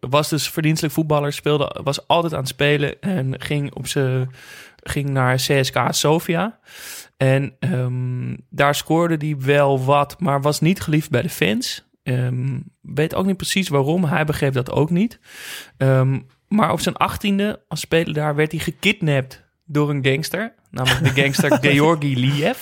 [0.00, 4.28] was dus verdienstelijk voetballer, speelde, was altijd aan het spelen en ging, op z'n-
[4.82, 6.58] ging naar CSK Sofia.
[7.16, 11.88] En ehm, daar scoorde hij wel wat, maar was niet geliefd bij de fans.
[12.02, 15.20] Ehm, weet ook niet precies waarom, hij begreep dat ook niet.
[15.76, 20.54] Ehm, maar op zijn achttiende als speler daar werd hij gekidnapt door een gangster.
[20.70, 22.58] Namelijk de gangster Georgi Liev.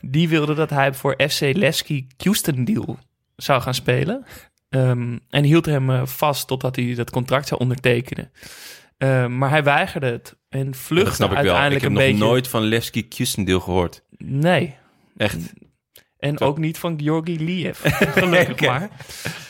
[0.00, 2.98] Die wilde dat hij voor FC Leski Houston
[3.36, 4.24] zou gaan spelen.
[5.28, 8.30] En hield hem eh, vast totdat hij dat contract zou ondertekenen.
[9.00, 11.44] Ehm, maar hij weigerde het en dat vluchtte snap ik wel.
[11.44, 12.24] Ik uiteindelijk heb een nog beetje.
[12.24, 14.02] nooit van Levski Kusendeel gehoord.
[14.18, 14.74] Nee.
[15.16, 15.52] Echt.
[16.18, 17.78] En ook niet van Georgi Liev.
[18.18, 18.90] Gelukkig maar.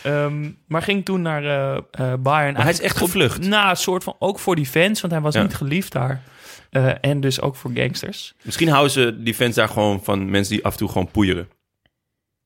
[0.02, 2.52] Ehm, maar ging toen naar eh eh Bayern.
[2.54, 3.48] Maar hij is echt gevlucht.
[3.48, 5.42] Nou, een soort van ook voor die fans, want hij was Ja.
[5.42, 6.22] niet geliefd daar.
[6.70, 8.34] Eh, en dus ook voor gangsters.
[8.42, 11.48] Misschien houden ze die fans daar gewoon van mensen die af en toe gewoon poeieren.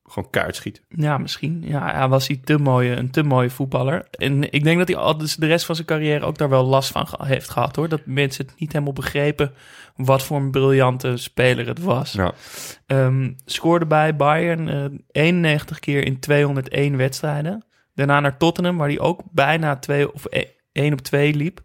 [0.07, 0.83] Gewoon kaart schieten.
[0.89, 1.63] Ja, misschien.
[1.67, 4.07] Ja, hij was hij te mooie, een te mooie voetballer.
[4.11, 6.63] En ik denk dat hij al dus de rest van zijn carrière ook daar wel
[6.65, 7.89] last van ge- heeft gehad, hoor.
[7.89, 9.53] Dat mensen het niet helemaal begrepen
[9.95, 12.11] wat voor een briljante speler het was.
[12.11, 12.33] Ja.
[12.85, 17.65] Ehm, scoorde bij Bayern eh, 91 keer in 201 wedstrijden.
[17.93, 20.25] Daarna naar Tottenham, waar hij ook bijna 2 of
[20.71, 21.61] 1 op 2 liep.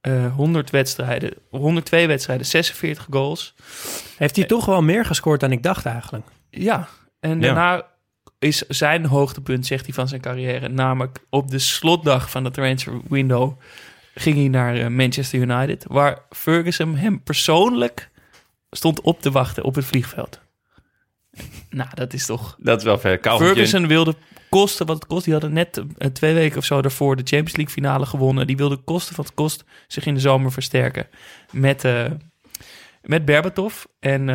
[0.00, 3.54] Eh 100 wedstrijden, 102 wedstrijden, 46 goals.
[4.16, 6.26] Heeft hij toch wel meer gescoord dan ik dacht eigenlijk.
[6.50, 6.88] Ja,
[7.22, 7.46] en Ja.
[7.46, 7.86] daarna
[8.38, 10.68] is zijn hoogtepunt, zegt hij, van zijn carrière.
[10.68, 13.58] Namelijk op de slotdag van de transfer window
[14.14, 18.10] ging hij naar eh, Manchester United, waar Ferguson hem persoonlijk
[18.70, 20.40] stond op te wachten op het vliegveld.
[21.70, 22.56] Nou, dat is toch...
[22.60, 23.18] Dat is wel ver.
[23.22, 24.14] Ferguson wilde
[24.48, 25.24] kosten wat het kost.
[25.24, 28.46] Die hadden net eh, twee weken of zo daarvoor de Champions League finale gewonnen.
[28.46, 31.06] Die wilde kosten wat het kost zich in de zomer versterken
[31.50, 32.10] met, eh
[33.02, 33.84] met Berbatov.
[34.00, 34.28] En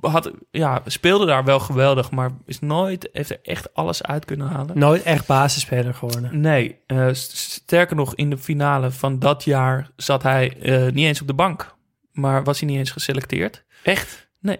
[0.00, 4.46] had, ja, speelde daar wel geweldig, maar is nooit, heeft er echt alles uit kunnen
[4.46, 4.78] halen.
[4.78, 6.40] Nooit echt basisspeler geworden.
[6.40, 11.06] Nee, eh, st- sterker nog, in de finale van dat jaar zat hij eh, niet
[11.06, 11.74] eens op de bank.
[12.12, 13.64] Maar was hij niet eens geselecteerd.
[13.82, 14.30] Echt?
[14.40, 14.58] Nee.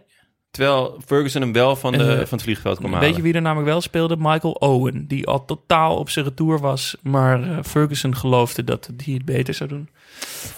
[0.50, 3.06] Terwijl Ferguson hem wel van, de, Eh, van het vliegveld kwam halen.
[3.08, 4.16] Weet je wie er namelijk wel speelde?
[4.18, 5.06] Michael Owen.
[5.06, 6.96] Die al totaal op zijn retour was.
[7.02, 9.88] Maar eh, Ferguson geloofde dat hij het beter zou doen.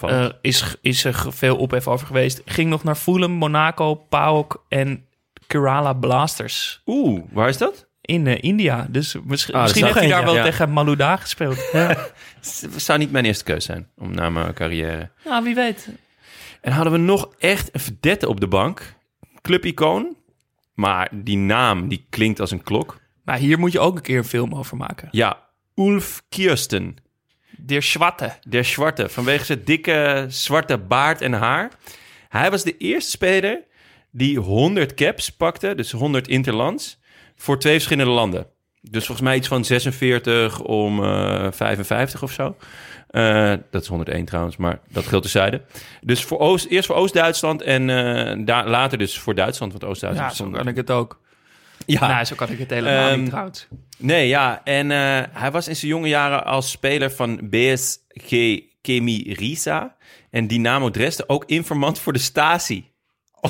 [0.01, 2.41] Eh, is, is er veel ophef over geweest.
[2.45, 5.05] Ging nog naar Fulham, Monaco, PAOK en
[5.47, 6.81] Kerala Blasters.
[6.85, 7.87] Oeh, waar is dat?
[8.01, 8.87] In eh, India.
[8.89, 10.43] Dus misschien, Ah, misschien is heeft hij daar wel ja.
[10.43, 11.69] tegen Malouda gespeeld.
[11.73, 11.97] Ja.
[12.75, 15.09] zou niet mijn eerste keus zijn om na mijn carrière.
[15.25, 15.87] nou, wie weet.
[16.61, 18.93] En hadden we nog echt een verdette op de bank.
[19.41, 20.15] Clubicoon.
[20.73, 22.97] Maar die naam, die klinkt als een klok.
[23.23, 25.07] Maar hier moet je ook een keer een film over maken.
[25.11, 25.39] Ja,
[25.75, 26.95] Ulf Kirsten.
[27.65, 28.31] De Zwarte.
[28.47, 29.09] Der Zwarte.
[29.09, 31.71] Vanwege zijn dikke zwarte baard en haar.
[32.29, 33.63] Hij was de eerste speler
[34.11, 35.75] die 100 caps pakte.
[35.75, 36.99] Dus 100 interlands.
[37.35, 38.47] Voor twee verschillende landen.
[38.81, 42.55] Dus volgens mij iets van 46 om eh 55 of zo.
[43.09, 45.61] Eh, dat is 101 trouwens, maar dat geldt terzijde.
[46.01, 49.71] Dus voor Oost, eerst voor Oost-Duitsland en eh, daar, later dus voor Duitsland.
[49.71, 51.19] Want Ja, Oost-Duitsland zo stond- kan ik het ook.
[51.85, 52.07] Ja.
[52.07, 53.67] Nou, zo kan ik het helemaal Ehm, niet trouwens.
[53.97, 54.61] Nee, ja.
[54.63, 59.95] En eh, hij was in zijn jonge jaren als speler van BSG Chemie Risa
[60.31, 62.91] en Dynamo Dresden ook informant voor de Stasi.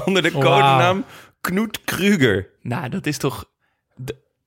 [0.05, 1.05] Onder de codenaam
[1.41, 2.49] Knut Kruger.
[2.61, 3.53] Nou, dat is toch...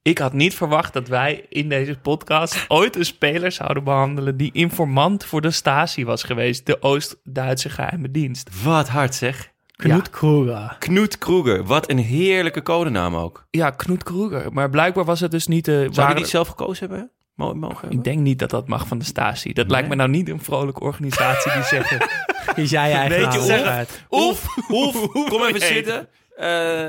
[0.03, 4.51] Ik had niet verwacht dat wij in deze podcast ooit een speler zouden behandelen die
[4.53, 6.67] informant voor de Stasi was geweest.
[6.67, 8.63] De Oost-Duitse geheime dienst.
[8.63, 9.51] Wat hard zeg.
[9.83, 10.77] Knut Kruger.
[10.79, 11.65] Knut Kruger.
[11.65, 13.47] Wat een heerlijke codenaam ook.
[13.51, 14.53] Ja, Knut Kruger.
[14.53, 15.79] Maar blijkbaar was het dus niet de...
[15.81, 17.11] Zou waar- hij niet zelf gekozen hebben?
[17.35, 17.99] Mo- Mogen hebben?
[17.99, 19.53] Ik denk niet dat dat mag van de Stasi.
[19.53, 22.09] Dat lijkt me nou niet een vrolijke organisatie die zeggen...
[22.55, 23.85] Kies jij je eigen Weet je.
[24.11, 26.09] Oef, Oef, kom even zitten.
[26.37, 26.87] Eh,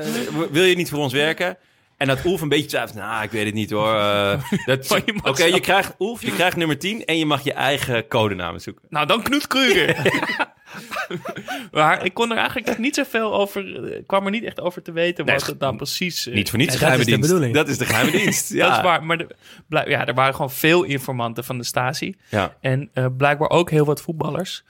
[0.50, 1.56] wil je niet voor ons werken?
[2.00, 2.98] En dat Oef een beetje twijfelt.
[2.98, 3.94] Nou, ik weet het niet hoor.
[3.94, 4.42] Eh,
[5.22, 8.82] Oké, je krijgt Oef, je krijgt nummer 10 en je mag je eigen codenamen zoeken.
[8.88, 9.96] Nou, dan Knut Kruger.
[11.72, 13.92] maar ik kon er eigenlijk niet zoveel over...
[13.96, 16.26] Ik kwam er niet echt over te weten Nee, wat het nou precies...
[16.26, 17.54] eh, Niet voor niets dat geheime is de bedoeling.
[17.54, 18.52] Dat is de geheime dienst.
[18.52, 18.66] Ja.
[18.68, 19.26] Dat is waar, maar de,
[19.68, 22.16] ja, er waren gewoon veel informanten van de Stasi.
[22.28, 22.56] Ja.
[22.60, 24.62] En eh, blijkbaar ook heel wat voetballers.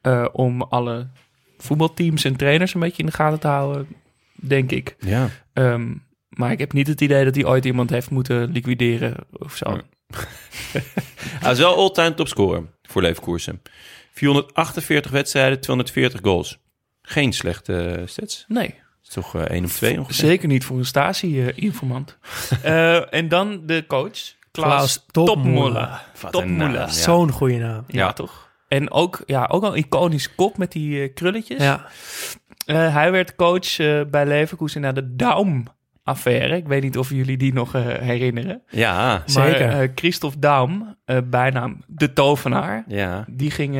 [0.00, 1.06] eh, om alle
[1.58, 3.86] voetbalteams en trainers een beetje in de gaten te houden,
[4.34, 4.96] denk ik.
[4.98, 5.28] ja.
[5.52, 5.92] Ehm,
[6.38, 9.70] maar ik heb niet het idee dat hij ooit iemand heeft moeten liquideren of zo.
[9.70, 9.82] Nee.
[11.42, 13.62] Hij is wel all-time topscorer voor Leverkusen.
[14.12, 16.58] 448 wedstrijden, 240 goals.
[17.02, 18.44] Geen slechte stats.
[18.48, 20.14] Nee, is toch eh 1 op 2 ongeveer?
[20.14, 22.18] zeker niet voor een Stasi-informant.
[22.62, 24.18] Eh, en dan de coach,
[24.50, 25.04] Klaus,
[26.72, 26.88] ja.
[26.88, 27.84] Zo'n goede naam.
[27.86, 28.12] Ja, Ja.
[28.12, 28.50] toch?
[28.68, 31.62] En ook, ja, ook al een iconisch kop met die eh, krulletjes.
[31.62, 31.86] Ja.
[32.66, 35.16] Eh, hij werd coach eh, bij Leverkusen na de
[36.08, 36.56] Daum-affaire.
[36.56, 38.62] Ik weet niet of jullie die nog eh, herinneren.
[38.68, 39.92] Ja, Maar Zeker.
[39.94, 42.84] Christophe Daum, eh, bijnaam de tovenaar...
[42.88, 43.24] ja.
[43.30, 43.76] Die, ging,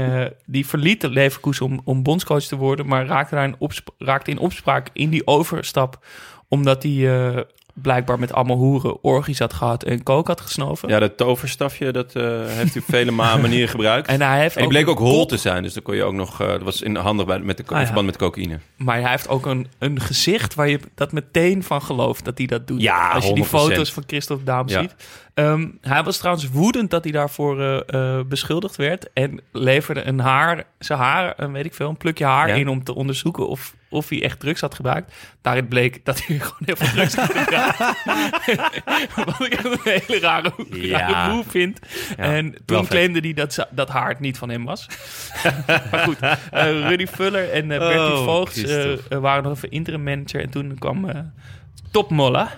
[0.47, 2.87] die verliet de Leverkusen om, om bondscoach te worden...
[2.87, 3.57] maar raakte, daar in,
[3.99, 6.07] raakte in opspraak in die overstap...
[6.49, 7.45] omdat hij
[7.83, 9.83] blijkbaar met allemaal hoeren orgies had gehad...
[9.85, 10.89] en kook had gesnoven.
[10.89, 14.09] ja, dat toverstafje, dat eh, heeft hij op vele ma- manieren gebruikt.
[14.09, 16.13] En hij heeft En die bleek ook hol te zijn, dus dan kon je ook
[16.15, 16.41] nog...
[16.41, 17.85] eh, dat was in, handig bij, met de, in Ah, ja.
[17.85, 18.59] verband met cocaïne.
[18.77, 22.47] Maar hij heeft ook een, een gezicht waar je dat meteen van gelooft dat hij
[22.47, 22.81] dat doet.
[22.83, 23.47] Ja, Als je die 100%.
[23.49, 24.81] foto's van Christophe Daum Ja.
[24.81, 24.95] ziet.
[25.35, 29.13] Ehm, hij was trouwens woedend dat hij daarvoor eh, beschuldigd werd.
[29.13, 32.55] En leverde een haar, zijn haar, een, weet ik veel, een plukje haar Ja.
[32.55, 35.13] in om te onderzoeken of, of hij echt drugs had gebruikt.
[35.41, 37.79] Daarin bleek dat hij gewoon heel veel drugs had gebruikt.
[39.27, 40.99] Wat ik een hele rare, Ja.
[40.99, 41.79] rare move vind.
[42.17, 44.87] Ja, en toen claimde hij dat, dat haar niet van hem was.
[45.91, 46.17] maar goed,
[46.51, 50.41] eh, Rudy Fuller en eh Bertie Oh, eh, waren nog even interim manager.
[50.43, 51.33] En toen kwam
[51.91, 52.51] Topmolla,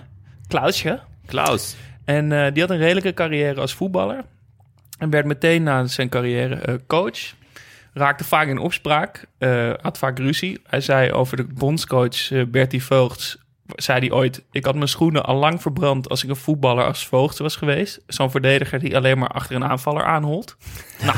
[0.47, 0.99] Klausje.
[1.25, 1.75] Klaus.
[2.05, 4.23] En die had een redelijke carrière als voetballer.
[4.97, 7.33] En werd meteen na zijn carrière coach.
[7.93, 9.25] Raakte vaak in opspraak.
[9.37, 10.61] eh, had vaak ruzie.
[10.67, 13.37] Hij zei over de bondscoach eh, Bertie Voogds...
[13.75, 14.43] zei hij ooit...
[14.51, 16.09] Ik had mijn schoenen al lang verbrand...
[16.09, 18.01] als ik een voetballer als Voogds was geweest.
[18.07, 20.55] Zo'n verdediger die alleen maar achter een aanvaller aanholt.
[21.05, 21.17] Nou,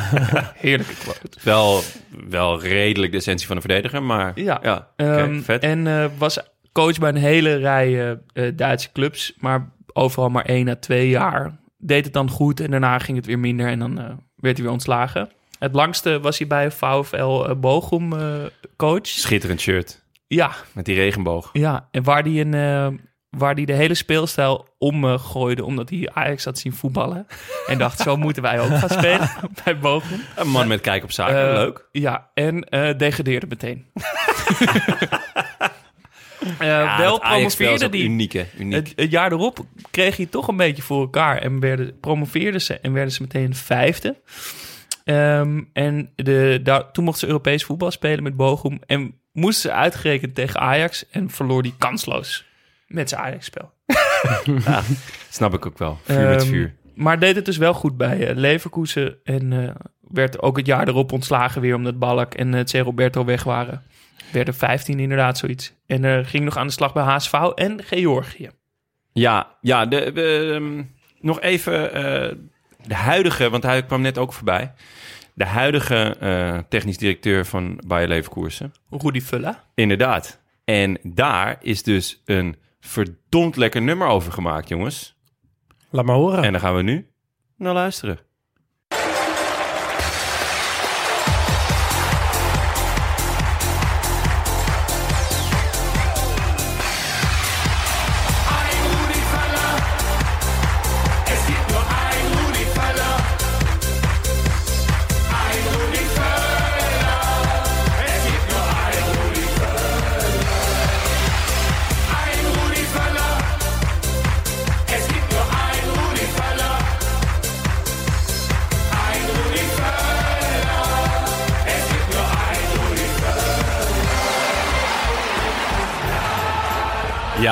[0.56, 1.38] heerlijke quote.
[1.44, 1.82] Wel,
[2.30, 4.32] wel redelijk de essentie van een verdediger, maar...
[4.36, 5.64] Ja, ja Ehm, vet.
[5.64, 6.40] En eh, was
[6.72, 8.20] coach bij een hele rij
[8.56, 11.58] Duitse clubs, maar overal maar één à twee jaar.
[11.78, 13.96] Deed het dan goed en daarna ging het weer minder en dan
[14.36, 15.30] werd hij weer ontslagen.
[15.60, 18.36] Het langste was hij bij VfL eh, Bochum eh,
[18.78, 19.08] coach.
[19.08, 20.02] Schitterend shirt.
[20.28, 21.50] Ja, Met die regenboog.
[21.54, 21.88] ja.
[21.92, 22.88] En waar hij, een, eh,
[23.30, 27.28] waar hij de hele speelstijl omgooide omdat hij Ajax had zien voetballen.
[27.68, 29.30] En dacht, zo moeten wij ook gaan spelen
[29.64, 30.20] bij Bochum.
[30.36, 31.54] Een man met kijk op zaken.
[31.54, 31.88] Leuk.
[31.92, 32.60] Ja, en
[32.98, 33.86] degradeerde meteen.
[36.60, 38.04] Ja, wel promoveerde die.
[38.04, 38.46] Uniek, hè?
[38.58, 38.74] Uniek.
[38.76, 39.60] Het, het jaar erop
[39.92, 41.38] kreeg hij toch een beetje voor elkaar.
[41.38, 44.22] En werden, promoveerden ze en werden ze meteen vijfde.
[45.04, 48.80] Ehm, en de, daar, toen mochten ze Europees voetbal spelen met Bochum.
[48.86, 51.10] En moesten ze uitgerekend tegen Ajax.
[51.10, 52.46] En verloor die kansloos
[52.88, 53.72] met zijn Ajax-spel.
[55.30, 56.00] Snap ik ook wel.
[56.04, 56.76] Vuur met Ehm, vuur.
[56.96, 59.18] Maar deed het dus wel goed bij eh, Leverkusen.
[59.24, 59.76] En eh,
[60.10, 62.76] werd ook het jaar erop ontslagen weer omdat Ballack en het C.
[62.76, 63.84] Roberto weg waren.
[64.32, 65.74] Werden 15 inderdaad zoiets.
[65.86, 68.50] En eh, ging nog aan de slag bij HSV en Georgië.
[69.14, 70.84] Ja, ja de, ehm,
[71.20, 72.36] nog even eh,
[72.88, 74.74] de huidige, want hij kwam net ook voorbij.
[75.34, 78.74] De huidige eh, technisch directeur van Bayer Leverkusen.
[78.90, 79.64] Rudy Vulla.
[79.76, 80.42] Inderdaad.
[80.64, 85.16] En daar is dus een verdomd lekker nummer over gemaakt, jongens.
[85.90, 86.44] Laat maar horen.
[86.44, 87.08] En daar gaan we nu
[87.58, 88.20] naar luisteren.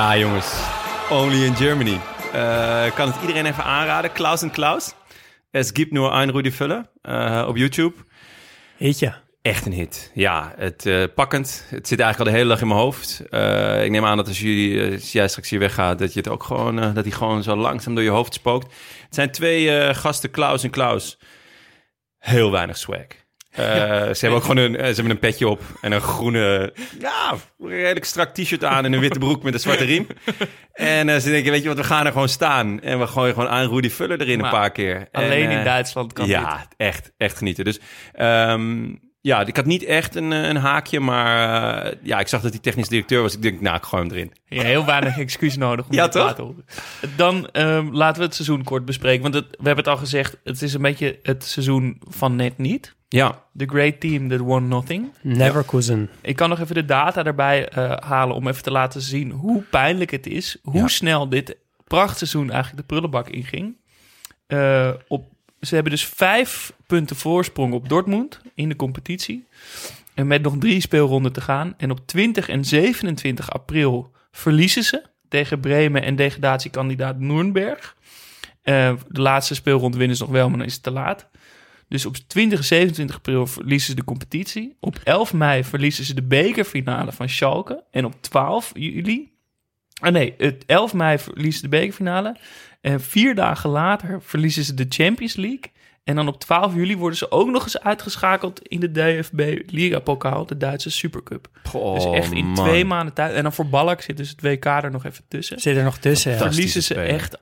[0.02, 0.52] Ja, jongens.
[1.10, 2.00] Only in Germany.
[2.32, 4.12] Eh, kan het iedereen even aanraden?
[4.12, 4.94] Klaus en Klaus.
[5.50, 7.94] Es gibt nur ein Rudi Vuller eh, op YouTube.
[8.76, 9.14] Hitje.
[9.42, 10.10] Echt een hit.
[10.14, 11.64] Ja, het eh, pakkend.
[11.68, 13.20] Het zit eigenlijk al de hele dag in mijn hoofd.
[13.84, 16.42] Ik neem aan dat als, jullie, als jij straks hier weggaat, dat je het ook
[16.42, 18.72] gewoon, dat hij gewoon zo langzaam door je hoofd spookt.
[19.04, 21.18] Het zijn twee gasten, Klaus en Klaus.
[22.18, 23.21] Heel weinig swag.
[23.52, 26.72] Eh, Ze hebben ook gewoon een, eh, ze hebben een petje op en een groene,
[26.98, 30.06] ja, redelijk strak t-shirt aan en een witte broek met een zwarte riem.
[30.72, 32.80] En eh, ze denken, weet je wat, we gaan er gewoon staan.
[32.80, 35.08] En we gooien gewoon aan Rudy Vuller erin Maar een paar keer.
[35.12, 36.66] Alleen En, in Duitsland kan ja, dit.
[36.76, 37.64] echt, echt genieten.
[37.64, 37.80] Dus
[38.12, 38.84] ehm,
[39.24, 42.50] ja, ik had niet echt een, eh, een haakje, maar eh, ja, ik zag dat
[42.52, 43.34] hij technisch directeur was.
[43.34, 44.32] Ik denk, nou, ik gooi hem erin.
[44.44, 46.64] Ja, heel weinig excuus nodig om Ja, dit te laten.
[47.16, 49.22] Dan ehm, laten we het seizoen kort bespreken.
[49.22, 52.58] Want het, we hebben het al gezegd, het is een beetje het seizoen van net
[52.58, 52.94] niet.
[53.08, 55.12] Ja, The great team that won nothing.
[55.22, 56.10] Neverkusen.
[56.20, 59.62] Ik kan nog even de data erbij eh, halen om even te laten zien hoe
[59.62, 60.56] pijnlijk het is.
[60.62, 60.88] Hoe Ja.
[60.88, 63.76] snel dit prachtseizoen eigenlijk de prullenbak inging.
[64.46, 65.24] Eh, op,
[65.66, 69.46] ze hebben dus vijf punten voorsprong op Dortmund in de competitie.
[70.14, 71.74] En met nog drie speelronden te gaan.
[71.76, 77.96] En op 20 en 27 april verliezen ze tegen Bremen en degradatiekandidaat Nürnberg.
[78.62, 81.28] Eh, de laatste speelronde winnen ze nog wel, maar dan is het te laat.
[81.88, 84.76] Dus op 20 en 27 april verliezen ze de competitie.
[84.80, 87.84] Op 11 mei verliezen ze de bekerfinale van Schalke.
[87.90, 89.31] En op 12 juli...
[90.02, 92.36] Ah nee, het 11 mei verliezen ze de bekerfinale.
[92.80, 95.70] En vier dagen later verliezen ze de Champions League.
[96.04, 99.98] En dan op 12 juli worden ze ook nog eens uitgeschakeld in de DFB Liga
[99.98, 101.48] Pokaal, de Duitse Supercup.
[101.72, 102.64] dus echt in man.
[102.66, 103.34] twee maanden tijd.
[103.34, 105.60] En dan voor Ballack zit dus het WK er nog even tussen.
[105.60, 106.36] Zit er nog tussen.
[106.36, 107.38] Verliezen ze echt...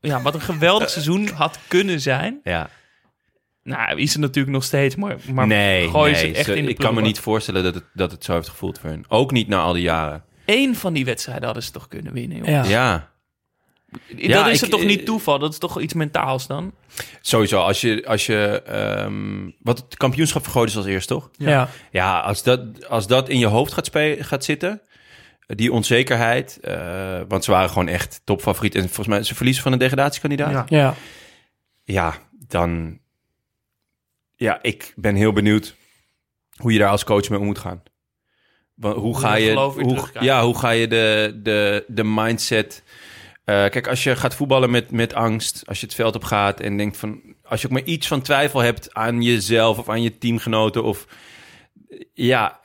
[0.00, 2.40] Ja, wat een geweldig seizoen had kunnen zijn.
[2.44, 2.70] ja.
[3.62, 6.20] Nou, is het natuurlijk nog steeds, maar, maar nee, gooien nee.
[6.20, 8.24] ze het echt ze- in de ik kan me niet voorstellen dat het, dat het
[8.24, 9.04] zo heeft gevoeld voor hun.
[9.08, 10.24] Ook niet na al die jaren.
[10.50, 12.46] Eén van die wedstrijden hadden ze toch kunnen winnen, joh.
[12.46, 12.64] Ja.
[12.64, 13.10] Ja,
[14.08, 15.38] Dat Ja, is ik- het toch eh, niet toeval?
[15.38, 16.72] Dat is toch iets mentaals dan?
[17.20, 17.60] sowieso.
[17.60, 21.30] Als je, als je ehm, wat het kampioenschap vergooid is als eerst, toch?
[21.36, 21.68] Ja.
[21.90, 24.80] Ja, als dat, als dat in je hoofd gaat, spe- gaat zitten,
[25.46, 28.74] die onzekerheid, eh, want ze waren gewoon echt topfavoriet.
[28.74, 30.68] En volgens mij, ze verliezen van een degradatiekandidaat.
[30.70, 30.78] Ja.
[30.78, 30.94] ja.
[31.84, 32.98] ja, dan...
[34.36, 35.74] Ja, ik ben heel benieuwd
[36.56, 37.82] hoe je daar als coach mee om moet gaan.
[38.80, 39.52] Hoe ga je
[39.84, 42.82] Hoe, ja, hoe ga je de, de, de mindset...
[43.44, 46.60] eh, kijk, als je gaat voetballen met, met angst, als je het veld op gaat
[46.60, 47.20] en denkt van...
[47.42, 51.06] Als je ook maar iets van twijfel hebt aan jezelf of aan je teamgenoten of...
[52.14, 52.60] Ja,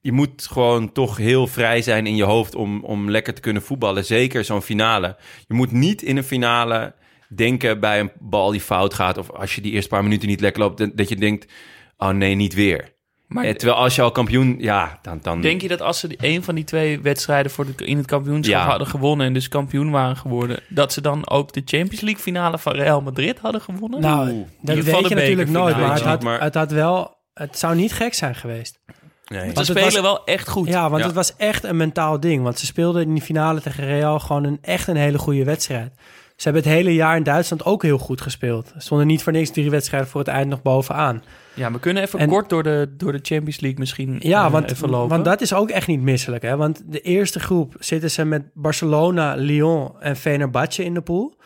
[0.00, 3.62] je- moet gewoon toch heel vrij zijn in je hoofd om, om lekker te kunnen
[3.62, 4.04] voetballen.
[4.04, 5.16] Zeker zo'n finale.
[5.46, 6.94] Je moet niet in een finale
[7.34, 9.18] denken bij een bal die fout gaat...
[9.18, 10.96] of als je die eerste paar minuten niet lekker loopt...
[10.96, 11.52] dat je denkt,
[11.96, 12.94] oh nee, niet weer.
[13.26, 14.56] Maar Eh, terwijl als je al kampioen...
[14.58, 15.18] Ja, dan...
[15.22, 17.96] dan denk je dat als ze die- een van die twee wedstrijden voor de, in
[17.96, 18.66] het kampioenschap Ja.
[18.68, 19.26] hadden gewonnen...
[19.26, 20.60] en dus kampioen waren geworden...
[20.68, 24.00] dat ze dan ook de Champions League finale van Real Madrid hadden gewonnen?
[24.00, 27.14] Nou, dat weet je natuurlijk nooit, maar het, had, Maar- het had wel...
[27.34, 28.78] Het zou niet gek zijn geweest.
[29.26, 29.48] Nee.
[29.48, 30.68] Ze Want spelen was- wel echt goed.
[30.68, 31.06] Ja, want Ja.
[31.06, 32.42] het was echt een mentaal ding.
[32.42, 35.92] Want ze speelden in die finale tegen Real gewoon een, echt een hele goede wedstrijd.
[36.36, 38.68] Ze hebben het hele jaar in Duitsland ook heel goed gespeeld.
[38.74, 41.22] Ze stonden niet voor niks drie wedstrijden voor het eind nog bovenaan.
[41.54, 44.52] Ja, we kunnen even En- kort door de, door de Champions League misschien Ja, eh,
[44.52, 45.08] want, even lopen.
[45.08, 46.42] want dat is ook echt niet misselijk.
[46.42, 46.56] Hè?
[46.56, 51.36] Want de eerste groep zitten ze met Barcelona, Lyon en Fenerbahce in de pool.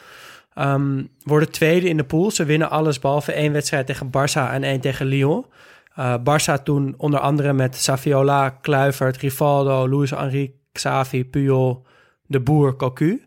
[0.55, 2.31] Ehm, worden tweede in de pool.
[2.31, 5.47] Ze winnen alles behalve één wedstrijd tegen Barça en één tegen Lyon.
[5.95, 11.87] Eh Barça toen onder andere met Saviola, Kluivert, Rivaldo, Luis Henrique, Xavi, Puyol,
[12.27, 13.25] De Boer, Cocu.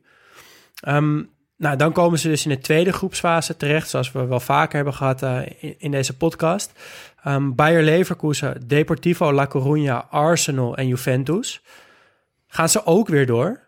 [0.81, 1.22] Ehm,
[1.64, 4.94] nou, dan komen ze dus in de tweede groepsfase terecht, zoals we wel vaker hebben
[4.94, 5.40] gehad eh,
[5.77, 6.72] in, deze podcast.
[7.23, 11.61] Ehm Bayer Leverkusen, Deportivo La Coruña, Arsenal en Juventus.
[12.48, 13.60] Gaan ze ook weer door.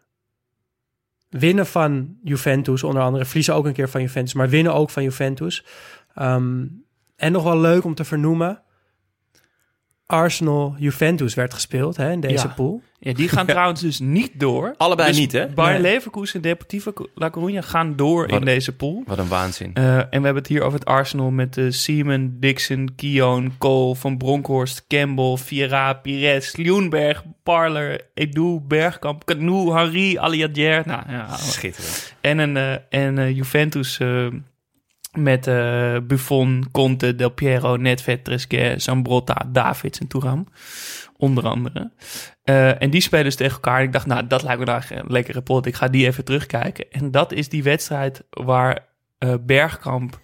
[1.30, 3.26] Winnen van Juventus, onder andere.
[3.26, 5.66] Verliezen ook een keer van Juventus, maar winnen ook van Juventus.
[6.16, 6.66] Ehm,
[7.16, 8.62] en nog wel leuk om te vernoemen.
[10.06, 12.53] Arsenal-Juventus werd gespeeld hè, in deze Ja.
[12.53, 12.82] pool.
[12.99, 14.73] Ja, die gaan trouwens dus niet door.
[14.77, 15.48] Allebei Dus niet, hè?
[15.48, 15.91] Bayer Nee.
[15.91, 19.03] Leverkusen en Deportivo La Coruña gaan door Wat- in deze pool.
[19.06, 19.73] Wat een waanzin.
[19.73, 23.95] Eh, en we hebben het hier over het Arsenal met de Seaman, Dixon, Keown, Cole,
[23.95, 30.84] Van Bronckhorst, Campbell, Vieira, Pires, Ljoenberg, Parler, Edu, Bergkamp, Canoe, Henri, Aliadier.
[30.86, 32.15] Nou, ja, Schitterend.
[32.22, 34.27] en een eh, en eh, Juventus eh,
[35.16, 40.48] met eh, Buffon, Conte, Del Piero, Nedved, Trezeguet, Zambrotta, Davids en Thuram.
[41.18, 41.92] Onder andere.
[42.44, 43.80] Eh, en die spelen dus tegen elkaar.
[43.80, 45.66] En ik dacht, nou, dat lijkt me nou echt een lekkere pot.
[45.66, 46.92] Ik ga die even terugkijken.
[46.92, 48.86] En dat is die wedstrijd waar
[49.18, 50.20] eh, Bergkamp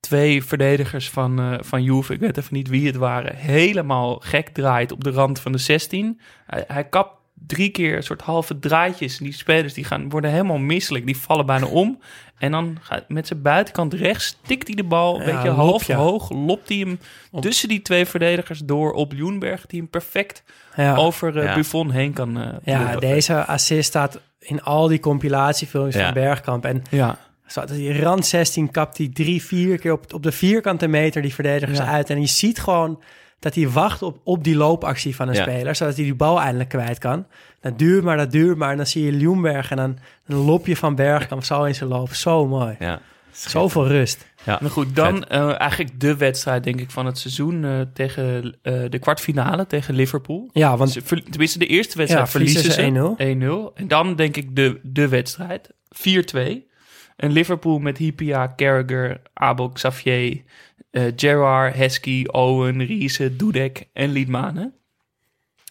[0.00, 4.48] twee verdedigers van, eh van Juve, ik weet even niet wie het waren, helemaal gek
[4.48, 6.20] draait op de rand van de 16.
[6.46, 9.18] Hij, hij kapt drie keer een soort halve draadjes.
[9.18, 11.06] En die spelers die gaan, worden helemaal misselijk.
[11.06, 11.98] Die vallen bijna om.
[12.38, 15.56] En dan gaat met zijn buitenkant rechts, tikt hij de bal een Ja, beetje lop,
[15.56, 15.96] half ja.
[15.96, 16.30] hoog.
[16.30, 16.98] Lopt hij hem
[17.40, 19.66] tussen die twee verdedigers door op Joenberg.
[19.66, 20.42] Die hem perfect
[20.76, 20.94] Ja.
[20.96, 21.54] over Ja.
[21.54, 23.00] Buffon heen kan eh Ja, lopen.
[23.00, 26.04] deze assist staat in al die compilatiefilms Ja.
[26.04, 26.64] van Bergkamp.
[26.64, 27.18] En Ja.
[27.46, 31.34] zo, die rand 16 kapt hij drie, vier keer op, op de vierkante meter die
[31.34, 31.86] verdedigers Ja.
[31.86, 32.10] uit.
[32.10, 33.02] En je ziet gewoon
[33.42, 35.42] dat hij wacht op, op die loopactie van een Ja.
[35.42, 37.26] speler, zodat hij die bal eindelijk kwijt kan.
[37.60, 38.70] Dat duurt maar, dat duurt maar.
[38.70, 42.14] En dan zie je Ljungberg en dan een lopje van Bergkamp zo in zijn loop.
[42.14, 42.76] Zo mooi.
[42.78, 43.00] Ja.
[43.30, 44.26] Zoveel rust.
[44.44, 44.58] Ja.
[44.60, 48.80] Maar goed, dan eh, eigenlijk de wedstrijd, denk ik, van het seizoen eh, tegen eh,
[48.88, 50.50] de kwartfinale tegen Liverpool.
[50.52, 53.76] Ja, want Ze ver- tenminste, de eerste wedstrijd Ja, verliezen verliezen ze ze 1-0.
[53.82, 56.70] En dan denk ik de, de wedstrijd 4-2.
[57.16, 60.42] En Liverpool met Hipia, Carragher, Abel, Xavier,
[60.90, 64.74] eh Gerrard, Heskey, Owen, Riese, Dudek en Liedmanen.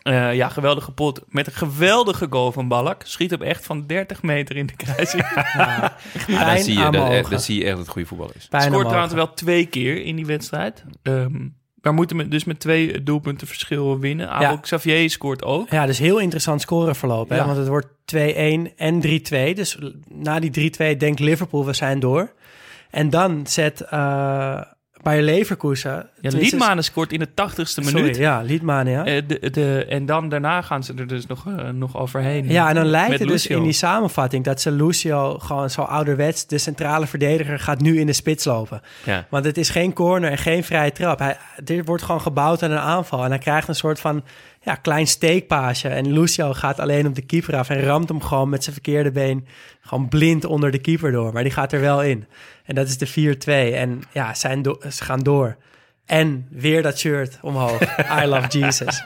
[0.03, 1.21] Eh, ja, geweldige pot.
[1.27, 3.01] Met een geweldige goal van Ballack.
[3.05, 5.23] Schiet hem echt van 30 meter in de kruising.
[6.27, 8.47] Ja, dan, zie je, dat, zie je echt dat het goede voetbal is.
[8.47, 10.83] Pijn Scoort trouwens wel twee keer in die wedstrijd.
[11.03, 11.47] Ehm
[11.81, 14.29] maar moeten met, dus met twee doelpunten verschil winnen.
[14.29, 14.57] Abel Ja.
[14.57, 15.69] Xavier scoort ook.
[15.69, 17.29] Ja, dus heel interessant scoreverloop.
[17.29, 17.35] Hè?
[17.35, 17.45] Ja.
[17.45, 19.53] Want het wordt 2-1 en 3-2.
[19.53, 19.77] Dus
[20.07, 22.33] na die 3-2 denkt Liverpool, we zijn door.
[22.89, 24.61] En dan zet eh
[25.01, 26.09] bij Leverkusen...
[26.21, 28.17] Ja, Liedmanen scoort in de tachtigste Sorry, minuut.
[28.17, 29.05] ja, Liedmanen, ja.
[29.05, 32.49] Eh, de, de, en dan daarna gaan ze er dus nog, eh, nog overheen.
[32.49, 36.47] Ja, en dan lijkt het dus in die samenvatting dat ze Lucio gewoon zo ouderwets,
[36.47, 38.81] de centrale verdediger, gaat nu in de spits lopen.
[39.03, 39.25] Ja.
[39.29, 41.19] Want het is geen corner en geen vrije trap.
[41.19, 43.23] Hij, dit wordt gewoon gebouwd aan een aanval.
[43.23, 44.23] En hij krijgt een soort van
[44.61, 45.87] ja, klein steekpaasje.
[45.89, 49.11] En Lucio gaat alleen op de keeper af en ramt hem gewoon met zijn verkeerde
[49.11, 49.47] been
[49.81, 51.33] gewoon blind onder de keeper door.
[51.33, 52.25] Maar die gaat er wel in.
[52.65, 53.35] En dat is de
[53.71, 53.73] 4-2.
[53.75, 55.57] En ja, zijn do- ze gaan door.
[56.05, 57.81] En weer dat shirt omhoog.
[58.23, 59.03] I love Jesus.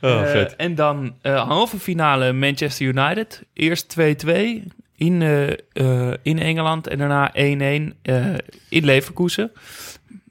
[0.00, 3.42] Eh, en dan eh, halve finale Manchester United.
[3.52, 4.62] Eerst 2-2
[4.96, 8.24] in, eh, eh, in Engeland en daarna 1-1 eh,
[8.68, 9.50] in Leverkusen.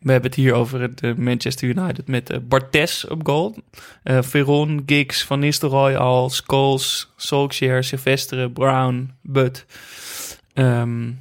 [0.03, 3.55] We hebben het hier over het eh, Manchester United met eh, Bartes op goal.
[4.03, 9.65] Eh Veron, Giggs, Van Nistelrooy al, Scholes, Solskjaer, Silvestre, Brown, Butt.
[10.53, 11.11] Ehm,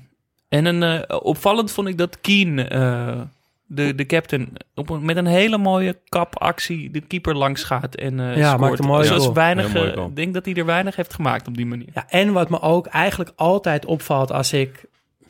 [0.49, 3.21] en een, opvallend vond ik dat Keane, eh,
[3.67, 8.21] de, de captain, op een, met een hele mooie kapactie de keeper langs gaat en
[8.21, 8.61] eh Ja, scoort.
[8.61, 9.35] maakt een mooie Zoals goal.
[9.35, 11.89] weinig, ik denk dat hij er weinig heeft gemaakt op die manier.
[11.95, 14.85] Ja, en wat me ook eigenlijk altijd opvalt als ik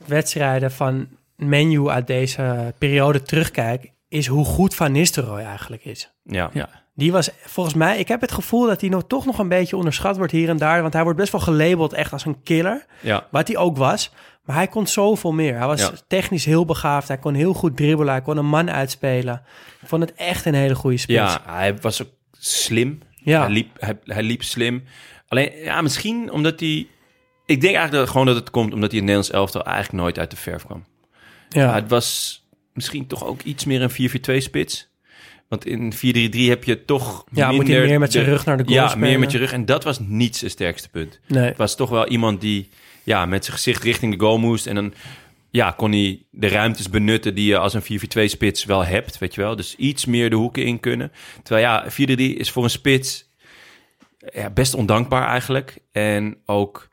[0.06, 1.06] wedstrijden van
[1.36, 6.12] menu uit deze periode terugkijk, is hoe goed Van Nistelrooy eigenlijk is.
[6.24, 6.50] Ja.
[6.52, 6.68] Ja.
[6.94, 9.76] Die was volgens mij, ik heb het gevoel dat hij nog, toch nog een beetje
[9.76, 12.86] onderschat wordt hier en daar, want hij wordt best wel gelabeld echt als een killer,
[13.00, 13.26] Ja.
[13.30, 14.12] wat hij ook was.
[14.44, 15.56] Maar hij kon zoveel meer.
[15.58, 15.90] Hij was Ja.
[16.08, 17.08] technisch heel begaafd.
[17.08, 18.12] Hij kon heel goed dribbelen.
[18.12, 19.42] Hij kon een man uitspelen.
[19.82, 21.18] Ik vond het echt een hele goede spits.
[21.18, 22.98] Ja, hij was ook slim.
[23.14, 23.40] Ja.
[23.40, 24.84] Hij, liep, hij, hij liep slim.
[25.28, 26.86] Alleen, ja, misschien omdat hij...
[27.46, 30.02] Ik denk eigenlijk dat, gewoon dat het komt omdat hij in het Nederlands elftal eigenlijk
[30.02, 30.84] nooit uit de verf kwam.
[31.52, 31.66] Ja.
[31.66, 32.40] Maar het was
[32.72, 33.90] misschien toch ook iets meer een
[34.40, 34.90] 4-4-2 spits.
[35.48, 38.56] Want in 4-3-3 heb je toch Ja, moet minder hij meer met de- rug naar
[38.56, 39.08] de goal Ja, spelen.
[39.08, 39.52] meer met je rug.
[39.52, 41.20] En dat was niet zijn sterkste punt.
[41.26, 41.44] Nee.
[41.44, 42.68] Het was toch wel iemand die
[43.02, 44.66] ja, met zijn gezicht richting de goal moest.
[44.66, 44.94] En dan
[45.50, 49.18] ja, kon hij de ruimtes benutten die je als een 4-4-2 spits wel hebt.
[49.18, 49.56] Weet je wel?
[49.56, 51.12] Dus iets meer de hoeken in kunnen.
[51.42, 53.30] Terwijl ja, 4-3 is voor een spits
[54.32, 55.78] ja, best ondankbaar eigenlijk.
[55.92, 56.88] En ook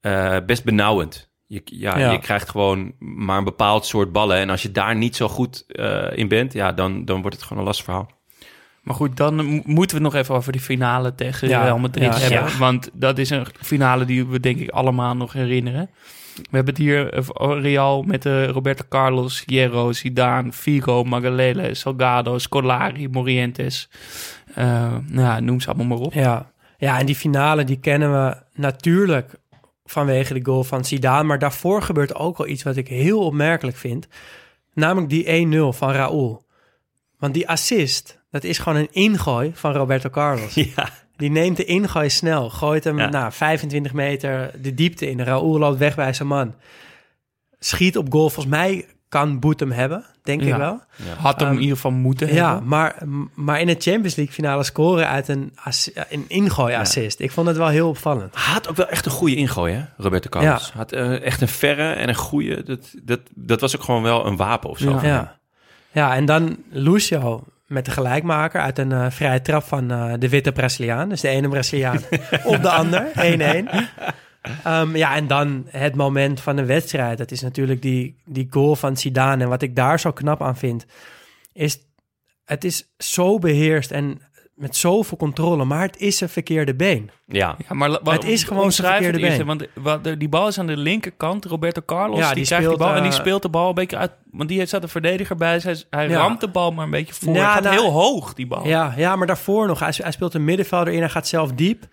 [0.00, 1.27] eh, best benauwend.
[1.50, 2.10] Je, ja, Ja.
[2.10, 4.36] je krijgt gewoon maar een bepaald soort ballen.
[4.36, 7.44] En als je daar niet zo goed eh, in bent, ja, dan, dan wordt het
[7.44, 8.10] gewoon een lastig verhaal.
[8.82, 11.78] Maar goed, dan mo- moeten we het nog even over die finale tegen Ja, Real
[11.78, 12.50] Madrid ja, hebben.
[12.52, 12.58] ja.
[12.58, 15.90] Want dat is een finale die we denk ik allemaal nog herinneren.
[16.36, 22.38] We hebben het hier over Real met eh, Roberto Carlos, Hierro, Zidane, Figo, Magalele, Salgado,
[22.38, 23.88] Scolari, Morientes.
[24.54, 24.64] Eh,
[25.06, 26.12] nou ja, noem ze allemaal maar op.
[26.12, 26.50] Ja.
[26.78, 29.34] ja, en die finale die kennen we natuurlijk
[29.90, 31.22] vanwege de goal van Zidane.
[31.22, 34.08] Maar daarvoor gebeurt ook al iets wat ik heel opmerkelijk vind.
[34.74, 36.42] Namelijk die 1-0 van Raúl.
[37.18, 40.54] Want die assist, dat is gewoon een ingooi van Roberto Carlos.
[40.76, 43.08] Ja, Die neemt de ingooi snel, gooit hem Ja.
[43.08, 45.20] nou, 25 meter de diepte in.
[45.22, 46.54] Raúl loopt weg bij zijn man.
[47.58, 48.30] Schiet op goal.
[48.30, 50.46] Volgens mij kan Boet hem hebben, denk Ja.
[50.48, 50.80] ik wel.
[51.16, 52.68] Had hem Ehm, in ieder geval moeten Ja, hebben.
[52.68, 52.94] maar,
[53.34, 55.52] maar in de Champions League finale scoren uit een,
[56.10, 57.20] een ingooi-assist.
[57.20, 58.34] Ik vond het wel heel opvallend.
[58.34, 60.72] Had ook wel echt een goede ingooi, hè, Roberto Carlos.
[60.74, 62.62] Had eh, echt een verre en een goede.
[62.62, 64.98] Dat, dat, dat was ook gewoon wel een wapen of zo.
[65.02, 65.38] Ja.
[65.92, 70.28] ja, en dan Lucio met de gelijkmaker uit een eh, vrije trap van eh, de
[70.28, 71.08] witte Braziliaan.
[71.08, 71.98] Dus de ene Braziliaan
[72.44, 73.68] op de ander, 1-1.
[74.64, 77.18] Ehm, ja, en dan het moment van de wedstrijd.
[77.18, 79.42] Dat is natuurlijk die, die goal van Zidane.
[79.42, 80.86] En wat ik daar zo knap aan vind,
[81.52, 81.78] is
[82.44, 84.20] het is zo beheerst en
[84.54, 87.10] met zoveel controle, maar het is een verkeerde been.
[87.26, 87.56] Ja.
[87.68, 89.46] Ja, maar Het is gewoon zijn het verkeerde been.
[89.46, 91.44] Want wat, die bal is aan de linkerkant.
[91.44, 93.68] Roberto Carlos, Ja, die, die krijgt die speelt, bal en die eh, speelt de bal
[93.68, 94.10] een beetje uit.
[94.30, 95.58] Want die zat een verdediger bij.
[95.62, 96.16] Hij, hij Ja.
[96.18, 97.34] ramt de bal maar een beetje voor.
[97.34, 98.66] Ja, hij gaat nou, heel hoog, die bal.
[98.66, 99.80] Ja, ja, maar daarvoor nog.
[99.80, 101.86] Hij, hij speelt een middenvelder in, hij gaat zelf diep.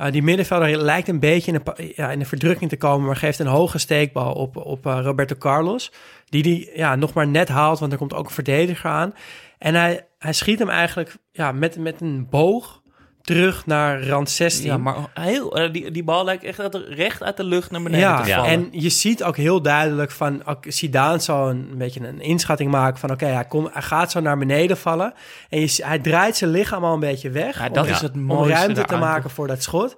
[0.00, 3.38] Uh, die middenvelder lijkt een beetje in de, ja, in verdrukking te komen, maar geeft
[3.38, 5.92] een hoge steekbal op, op uh, Roberto Carlos.
[6.24, 9.14] Die die ja, nog maar net haalt, want er komt ook een verdediger aan.
[9.58, 12.82] En hij, hij schiet hem eigenlijk ja, met, met een boog
[13.28, 14.66] terug naar rand 16.
[14.66, 18.08] Ja, maar heel, eh, die, die bal lijkt echt recht uit de lucht naar beneden
[18.08, 18.50] Ja, te vallen.
[18.50, 20.42] en je ziet ook heel duidelijk van...
[20.60, 23.10] Zidane zal een, een beetje een inschatting maken van...
[23.10, 25.14] oké, hij, komt- hij gaat zo naar beneden vallen.
[25.48, 27.58] En je, hij draait zijn lichaam al een beetje weg...
[27.58, 29.96] Ja, dat om, is het om mooiste ruimte te maken voor dat schot.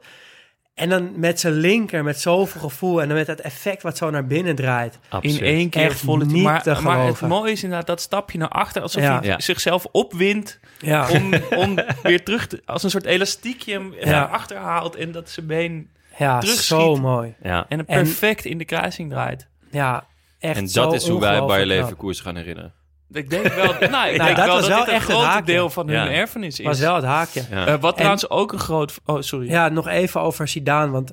[0.81, 3.01] En dan met zijn linker, met zoveel gevoel...
[3.03, 4.95] en dan met dat effect wat zo naar binnen draait.
[4.95, 5.41] in Absoluut.
[5.41, 8.49] één keer Echt volle niet maar, te maar het mooie is inderdaad dat stapje naar
[8.49, 9.19] achter, alsof Ja.
[9.19, 9.41] hij Ja.
[9.41, 14.11] zichzelf opwindt Ja, om, om weer terug te, als een soort elastiekje hem Ja.
[14.11, 16.67] naar achter haalt en dat zijn been ja terugschiet.
[16.79, 17.35] zo mooi.
[17.43, 17.67] Ja.
[17.69, 19.47] en hem En- perfect in de kruising draait.
[19.71, 20.07] Ja,
[20.39, 21.51] echt En zo dat is hoe wij knap.
[21.65, 22.73] Leverkusen gaan herinneren.
[23.13, 25.15] Ik denk wel, nou, ik Nou, denk dat wel was dat wel dit echt een
[25.15, 25.45] groot haakje.
[25.53, 26.11] deel van hun Ja.
[26.11, 26.67] erfenis is.
[26.67, 27.43] Was wel het haakje.
[27.51, 27.79] Ja.
[27.79, 29.01] Wat En- trouwens ook een groot...
[29.05, 29.49] Oh, sorry.
[29.51, 31.13] Ja, nog even over Zidane, want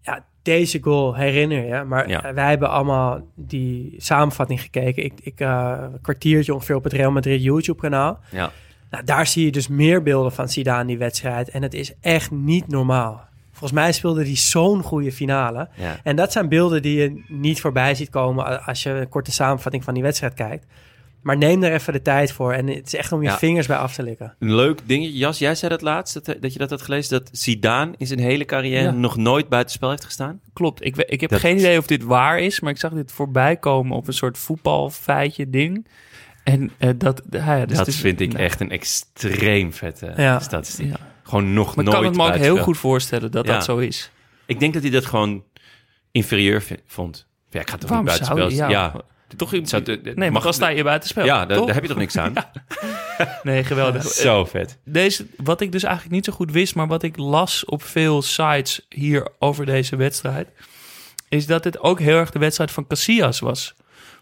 [0.00, 1.82] ja, deze goal herinner je.
[1.84, 2.34] Maar Ja.
[2.34, 5.04] wij hebben allemaal die samenvatting gekeken.
[5.04, 8.18] Ik, ik eh, een kwartiertje ongeveer op het Real Madrid YouTube kanaal.
[8.30, 8.50] Ja.
[8.90, 11.48] Nou, daar zie je dus meer beelden van Zidane die wedstrijd.
[11.50, 13.22] En het is echt niet normaal.
[13.50, 15.68] Volgens mij speelde hij zo'n goede finale.
[15.74, 15.96] Ja.
[16.02, 19.84] En dat zijn beelden die je niet voorbij ziet komen als je een korte samenvatting
[19.84, 20.66] van die wedstrijd kijkt.
[21.24, 22.52] Maar neem er even de tijd voor.
[22.52, 23.38] En het is echt om je Ja.
[23.38, 24.34] vingers bij af te likken.
[24.38, 25.16] Een leuk dingetje.
[25.16, 28.18] Jas, jij zei dat laatst, dat, dat je dat had gelezen, dat Zidane in zijn
[28.18, 28.90] hele carrière Ja.
[28.90, 30.40] nog nooit buitenspel heeft gestaan.
[30.52, 30.84] Klopt.
[30.84, 33.56] Ik, ik heb Dat- geen idee of dit waar is, maar ik zag dit voorbij
[33.56, 35.86] komen op een soort voetbalfeitje ding.
[36.44, 40.40] En eh, dat, ja, dus dat vind ik nou, echt een extreem vette Ja.
[40.40, 40.88] statistiek.
[40.88, 40.96] Ja.
[41.22, 43.52] Gewoon nog Maar ik nooit kan het me ook heel goed voorstellen dat Ja.
[43.52, 44.10] dat zo is.
[44.46, 45.42] Ik denk dat hij dat gewoon
[46.10, 47.26] inferieur vond.
[47.50, 48.68] Ja, ik ga toch Waarom niet buitenspel.
[48.70, 48.94] Ja.
[49.36, 51.24] Toch, Zou het- het nee, maar dan sta je buiten spel.
[51.24, 52.32] ja daar, heb je toch niks aan?
[53.42, 54.02] Nee, geweldig.
[54.26, 54.78] Zo vet.
[54.84, 58.22] Deze, wat ik dus eigenlijk niet zo goed wist, maar wat ik las op veel
[58.22, 60.48] sites hier over deze wedstrijd,
[61.28, 63.74] is dat het ook heel erg de wedstrijd van Casillas was.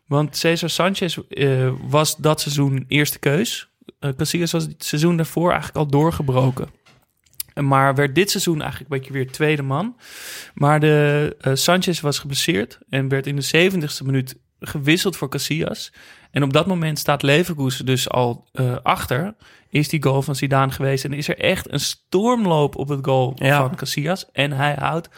[0.07, 3.69] Want Cesar Sanchez eh, was dat seizoen eerste keus.
[3.99, 6.69] Eh Casillas was het seizoen daarvoor eigenlijk al doorgebroken.
[7.55, 9.97] En Maar werd dit seizoen eigenlijk een beetje weer tweede man.
[10.55, 14.37] Maar de, eh, Sanchez was geblesseerd en werd in de 70ste minuut
[14.67, 15.93] gewisseld voor Casillas.
[16.31, 19.35] En op dat moment staat Leverkusen dus al eh, achter.
[19.69, 21.05] Is die goal van Zidane geweest.
[21.05, 23.59] En is er echt een stormloop op het goal Ja.
[23.59, 24.27] van Casillas.
[24.33, 25.09] En hij houdt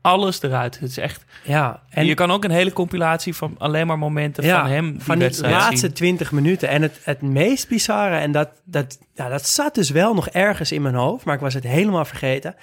[0.00, 0.80] alles eruit.
[0.80, 1.24] Het is echt...
[1.44, 5.00] Ja, En je kan ook een hele compilatie van alleen maar momenten van hem die
[5.00, 5.92] van die laatste.
[5.92, 6.68] 20 minuten.
[6.68, 10.72] En het, het meest bizarre, en dat, dat, ja, dat zat dus wel nog ergens
[10.72, 12.54] in mijn hoofd, maar ik was het helemaal vergeten,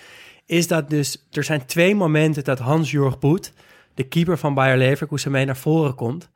[0.46, 3.54] is dat dus er zijn twee momenten dat Hans-Jurg Boet,
[3.94, 6.30] de keeper van Bayer Leverkusen, mee naar voren komt.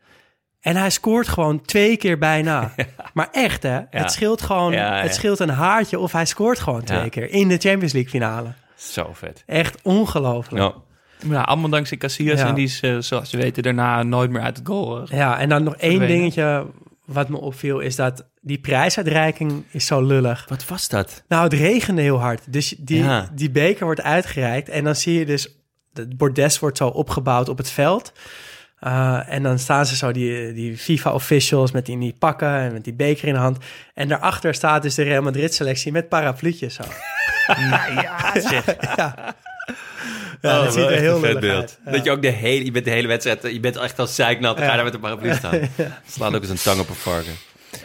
[0.61, 2.73] En hij scoort gewoon twee keer bijna.
[3.13, 3.79] Maar echt, hè?
[3.89, 5.01] Het scheelt gewoon, Ja, ja.
[5.01, 7.09] het scheelt een haartje of hij scoort gewoon twee Ja.
[7.09, 8.47] keer in de Champions League finale.
[8.75, 9.43] Zo vet.
[9.45, 10.63] Echt ongelooflijk.
[10.63, 10.73] Ja.
[11.29, 12.39] Ja, allemaal dankzij Casillas.
[12.39, 12.47] Ja.
[12.47, 15.01] En die is, eh, zoals je weet, daarna nooit meer uit het goal.
[15.15, 16.17] Ja, en dan nog één Verdwenen.
[16.17, 16.65] dingetje
[17.05, 20.45] wat me opviel, is dat die prijsuitreiking is zo lullig.
[20.49, 21.23] Wat was dat?
[21.27, 22.53] Nou, het regende heel hard.
[22.53, 23.29] Dus die, Ja.
[23.33, 25.49] die beker wordt uitgereikt en dan zie je dus,
[25.97, 28.11] het bordes wordt zo opgebouwd op het veld.
[28.81, 32.83] Uh, en dan staan ze zo, die, die FIFA-officials met die, die pakken en met
[32.83, 33.57] die beker in de hand.
[33.93, 36.83] En daarachter staat dus de Real Madrid-selectie met parapluutjes zo.
[37.69, 38.65] nou ja, zeg.
[38.95, 39.35] ja.
[40.41, 41.43] Ja, Oh, dat ziet er heel beeld.
[41.43, 41.79] uit.
[41.85, 41.91] Ja.
[41.91, 44.55] Dat je ook de hele, je bent de hele wedstrijd, je bent echt als zeiknat,
[44.57, 45.59] dan ga je daar met een paraplu staan.
[45.75, 46.01] Ja.
[46.07, 47.33] Slaat ook eens een tang op een varken.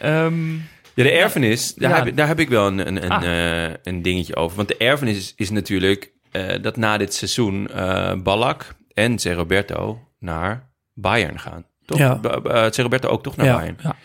[0.01, 0.53] Ehm,
[0.95, 1.97] Ja, de erfenis, daar, Ja.
[1.97, 3.65] heb, ik- daar heb ik wel een, een, een, Ah.
[3.67, 4.57] eh, een dingetje over.
[4.57, 9.19] Want de erfenis is, is natuurlijk eh, dat na dit seizoen eh Ballack en.
[9.35, 11.65] Roberto naar Bayern gaan.
[11.85, 11.99] Toch?
[11.99, 12.21] Ja.
[12.23, 12.69] Eh.
[12.71, 13.57] Roberto ook toch naar Ja.
[13.57, 13.77] Bayern.
[13.83, 13.97] Ja.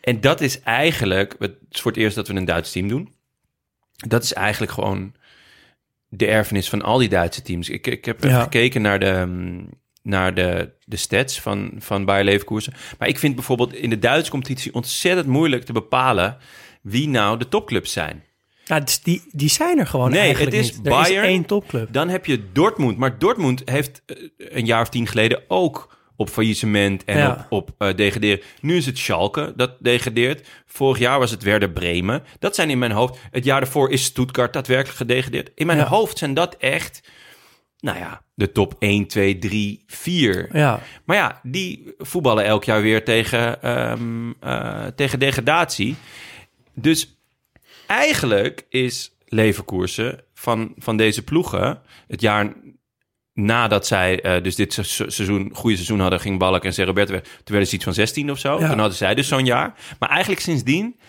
[0.00, 3.14] En dat is eigenlijk, het is voor het eerst dat we een Duits team doen.
[3.96, 5.14] Dat is eigenlijk gewoon
[6.08, 7.68] de erfenis van al die Duitse teams.
[7.68, 8.42] Ik, ik heb Ja.
[8.42, 9.68] gekeken naar de, mm,
[10.02, 12.72] naar de, de stats van, van Bayer Leverkusen.
[12.98, 16.36] Maar ik vind bijvoorbeeld in de Duitse competitie ontzettend moeilijk te bepalen
[16.82, 18.24] wie nou de topclubs zijn.
[18.68, 20.86] Ja, dus die, die zijn er gewoon Nee, eigenlijk het is niet.
[20.86, 21.22] Er Bayern.
[21.24, 21.92] is één topclub.
[21.92, 22.96] Dan heb je Dortmund.
[22.98, 27.46] Maar Dortmund heeft eh, een jaar of tien geleden ook op faillissement en Ja.
[27.50, 28.40] op, op eh, degraderen.
[28.60, 30.48] Nu is het Schalke dat degradeert.
[30.66, 32.22] Vorig jaar was het Werder Bremen.
[32.38, 33.18] Dat zijn in mijn hoofd.
[33.30, 35.50] Het jaar daarvoor is Stuttgart daadwerkelijk gedegradeerd.
[35.54, 35.86] In mijn Ja.
[35.86, 37.00] hoofd zijn dat echt,
[37.78, 40.48] nou ja, de top 1, 2, 3, 4.
[40.56, 45.96] Ja, Maar ja, die voetballen elk jaar weer tegen, eh, tegen degradatie.
[46.74, 47.17] Dus
[47.88, 52.52] eigenlijk is Leverkusen van, van deze ploegen het jaar
[53.32, 57.22] nadat zij dus dit se- se- seizoen, goede seizoen hadden, ging Balk en Roberto weg.
[57.22, 58.60] Toen werden ze iets van 16 of zo.
[58.60, 58.68] Ja.
[58.68, 59.74] Toen hadden zij dus zo'n jaar.
[59.98, 61.00] Maar eigenlijk sindsdien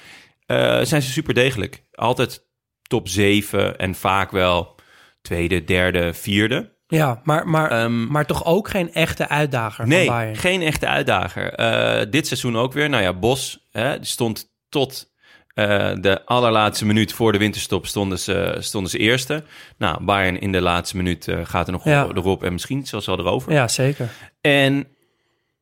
[0.46, 1.84] eh, zijn ze super degelijk.
[1.92, 2.46] Altijd
[2.82, 4.76] top 7 en vaak wel
[5.22, 6.78] tweede, derde, vierde.
[6.88, 10.36] ja maar, maar, Ehm, maar toch ook geen echte uitdager Nee, van Bayern.
[10.36, 11.54] geen echte uitdager.
[11.54, 12.90] Eh, dit seizoen ook weer.
[12.90, 15.12] Nou ja, Bos hè, stond tot
[15.54, 19.44] eh, de allerlaatste minuut voor de winterstop stonden ze, stonden ze eerste.
[19.78, 22.08] Nou, Bayern in de laatste minuut eh, gaat er nog Ja.
[22.16, 23.52] erop en misschien zelfs wel erover.
[23.54, 24.10] Ja, zeker.
[24.42, 24.88] En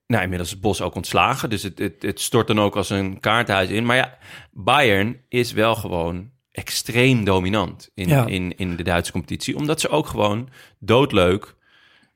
[0.08, 1.50] nou, inmiddels is Bos ook ontslagen.
[1.50, 3.86] Dus het, het, het stort dan ook als een kaarthuis in.
[3.86, 4.18] Maar ja,
[4.52, 8.26] Bayern is wel gewoon extreem dominant in, Ja.
[8.26, 9.56] in, in de Duitse competitie.
[9.56, 10.50] Omdat ze ook gewoon
[10.80, 11.56] doodleuk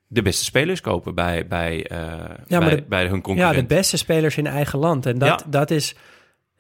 [0.08, 1.98] de beste spelers kopen bij, bij, eh,
[2.48, 3.70] maar bij, de- bij hun Ja, concurrent.
[3.70, 5.06] de beste spelers in eigen land.
[5.06, 5.40] En dat, Ja.
[5.50, 5.96] dat is...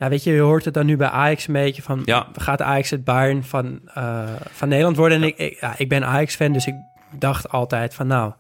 [0.02, 2.02] Ja, weet je, je hoort het dan nu bij Ajax een beetje van...
[2.06, 2.28] Ja.
[2.34, 5.18] Gaat Ajax het Bayern van, eh, van Nederland worden?
[5.22, 6.73] En ik, ik, ja, ik ben Ajax-fan, dus ik
[7.19, 8.07] dacht altijd van...
[8.07, 8.34] Nou,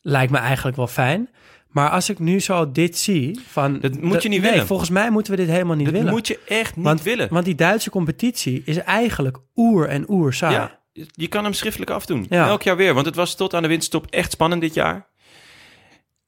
[0.00, 1.28] lijkt me eigenlijk wel fijn.
[1.68, 3.40] Maar als ik nu zo dit zie...
[3.46, 4.66] Van, Dat moet je niet nee, willen.
[4.66, 6.12] volgens mij moeten we dit helemaal niet dat willen.
[6.12, 7.28] moet je echt niet want, willen.
[7.30, 10.54] Want die Duitse competitie is eigenlijk oer en oer saai.
[10.54, 10.78] ja,
[11.12, 12.26] je kan hem schriftelijk afdoen.
[12.28, 12.46] Ja.
[12.46, 12.94] Elk jaar weer.
[12.94, 15.06] Want het was tot aan de winterstop echt spannend dit jaar.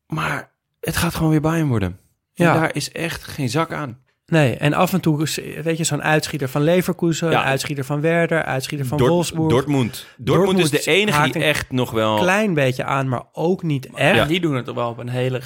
[0.06, 1.98] Maar het gaat gewoon weer Bayern worden.
[2.34, 2.54] En Ja.
[2.54, 4.04] daar is echt geen zak aan.
[4.26, 7.30] Nee, en af en toe, is, weet je, zo'n uitschieter van Leverkusen...
[7.30, 7.38] Ja.
[7.40, 9.50] een uitschieter van Werder, uitschieter van Dort- Wolfsburg...
[9.50, 10.06] Dortmund.
[10.16, 10.58] Dortmund.
[10.58, 12.16] is de enige die een echt nog wel...
[12.18, 14.16] klein beetje aan, maar ook niet echt.
[14.16, 15.40] Ja, die doen het wel op een hele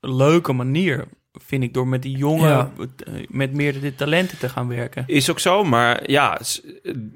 [0.00, 2.70] leuke manier, vind ik, door met die jongen, Ja.
[2.78, 5.04] eh, met meerdere talenten te gaan werken.
[5.06, 6.38] Is ook zo, maar ja,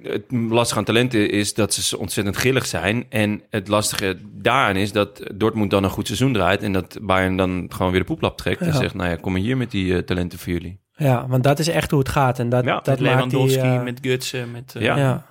[0.02, 3.06] het lastige aan talenten is dat ze ontzettend grillig zijn.
[3.08, 6.62] En het lastige daaraan is dat Dortmund dan een goed seizoen draait...
[6.62, 8.94] en dat Bayern dan gewoon weer de poeplap trekt en zegt...
[8.94, 10.78] nou ja, kom maar hier met die eh, talenten voor jullie.
[11.00, 12.38] Ja, want dat is echt hoe het gaat.
[12.38, 13.38] En dat, Ja, dat met maakt die...
[13.38, 14.72] Lewandowski, eh, met Gutsen, met...
[14.76, 14.96] eh, Ja.
[14.96, 15.26] ja.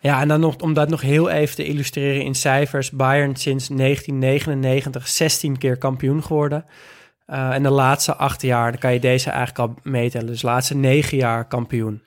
[0.00, 2.90] ja, en dan nog, om dat nog heel even te illustreren in cijfers.
[2.90, 6.64] Bayern sinds 1999 16 keer kampioen geworden.
[7.26, 10.26] Eh, en de laatste acht jaar, dan kan je deze eigenlijk al meetellen.
[10.26, 12.02] Dus de laatste negen jaar kampioen.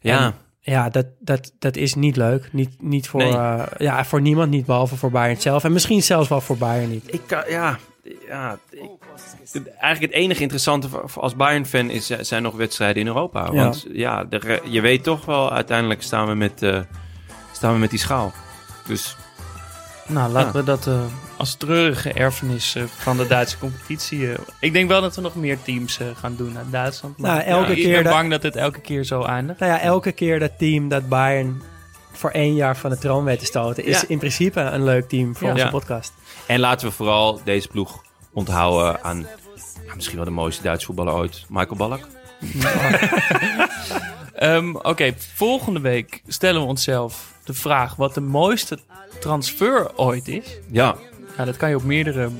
[0.00, 2.48] Ja, En ja, dat, dat, dat is niet leuk.
[2.52, 3.32] Niet, niet voor, Nee.
[3.32, 5.64] eh, ja, voor niemand niet, behalve voor Bayern zelf.
[5.64, 7.12] En misschien zelfs wel voor Bayern niet.
[7.14, 7.78] ik kan, ja,
[8.28, 8.80] ja ik-
[9.52, 13.52] het- eigenlijk het enige interessante als Bayern-fan is, eh, zijn nog wedstrijden in Europa.
[13.52, 16.80] Want ja, de je weet toch wel, uiteindelijk staan we met, eh,
[17.52, 18.32] staan we met die schaal.
[18.86, 19.16] Dus
[20.06, 20.58] Nou, laten Ja.
[20.58, 21.02] we dat eh,
[21.36, 24.28] als treurige erfenis van de Duitse competitie...
[24.60, 27.18] ik denk wel dat we nog meer teams eh, gaan doen uit Duitsland.
[27.18, 29.58] Maar Nou, elke ja, ik keer ben dat- bang dat het elke keer zo eindigt.
[29.58, 31.62] Nou ja, elke keer dat team dat Bayern
[32.12, 33.84] voor één jaar van de troon weet te stoten...
[33.84, 34.08] is Ja.
[34.08, 35.52] in principe een leuk team voor Ja.
[35.52, 35.70] onze Ja.
[35.70, 36.12] podcast.
[36.46, 38.02] En laten we vooral deze ploeg
[38.32, 39.26] onthouden aan
[39.94, 42.06] misschien wel de mooiste Duitse voetballer ooit, Michael Ballack.
[44.34, 48.78] Ehm, Oké, volgende week stellen we onszelf de vraag wat de mooiste
[49.20, 50.58] transfer ooit is.
[50.70, 50.96] Ja,
[51.36, 52.30] Ja, dat kan je op meerdere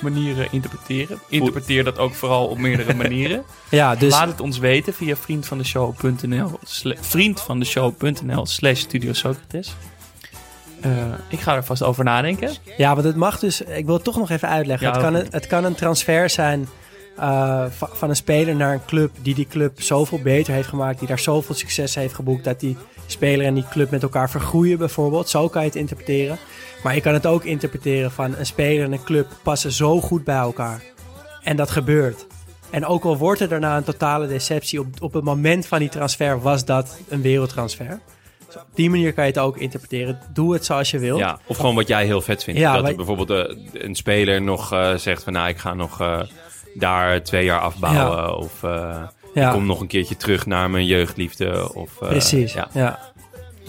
[0.00, 1.18] manieren interpreteren.
[1.28, 3.44] Interpreteer dat ook vooral op meerdere manieren.
[3.70, 6.58] Ja, dus Laat het ons weten via vriendvandeshow.nl
[7.00, 9.74] vriendvandeshow.nl slash Studio Socrates.
[10.84, 10.90] Eh,
[11.28, 12.50] ik ga er vast over nadenken.
[12.76, 13.60] Ja, want het mag dus...
[13.60, 14.86] Ik wil het toch nog even uitleggen.
[14.86, 16.68] Ja, het, kan een, het kan een transfer zijn
[17.16, 19.10] eh, va- van een speler naar een club...
[19.22, 20.98] die die club zoveel beter heeft gemaakt...
[20.98, 22.44] die daar zoveel succes heeft geboekt...
[22.44, 25.28] dat die speler en die club met elkaar vergroeien bijvoorbeeld.
[25.28, 26.38] Zo kan je het interpreteren.
[26.82, 28.34] Maar je kan het ook interpreteren van...
[28.36, 30.82] een speler en een club passen zo goed bij elkaar.
[31.42, 32.26] En dat gebeurt.
[32.70, 34.80] En ook al wordt er daarna een totale deceptie...
[34.80, 37.98] op, op het moment van die transfer was dat een wereldtransfer.
[38.56, 40.18] Op die manier kan je het ook interpreteren.
[40.32, 41.18] Doe het zoals je wilt.
[41.18, 42.60] ja, of gewoon wat jij heel vet vindt.
[42.60, 45.74] Ja, dat wij- er bijvoorbeeld eh, een speler nog eh, zegt van nou, ik ga
[45.74, 46.20] nog eh,
[46.74, 48.16] daar twee jaar afbouwen.
[48.16, 48.30] Ja.
[48.30, 49.02] Of eh,
[49.34, 49.46] Ja.
[49.46, 51.74] ik kom nog een keertje terug naar mijn jeugdliefde.
[51.74, 52.68] Of, eh, Precies, Ja.
[52.72, 52.98] ja.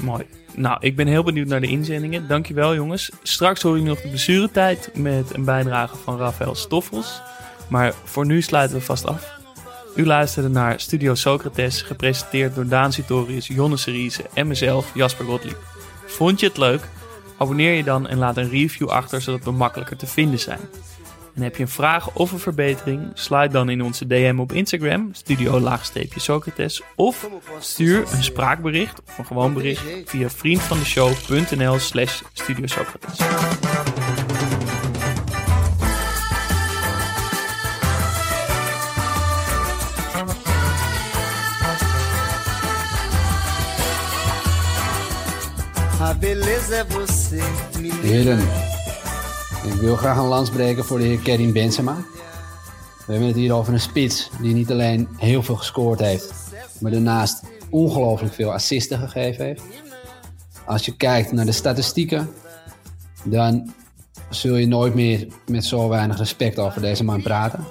[0.02, 0.24] Mooi.
[0.56, 2.28] Nou, ik ben heel benieuwd naar de inzendingen.
[2.28, 3.12] Dankjewel jongens.
[3.24, 7.22] Straks hoor je nog de blessuretijd met een bijdrage van Rafael Stoffels.
[7.68, 9.34] Maar voor nu sluiten we vast af.
[9.96, 15.58] U luisterde naar Studio Socrates, gepresenteerd door Daan Sitorius, Jonne Seriese en mezelf, Jasper Gottlieb.
[16.06, 16.82] Vond je het leuk?
[17.38, 20.60] Abonneer je dan en laat een review achter, zodat we makkelijker te vinden zijn.
[21.36, 23.12] En heb je een vraag of een verbetering?
[23.14, 26.82] Slide dan in onze DM op Instagram, studio-socrates.
[26.96, 33.20] Of stuur een spraakbericht of een gewoon bericht via vriendvandeshow.nl slash studiosocrates.
[46.20, 46.86] Beleza
[48.02, 48.40] Heren,
[49.66, 51.96] ik wil graag een lans breken voor de heer Kerim Benzema.
[53.06, 56.34] We hebben het hier over een spits die niet alleen heel veel gescoord heeft,
[56.80, 59.62] maar daarnaast ongelooflijk veel assisten gegeven heeft.
[60.66, 62.30] Als je kijkt naar de statistieken,
[63.24, 63.74] dan
[64.30, 67.66] zul je nooit meer met zo weinig respect over deze man praten.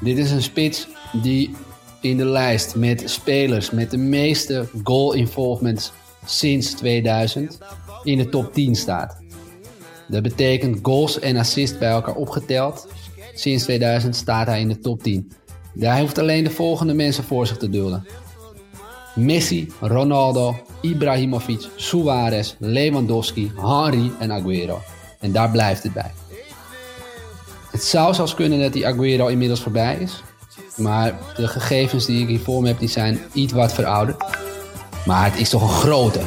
[0.00, 1.54] Dit is een spits die
[2.00, 5.92] in de lijst met spelers met de meeste goal involvements
[6.24, 7.58] sinds 2000
[8.02, 9.16] in de top 10 staat.
[10.08, 12.88] Dat betekent goals en assists bij elkaar opgeteld.
[13.34, 15.32] Sinds 2000 staat hij in de top 10.
[15.78, 18.06] Hij hoeft alleen de volgende mensen voor zich te dulden.
[19.14, 24.80] Messi, Ronaldo, Ibrahimovic, Suarez, Lewandowski, Henry en Aguero.
[25.18, 26.12] En daar blijft het bij.
[27.70, 30.22] Het zou zelfs kunnen dat die Aguero inmiddels voorbij is.
[30.76, 34.24] Maar de gegevens die ik hier voor me heb, die zijn iets wat verouderd.
[35.06, 36.20] Maar het is toch een grote.